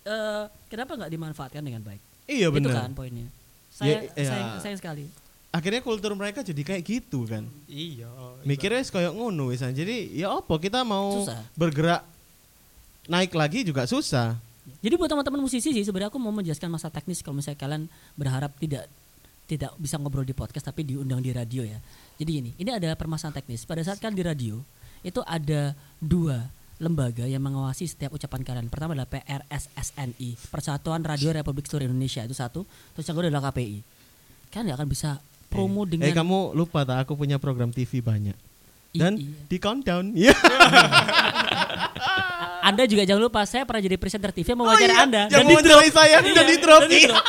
[0.08, 2.00] eh, kenapa nggak dimanfaatkan dengan baik?
[2.24, 2.88] Iya Itu benar.
[2.88, 3.28] kan poinnya.
[3.68, 4.26] Saya Ya, ya.
[4.26, 5.04] sayang, sayang sekali.
[5.48, 7.44] Akhirnya kultur mereka jadi kayak gitu kan.
[7.64, 8.08] Iya.
[8.44, 9.72] Mikirnya kayak ngono wisan.
[9.72, 11.40] Jadi ya apa kita mau Susah.
[11.56, 12.04] bergerak
[13.08, 14.36] naik lagi juga susah.
[14.84, 17.82] Jadi buat teman-teman musisi sih sebenarnya aku mau menjelaskan masa teknis kalau misalnya kalian
[18.12, 18.84] berharap tidak
[19.48, 21.80] tidak bisa ngobrol di podcast tapi diundang di radio ya.
[22.20, 23.64] Jadi gini, ini ada permasalahan teknis.
[23.64, 24.54] Pada saat kalian di radio
[25.00, 26.44] itu ada dua
[26.78, 28.66] lembaga yang mengawasi setiap ucapan kalian.
[28.70, 32.62] Pertama adalah PRSSNI, Persatuan Radio Republik Seluruh Indonesia itu satu.
[32.94, 33.78] Terus yang kedua adalah KPI.
[34.48, 35.10] Kalian nggak akan bisa
[35.48, 38.36] promo eh, dengan eh kamu lupa tak aku punya program TV banyak.
[38.94, 39.30] I- Dan iya.
[39.44, 40.04] di countdown.
[40.18, 40.32] Iya.
[42.58, 45.90] Anda juga jangan lupa saya pernah jadi presenter TV mewawancara iya, Anda yang di mewawancarai
[45.90, 46.80] saya Iya, dan di drop.
[46.84, 47.24] dan di drop.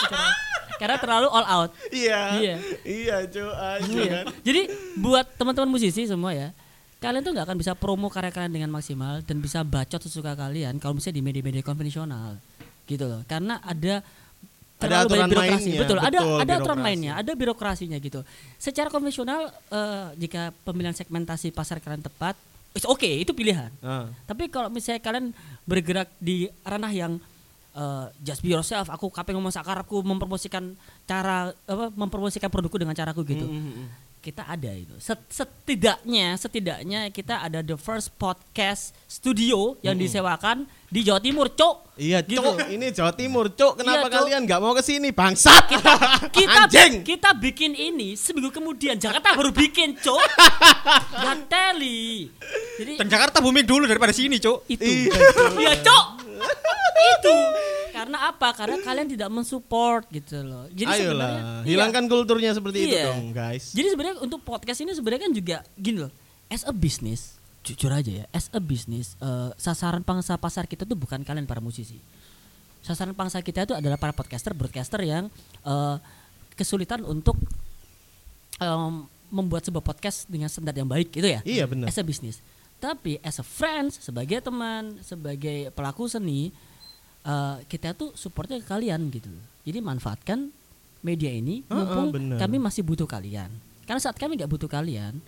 [0.75, 1.69] Karena terlalu all out.
[1.91, 2.21] Iya.
[2.39, 2.55] Iya.
[2.83, 3.47] Iya, cuy.
[3.51, 4.11] anjing Iya.
[4.11, 4.25] kan.
[4.43, 4.61] Jadi
[4.95, 6.49] buat teman-teman musisi semua ya,
[6.99, 10.75] kalian tuh nggak akan bisa promo karya kalian dengan maksimal dan bisa bacot sesuka kalian
[10.83, 12.35] kalau misalnya di media-media konvensional,
[12.83, 13.21] gitu loh.
[13.23, 14.03] Karena ada
[14.79, 15.51] terlalu aturan banyak birokrasi.
[15.51, 16.83] mainnya, betul, ada betul, ada aturan birokrasi.
[16.83, 18.19] mainnya, ada birokrasinya gitu.
[18.59, 22.35] Secara konvensional eh, jika pemilihan segmentasi pasar kalian tepat,
[22.75, 23.71] it's oke, itu pilihan.
[23.79, 24.11] Ah.
[24.27, 25.31] Tapi kalau misalnya kalian
[25.63, 27.15] bergerak di ranah yang
[27.75, 30.75] uh, just be yourself, aku kape ngomong sakarapku mempromosikan
[31.07, 33.45] cara apa mempromosikan produkku dengan caraku gitu.
[33.45, 34.08] Mm-hmm.
[34.19, 34.91] Kita ada itu.
[34.99, 41.95] Set- setidaknya setidaknya kita ada the first podcast studio yang disewakan di Jawa Timur, Cok.
[41.95, 42.43] Iya, Gitu.
[42.43, 42.67] Cuk.
[42.67, 43.79] Ini Jawa Timur, Cuk.
[43.79, 44.15] Kenapa Iya, Cuk.
[44.19, 45.71] kalian nggak mau ke sini, bangsat?
[46.35, 46.99] Kita Anjing.
[47.01, 50.19] kita bikin ini seminggu kemudian Jakarta baru bikin, Cok.
[51.23, 52.27] Gateli.
[52.75, 54.67] Jadi Dan Jakarta booming dulu daripada sini, Cuk.
[54.67, 55.15] itu Iya,
[55.55, 56.05] iya cok
[57.15, 57.35] itu
[57.99, 61.67] karena apa karena kalian tidak mensupport gitu loh jadi sebenarnya Ayolah, iya.
[61.67, 63.05] hilangkan kulturnya seperti itu Iya.
[63.11, 63.75] dong, guys.
[63.75, 66.11] jadi sebenarnya untuk podcast ini sebenarnya kan juga gini loh
[66.47, 70.95] as a business jujur aja ya as a business eh, sasaran pangsa pasar kita tuh
[70.95, 71.99] bukan kalian para musisi
[72.79, 75.27] sasaran pangsa kita itu adalah para podcaster, broadcaster yang
[75.67, 75.97] eh,
[76.55, 77.35] kesulitan untuk
[78.59, 78.93] em,
[79.29, 81.39] membuat sebuah podcast dengan standar yang baik gitu ya.
[81.45, 81.87] Iya benar.
[81.87, 82.41] As a business.
[82.79, 86.49] Tapi as a friends, sebagai teman, sebagai pelaku seni,
[87.29, 89.29] eh, kita tuh supportnya ke kalian gitu.
[89.61, 90.49] Jadi manfaatkan
[90.99, 92.37] media ini Heeh, mumpung benar.
[92.39, 93.47] kami masih butuh kalian.
[93.83, 95.21] Karena saat kami nggak butuh kalian,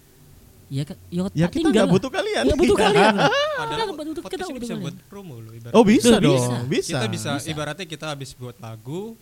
[0.67, 1.93] ya ke- ya, Ya kita tinggal nggak lah.
[1.93, 2.43] butuh kalian.
[2.43, 2.83] Ya butuh Iya.
[2.83, 3.13] kalian.
[3.13, 4.83] Padahal Kita butuh- kita butuh bisa kalian.
[4.83, 5.75] buat promo loh ibaratnya.
[5.75, 6.57] Oh bisa Loh, dong, bisa.
[6.67, 6.91] bisa.
[6.91, 7.47] kita bisa, Bisa.
[7.47, 9.13] ibaratnya kita habis buat lagu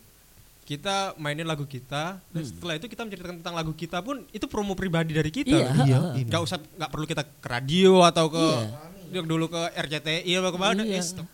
[0.64, 2.46] kita mainin lagu kita dan Hmm.
[2.46, 6.14] setelah itu kita menceritakan tentang lagu kita pun itu promo pribadi dari kita Iya, loh.
[6.14, 8.70] Iya, nggak usah nggak perlu kita ke radio atau ke Iya.
[9.12, 11.02] yang dulu ke RCTI apa ke mana Iya.
[11.02, 11.26] eh,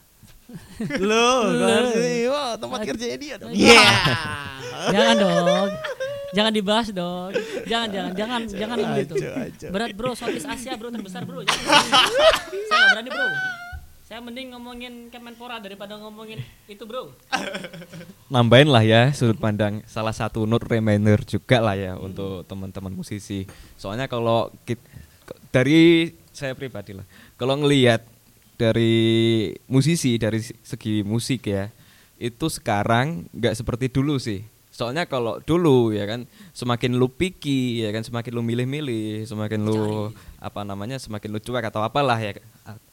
[1.98, 3.52] sih, wah tempat kerjanya dia dong.
[3.52, 3.90] Iya.
[4.94, 5.70] jangan dong.
[6.36, 7.32] Jangan dibahas dong.
[7.64, 9.16] Jangan jangan jangan jangan gitu.
[9.24, 9.68] Ajo.
[9.72, 11.40] Berat bro, Southeast Asia bro terbesar bro.
[11.48, 11.80] Jangan.
[12.68, 13.28] Saya nggak berani bro.
[14.04, 17.16] Saya mending ngomongin Kemenpora daripada ngomongin itu bro.
[18.28, 23.48] nambahin lah ya sudut pandang salah satu note reminder juga lah ya untuk teman-teman musisi.
[23.80, 24.52] Soalnya kalau
[25.56, 27.08] dari saya pribadi lah,
[27.40, 28.04] kalau ngelihat
[28.56, 31.70] dari musisi dari segi musik ya,
[32.16, 34.44] itu sekarang nggak seperti dulu sih.
[34.76, 40.12] Soalnya kalau dulu ya kan semakin lu picky ya kan semakin lu milih-milih, semakin lu
[40.40, 42.36] apa namanya semakin lu cuek atau apalah ya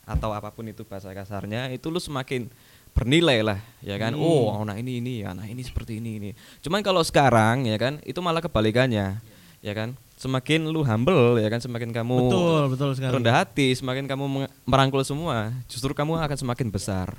[0.06, 2.46] atau apa pun itu bahasa kasarnya itu lu semakin
[2.94, 4.14] bernilai lah ya kan.
[4.14, 6.30] Oh, anak ini ini anak ini seperti ini ini.
[6.62, 9.18] Cuman kalau sekarang ya kan itu malah kebalikannya.
[9.62, 9.94] Ya kan?
[10.22, 13.10] Semakin lu humble ya kan semakin kamu Betul, betul sekali.
[13.18, 17.10] rendah hati, semakin kamu merangkul semua, justru kamu akan semakin besar.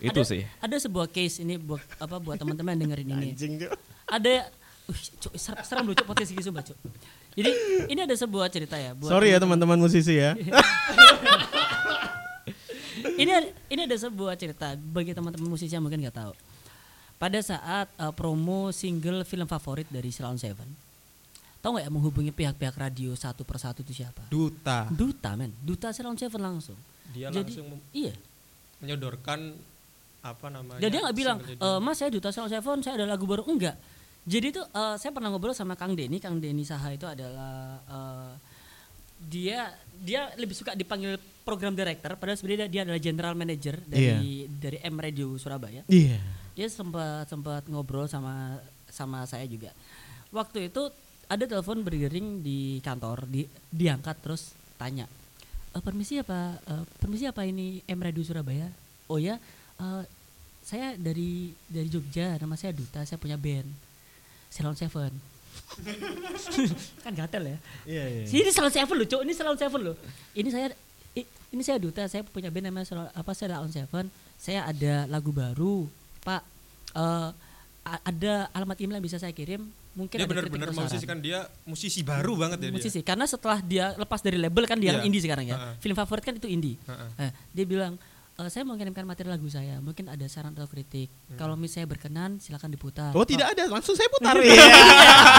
[0.00, 0.48] Itu ada, sih.
[0.56, 3.28] Ada sebuah case ini buat apa buat teman-teman dengerin ini.
[3.36, 3.60] Anjing.
[4.08, 4.48] Ada
[5.36, 6.80] ser- serem lucu podcast gitu sumpah, Cuk.
[7.36, 7.50] Jadi
[7.92, 10.32] ini ada sebuah cerita ya buat Sorry ya teman-teman musisi ya.
[13.20, 16.32] ini ada- ini ada sebuah cerita bagi teman-teman musisi yang mungkin nggak tahu.
[17.20, 20.64] Pada saat uh, promo single film favorit dari Salon Seven,
[21.60, 24.24] tahu nggak ya menghubungi pihak-pihak radio satu persatu itu siapa?
[24.32, 26.78] duta Duta men, Duta Salon Seven langsung.
[27.12, 28.14] dia Jadi langsung iya,
[28.80, 29.54] menyodorkan
[30.20, 33.24] apa namanya dan dia nggak bilang, e, Mas saya Duta Salon Seven, saya ada lagu
[33.24, 33.76] baru enggak.
[34.20, 38.36] Jadi itu uh, saya pernah ngobrol sama Kang Denny, Kang Denny Saha itu adalah uh,
[39.16, 44.76] dia dia lebih suka dipanggil program director, padahal sebenarnya dia adalah general manager dari dari
[44.84, 45.88] M Radio Surabaya.
[45.88, 46.20] Iya.
[46.52, 48.60] dia sempat sempat ngobrol sama
[48.92, 49.72] sama saya juga
[50.34, 50.92] waktu itu
[51.30, 55.06] ada telepon berdering di kantor di diangkat terus tanya
[55.70, 58.66] "Eh, permisi apa eh, permisi apa ini M Radio Surabaya.
[59.06, 59.38] Oh ya
[59.78, 60.02] eh,
[60.60, 63.70] saya dari dari Jogja nama saya Duta saya punya band
[64.50, 65.14] Salon Seven.
[67.06, 67.58] Kan gatel ya?
[67.86, 68.22] Iya, iya.
[68.26, 69.96] ini Salon Seven loh cok ini Salon Seven loh.
[70.34, 70.66] Ini saya
[71.50, 74.06] ini saya Duta saya punya band namanya Salon, apa saya Salon Seven.
[74.34, 75.86] Saya ada lagu baru
[76.26, 76.42] Pak.
[77.80, 82.00] A- ada alamat email yang bisa saya kirim mungkin dia benar-benar musisi kan dia musisi
[82.00, 85.18] baru banget ya dia musisi karena setelah dia lepas dari label kan dia kan indie
[85.18, 85.74] sekarang ya Ha-ha.
[85.76, 87.06] film favorit kan itu indie Ha-ha.
[87.18, 87.98] Eh, dia bilang
[88.32, 92.38] "Eh, saya mau kirimkan materi lagu saya mungkin ada saran atau kritik kalau misalnya berkenan
[92.38, 94.38] silakan diputar Oh tidak ada, langsung saya putar.
[94.38, 94.64] Iya.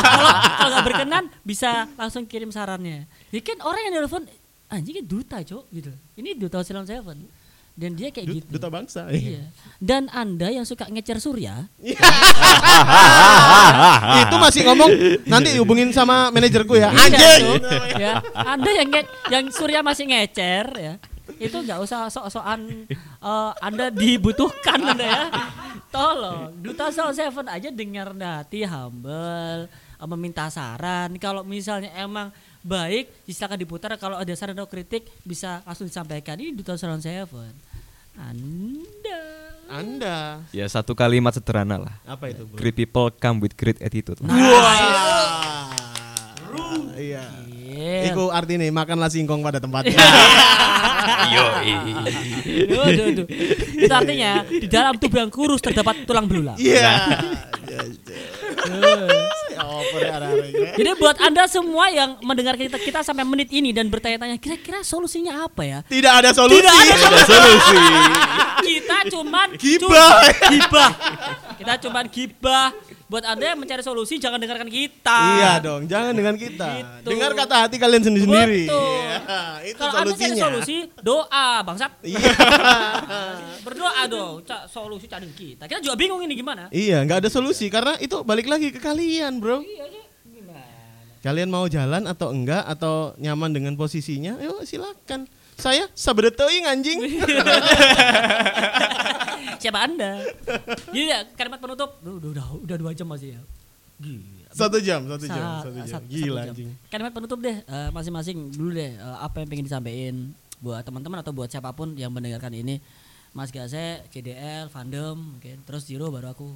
[0.04, 3.08] kalau kalau nggak berkenan bisa langsung kirim sarannya.
[3.30, 4.28] Jadi kan orang yang nelfon
[4.68, 5.92] anjing ini duta cok gitu.
[6.14, 7.18] Ini duta Silon Seven
[7.72, 8.48] dan dia kayak gitu.
[8.52, 9.08] Duta bangsa.
[9.10, 9.48] Iya.
[9.82, 11.66] Dan anda yang suka ngecer Surya,
[14.28, 14.90] Itu masih ngomong
[15.26, 16.92] nanti hubungin sama manajerku ya.
[16.92, 17.44] Iya, Anjing.
[17.98, 20.94] Ya, anda yang nge- yang Surya masih ngecer ya,
[21.40, 25.24] itu nggak usah sok-sokan eh, anda dibutuhkan anda ya.
[25.92, 31.12] Tolong, duta Silon Seven aja dengar hati humble, eh, meminta saran.
[31.20, 32.32] Kalau misalnya emang
[32.62, 33.92] baik, silakan diputar.
[33.98, 36.38] Kalau ada saran atau kritik bisa langsung disampaikan.
[36.38, 37.54] Ini duta Silon Seven.
[38.18, 39.22] Anda.
[39.72, 40.18] Anda.
[40.52, 41.96] Ya satu kalimat sederhana lah.
[42.04, 42.60] Apa itu, Bro?
[42.60, 44.20] Great people come with great attitude.
[44.20, 45.72] Wah.
[47.00, 47.24] Iya.
[47.72, 48.14] Iya.
[48.14, 49.96] Iku artinya makanlah singkong pada tempatnya.
[52.70, 53.26] Duh.
[53.80, 56.60] Itu artinya di dalam tubuh yang kurus terdapat tulang belulang.
[56.60, 57.18] Iya.
[58.68, 59.41] Duh.
[59.62, 60.74] Ya, arek-arek?
[60.78, 65.46] Jadi buat anda semua yang mendengar kita kita sampai menit ini dan bertanya-tanya kira-kira solusinya
[65.46, 65.80] apa ya?
[65.86, 66.62] Tidak ada solusi.
[66.62, 67.78] Tidak ada solusi.
[68.62, 70.12] Kita cuman Gibah.
[70.50, 70.92] gibah.
[71.58, 72.68] Kita cuman gibah.
[73.12, 75.20] Buat anda yang mencari solusi jangan dengarkan kita.
[75.36, 76.80] Iya dong, jangan dengan kita.
[76.80, 77.12] Gitu.
[77.12, 78.72] Dengar kata hati kalian sendiri-sendiri.
[78.72, 81.92] Iya, itu Kalau anda cari solusi, doa bangsat.
[82.08, 82.24] Iya.
[83.68, 85.68] Berdoa dong, Ca- solusi cari kita.
[85.68, 86.72] Kita juga bingung ini gimana.
[86.72, 89.60] Iya, nggak ada solusi karena itu balik lagi ke kalian, bro.
[89.60, 90.04] Iya, iya.
[90.32, 90.64] Gimana?
[91.20, 94.40] Kalian mau jalan atau enggak atau nyaman dengan posisinya?
[94.40, 95.28] Yuk silakan.
[95.60, 97.04] Saya teuing anjing.
[99.62, 100.26] siapa anda
[100.94, 103.42] jadi ya kalimat penutup udah udah udah dua jam masih ya
[103.96, 104.50] Gila.
[104.52, 105.86] Satu jam, satu jam, Sa- satu jam.
[105.88, 106.54] sat- Gila satu jam.
[106.58, 106.70] anjing.
[106.90, 110.16] Kalimat penutup deh eh, masing-masing dulu deh eh, apa yang pengen disampaikan
[110.58, 112.82] buat teman-teman atau buat siapa pun yang mendengarkan ini.
[113.32, 116.50] Mas Gase, KDL, Fandom, mungkin terus Zero baru aku.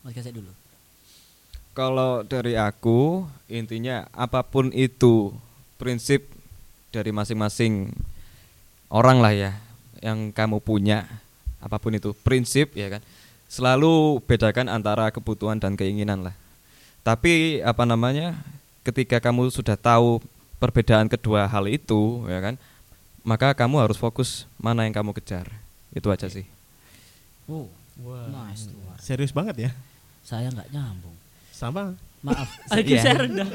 [0.00, 0.48] Mas Gase dulu.
[1.72, 5.28] Kalau dari aku intinya apa pun itu
[5.76, 6.24] prinsip
[6.88, 7.92] dari masing-masing
[8.88, 9.52] orang lah ya
[10.00, 11.04] yang kamu punya
[11.62, 13.02] apa pun itu prinsip ya kan
[13.46, 16.34] selalu bedakan antara kebutuhan dan keinginan lah.
[17.06, 18.34] Tapi apa namanya
[18.82, 20.18] ketika kamu sudah tahu
[20.58, 22.54] perbedaan kedua hal itu ya kan
[23.22, 25.46] maka kamu harus fokus mana yang kamu kejar.
[25.94, 26.48] Itu aja sih.
[27.46, 27.70] Oh,
[28.30, 28.96] nice luar.
[28.98, 29.70] Serius banget ya?
[30.26, 31.14] Saya nggak nyambung.
[31.52, 31.94] Sama.
[32.22, 32.48] Maaf.
[32.70, 33.02] Iya.
[33.04, 33.48] saya rendah.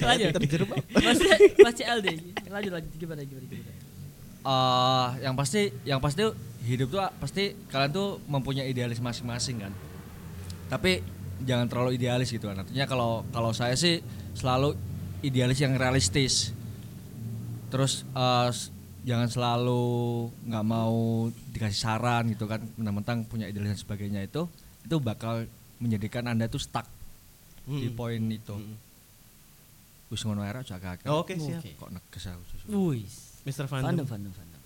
[0.08, 0.30] lanjut.
[0.36, 0.76] Terjerubah.
[1.00, 1.18] Mas
[1.64, 2.08] Mas CLD.
[2.48, 3.71] Lanjut lanjut gimana gimana gimana.
[4.42, 6.26] Eh, yang pasti yang pasti
[6.62, 9.72] hidup tuh pasti kalian tuh mempunyai idealis masing-masing kan.
[10.66, 10.98] Tapi
[11.42, 12.58] jangan terlalu idealis gitu kan.
[12.58, 14.02] Artinya kalau kalau saya sih
[14.32, 14.74] selalu
[15.20, 16.50] idealis yang realistis.
[17.70, 18.70] Terus eh, s-
[19.02, 19.82] jangan selalu
[20.44, 20.94] nggak mau
[21.52, 22.62] dikasih saran gitu kan.
[22.74, 24.50] Mentang-mentang punya idealis dan sebagainya itu
[24.82, 25.46] itu bakal
[25.78, 26.86] menjadikan anda tuh stuck
[27.62, 27.94] di Mm.
[27.94, 28.54] poin itu.
[30.10, 31.06] Wis ngono aja agak.
[31.06, 31.62] Oke, siap.
[31.62, 31.78] Oke.
[31.78, 32.42] Kok neges aku.
[33.42, 33.66] Mr.
[33.66, 34.06] Fandom Fandom.
[34.06, 34.60] fandom fandom.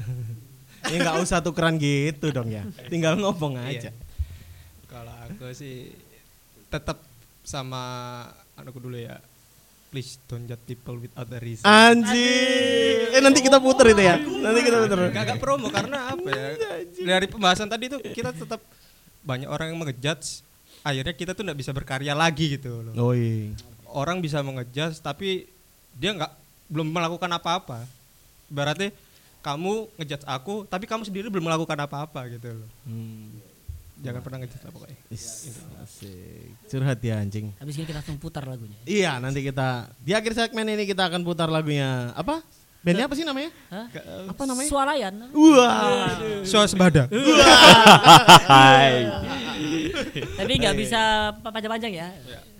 [0.90, 2.66] Ya nggak usah tukeran gitu dong ya.
[2.90, 3.94] Tinggal ngomong aja.
[4.90, 5.92] Kalau aku sih
[6.66, 6.98] tetap
[7.46, 7.82] sama
[8.58, 9.20] anakku dulu ya.
[9.90, 11.66] Please don't judge people without a reason.
[11.66, 13.10] Anjir.
[13.10, 14.18] Eh nanti kita puter itu ya.
[14.18, 14.98] Nanti kita puter.
[15.14, 16.48] Gak, gak promo karena apa ya?
[16.94, 18.58] Dari pembahasan tadi tuh kita tetap
[19.22, 20.42] banyak orang yang mengejudge.
[20.80, 22.94] Akhirnya kita tuh nggak bisa berkarya lagi gitu loh.
[22.96, 23.52] Oh iya.
[23.90, 25.44] Orang bisa mengejudge tapi
[25.94, 26.39] dia nggak
[26.70, 27.82] belum melakukan apa-apa.
[28.46, 28.94] Berarti
[29.42, 32.70] kamu ngejudge aku tapi kamu sendiri belum melakukan apa-apa gitu loh.
[34.00, 34.98] Jangan pernah ngejudge lah pokoknya.
[35.12, 35.52] Is,
[35.84, 36.56] asik.
[36.72, 37.52] Curhat ya anjing.
[37.60, 38.78] Habis ini kita langsung putar lagunya.
[38.88, 42.40] Iya, nanti kita di akhir segmen ini kita akan putar lagunya apa?
[42.80, 43.52] Bandnya apa sih namanya?
[43.68, 43.86] Hah?
[44.32, 44.72] Apa namanya?
[44.72, 45.12] Suarayan.
[45.36, 46.16] Wah.
[46.48, 47.12] Swasembada.
[50.40, 52.08] Tapi nggak bisa panjang-panjang ya.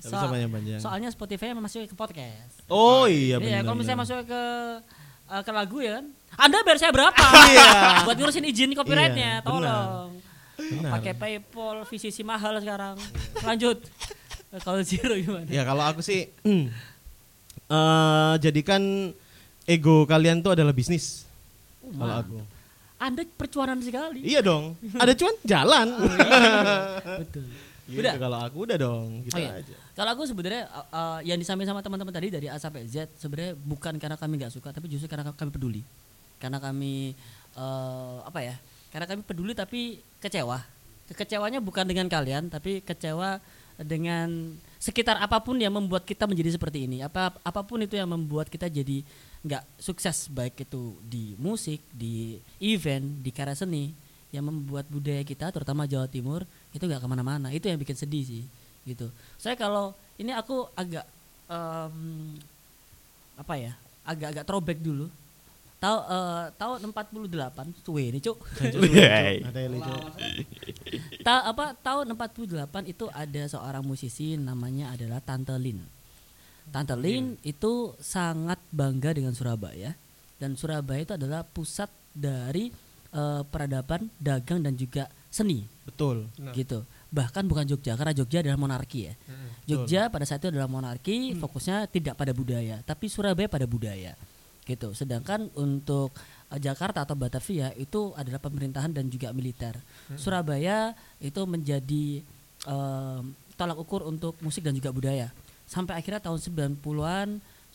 [0.00, 0.80] Bisa panjang-panjang.
[0.80, 2.64] Soalnya Spotify masuk ke podcast.
[2.66, 3.60] Oh iya Iya, benar.
[3.62, 4.42] kalau misalnya masuk ke
[5.28, 6.06] eh, ke lagu ya kan.
[6.36, 7.24] Anda bayar saya berapa?
[7.52, 7.70] Iya.
[8.04, 10.10] Buat ngurusin izin copyrightnya, Iya, tolong.
[10.60, 12.96] Pakai PayPal, VCC mahal sekarang.
[13.42, 13.78] Lanjut.
[14.66, 15.46] Kalau zero gimana?
[15.46, 16.26] Ya kalau aku sih
[17.70, 19.14] eh jadikan
[19.62, 21.22] ego kalian tuh adalah bisnis.
[21.86, 22.38] Kalau aku.
[22.98, 24.20] Anda percuanan sekali.
[24.20, 24.74] Iya dong.
[24.92, 25.86] Ada cuan jalan.
[27.22, 27.46] Betul.
[27.90, 28.14] Gitu, Udah.
[28.14, 29.26] kalau aku udah dong.
[29.26, 29.58] Gitu Oh iya.
[29.58, 29.74] aja.
[29.98, 33.98] Kalau aku sebenarnya uh, yang disampaikan sama teman-teman tadi dari A sampai Z sebenarnya bukan
[33.98, 35.82] karena kami nggak suka tapi justru karena kami peduli.
[36.38, 37.18] Karena kami
[37.58, 38.54] uh, apa ya?
[38.94, 40.62] Karena kami peduli tapi kecewa.
[41.10, 43.42] Kekecewanya bukan dengan kalian tapi kecewa
[43.82, 47.02] dengan sekitar apa pun yang membuat kita menjadi seperti ini.
[47.02, 49.02] Apa apa pun itu yang membuat kita jadi
[49.42, 53.90] nggak sukses baik itu di musik, di event, di karya seni
[54.30, 57.48] yang membuat budaya kita terutama Jawa Timur itu nggak ke mana-mana.
[57.50, 58.44] Itu yang bikin sedih sih
[58.88, 59.12] gitu.
[59.36, 61.04] Saya kalau ini aku agak
[61.50, 61.94] em,
[63.36, 63.72] apa ya
[64.04, 65.06] agak-agak throwback dulu.
[65.80, 68.36] Tahu eh, tahun 48 tuh ini cuk.
[69.48, 69.92] Ada yang lucu.
[71.24, 75.80] Ta- apa tahun 48 itu ada seorang musisi namanya adalah Tante Lin.
[76.68, 79.96] Tante Lin itu sangat bangga dengan Surabaya.
[80.36, 82.68] Dan Surabaya itu adalah pusat dari
[83.16, 85.64] eh, peradaban dagang dan juga seni.
[85.86, 86.26] Betul.
[86.42, 86.52] Nah.
[86.52, 86.82] gitu.
[87.10, 89.14] Bahkan bukan Jogja karena Jogja adalah monarki ya.
[89.64, 94.18] Jogja pada saat itu adalah monarki fokusnya tidak pada budaya tapi Surabaya pada budaya.
[94.66, 94.94] Gitu.
[94.94, 96.14] Sedangkan untuk
[96.50, 99.78] eh, Jakarta atau Batavia itu adalah pemerintahan dan juga militer.
[100.18, 102.22] Surabaya itu menjadi
[102.66, 103.22] em,
[103.58, 105.30] tolak ukur untuk musik dan juga budaya.
[105.66, 107.28] Sampai akhirnya tahun 90-an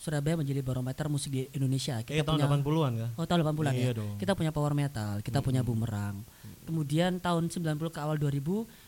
[0.05, 3.09] Surabaya menjadi barometer musik di Indonesia Kayak tahun 80-an kan?
[3.17, 3.91] Oh tahun 80-an Iya ya.
[3.97, 4.13] dong.
[4.21, 6.21] Kita punya power metal, kita punya bumerang.
[6.61, 8.41] Kemudian tahun 90 ke awal 2000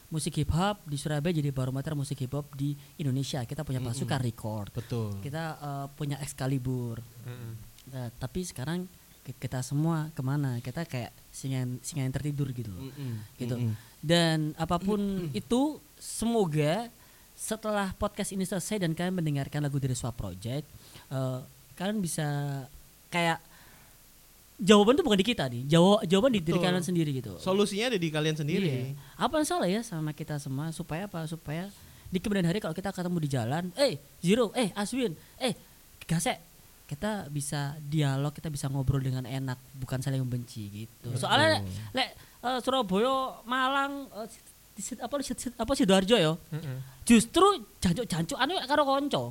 [0.09, 3.41] musik hip hop di Surabaya jadi barometer musik hip hop di Indonesia.
[3.43, 4.69] Kita punya pasukan record.
[4.71, 5.17] Betul.
[5.19, 7.01] Kita eh, punya Excalibur.
[7.23, 7.51] Mm-mm.
[7.87, 8.85] Nah, tapi sekarang
[9.21, 10.57] ki- kita semua ke mana?
[10.57, 12.89] Kita kayak singa yang- singa yang tertidur gitu loh.
[13.35, 13.53] Gitu.
[13.53, 13.73] Mm-mm.
[13.97, 15.01] Dan apa pun
[15.33, 16.89] itu semoga
[17.33, 20.65] setelah podcast ini selesai dan kalian mendengarkan lagu dari Swap Project,
[21.09, 21.39] eh,
[21.77, 22.27] kalian bisa
[23.07, 23.39] kayak
[24.57, 25.63] jawaban tuh bukan di kita nih.
[25.69, 26.65] Jawa, jawaban di diri Betul.
[26.65, 27.37] kalian sendiri gitu.
[27.37, 28.67] Solusinya ada di kalian sendiri.
[28.69, 28.97] Iya.
[29.21, 31.29] Apa yang salah ya sama kita semua supaya apa?
[31.29, 31.69] Supaya
[32.09, 35.53] di kemudian hari kalau kita ketemu di jalan, eh Zero, eh Aswin, eh
[36.07, 36.39] Gasek,
[36.87, 41.11] kita bisa dialog, kita bisa ngobrol dengan enak, bukan saling membenci gitu.
[41.19, 41.61] Soalnya
[41.93, 44.07] lek eh, Surabaya, Malang,
[44.79, 46.33] sit- apa apa sidoarjo ya?
[46.33, 46.79] Heeh.
[47.05, 47.43] Justru
[47.83, 49.23] jancuk-jancuk anu karo konco.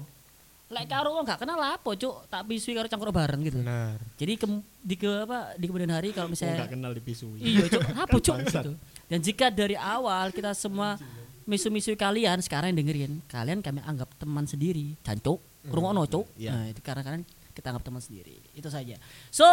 [0.67, 3.63] Lek karo wong gak kenal apa, Cuk, tak pisui karo cangkruk bareng gitu.
[3.63, 4.03] Benar.
[4.19, 7.39] Jadi kem- di ke apa di kemudian hari kalau misalnya gak kenal dipisui.
[7.39, 7.83] Iya, Cuk.
[7.95, 8.37] Apa, Cuk?
[8.43, 8.73] Gitu.
[9.07, 10.99] Dan jika dari awal kita semua
[11.47, 14.99] misu-misu kalian sekarang yang dengerin, kalian kami anggap teman sendiri.
[15.07, 15.39] Cancuk,
[15.71, 16.27] rungokno, Cuk.
[16.35, 16.51] Iya.
[16.51, 17.23] Nah, itu karena kalian
[17.55, 18.43] kita anggap teman sendiri.
[18.51, 18.99] Itu saja.
[19.31, 19.47] So,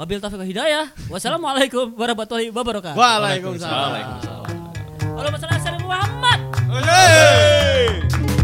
[0.00, 0.88] wabil taufiq wal hidayah.
[1.12, 2.96] Wassalamualaikum warahmatullahi wabarakatuh.
[2.96, 3.92] Waalaikumsalam.
[3.92, 5.60] Waalaikumsalam.
[5.60, 6.40] Sayyidina Muhammad.
[6.72, 8.35] Oleh.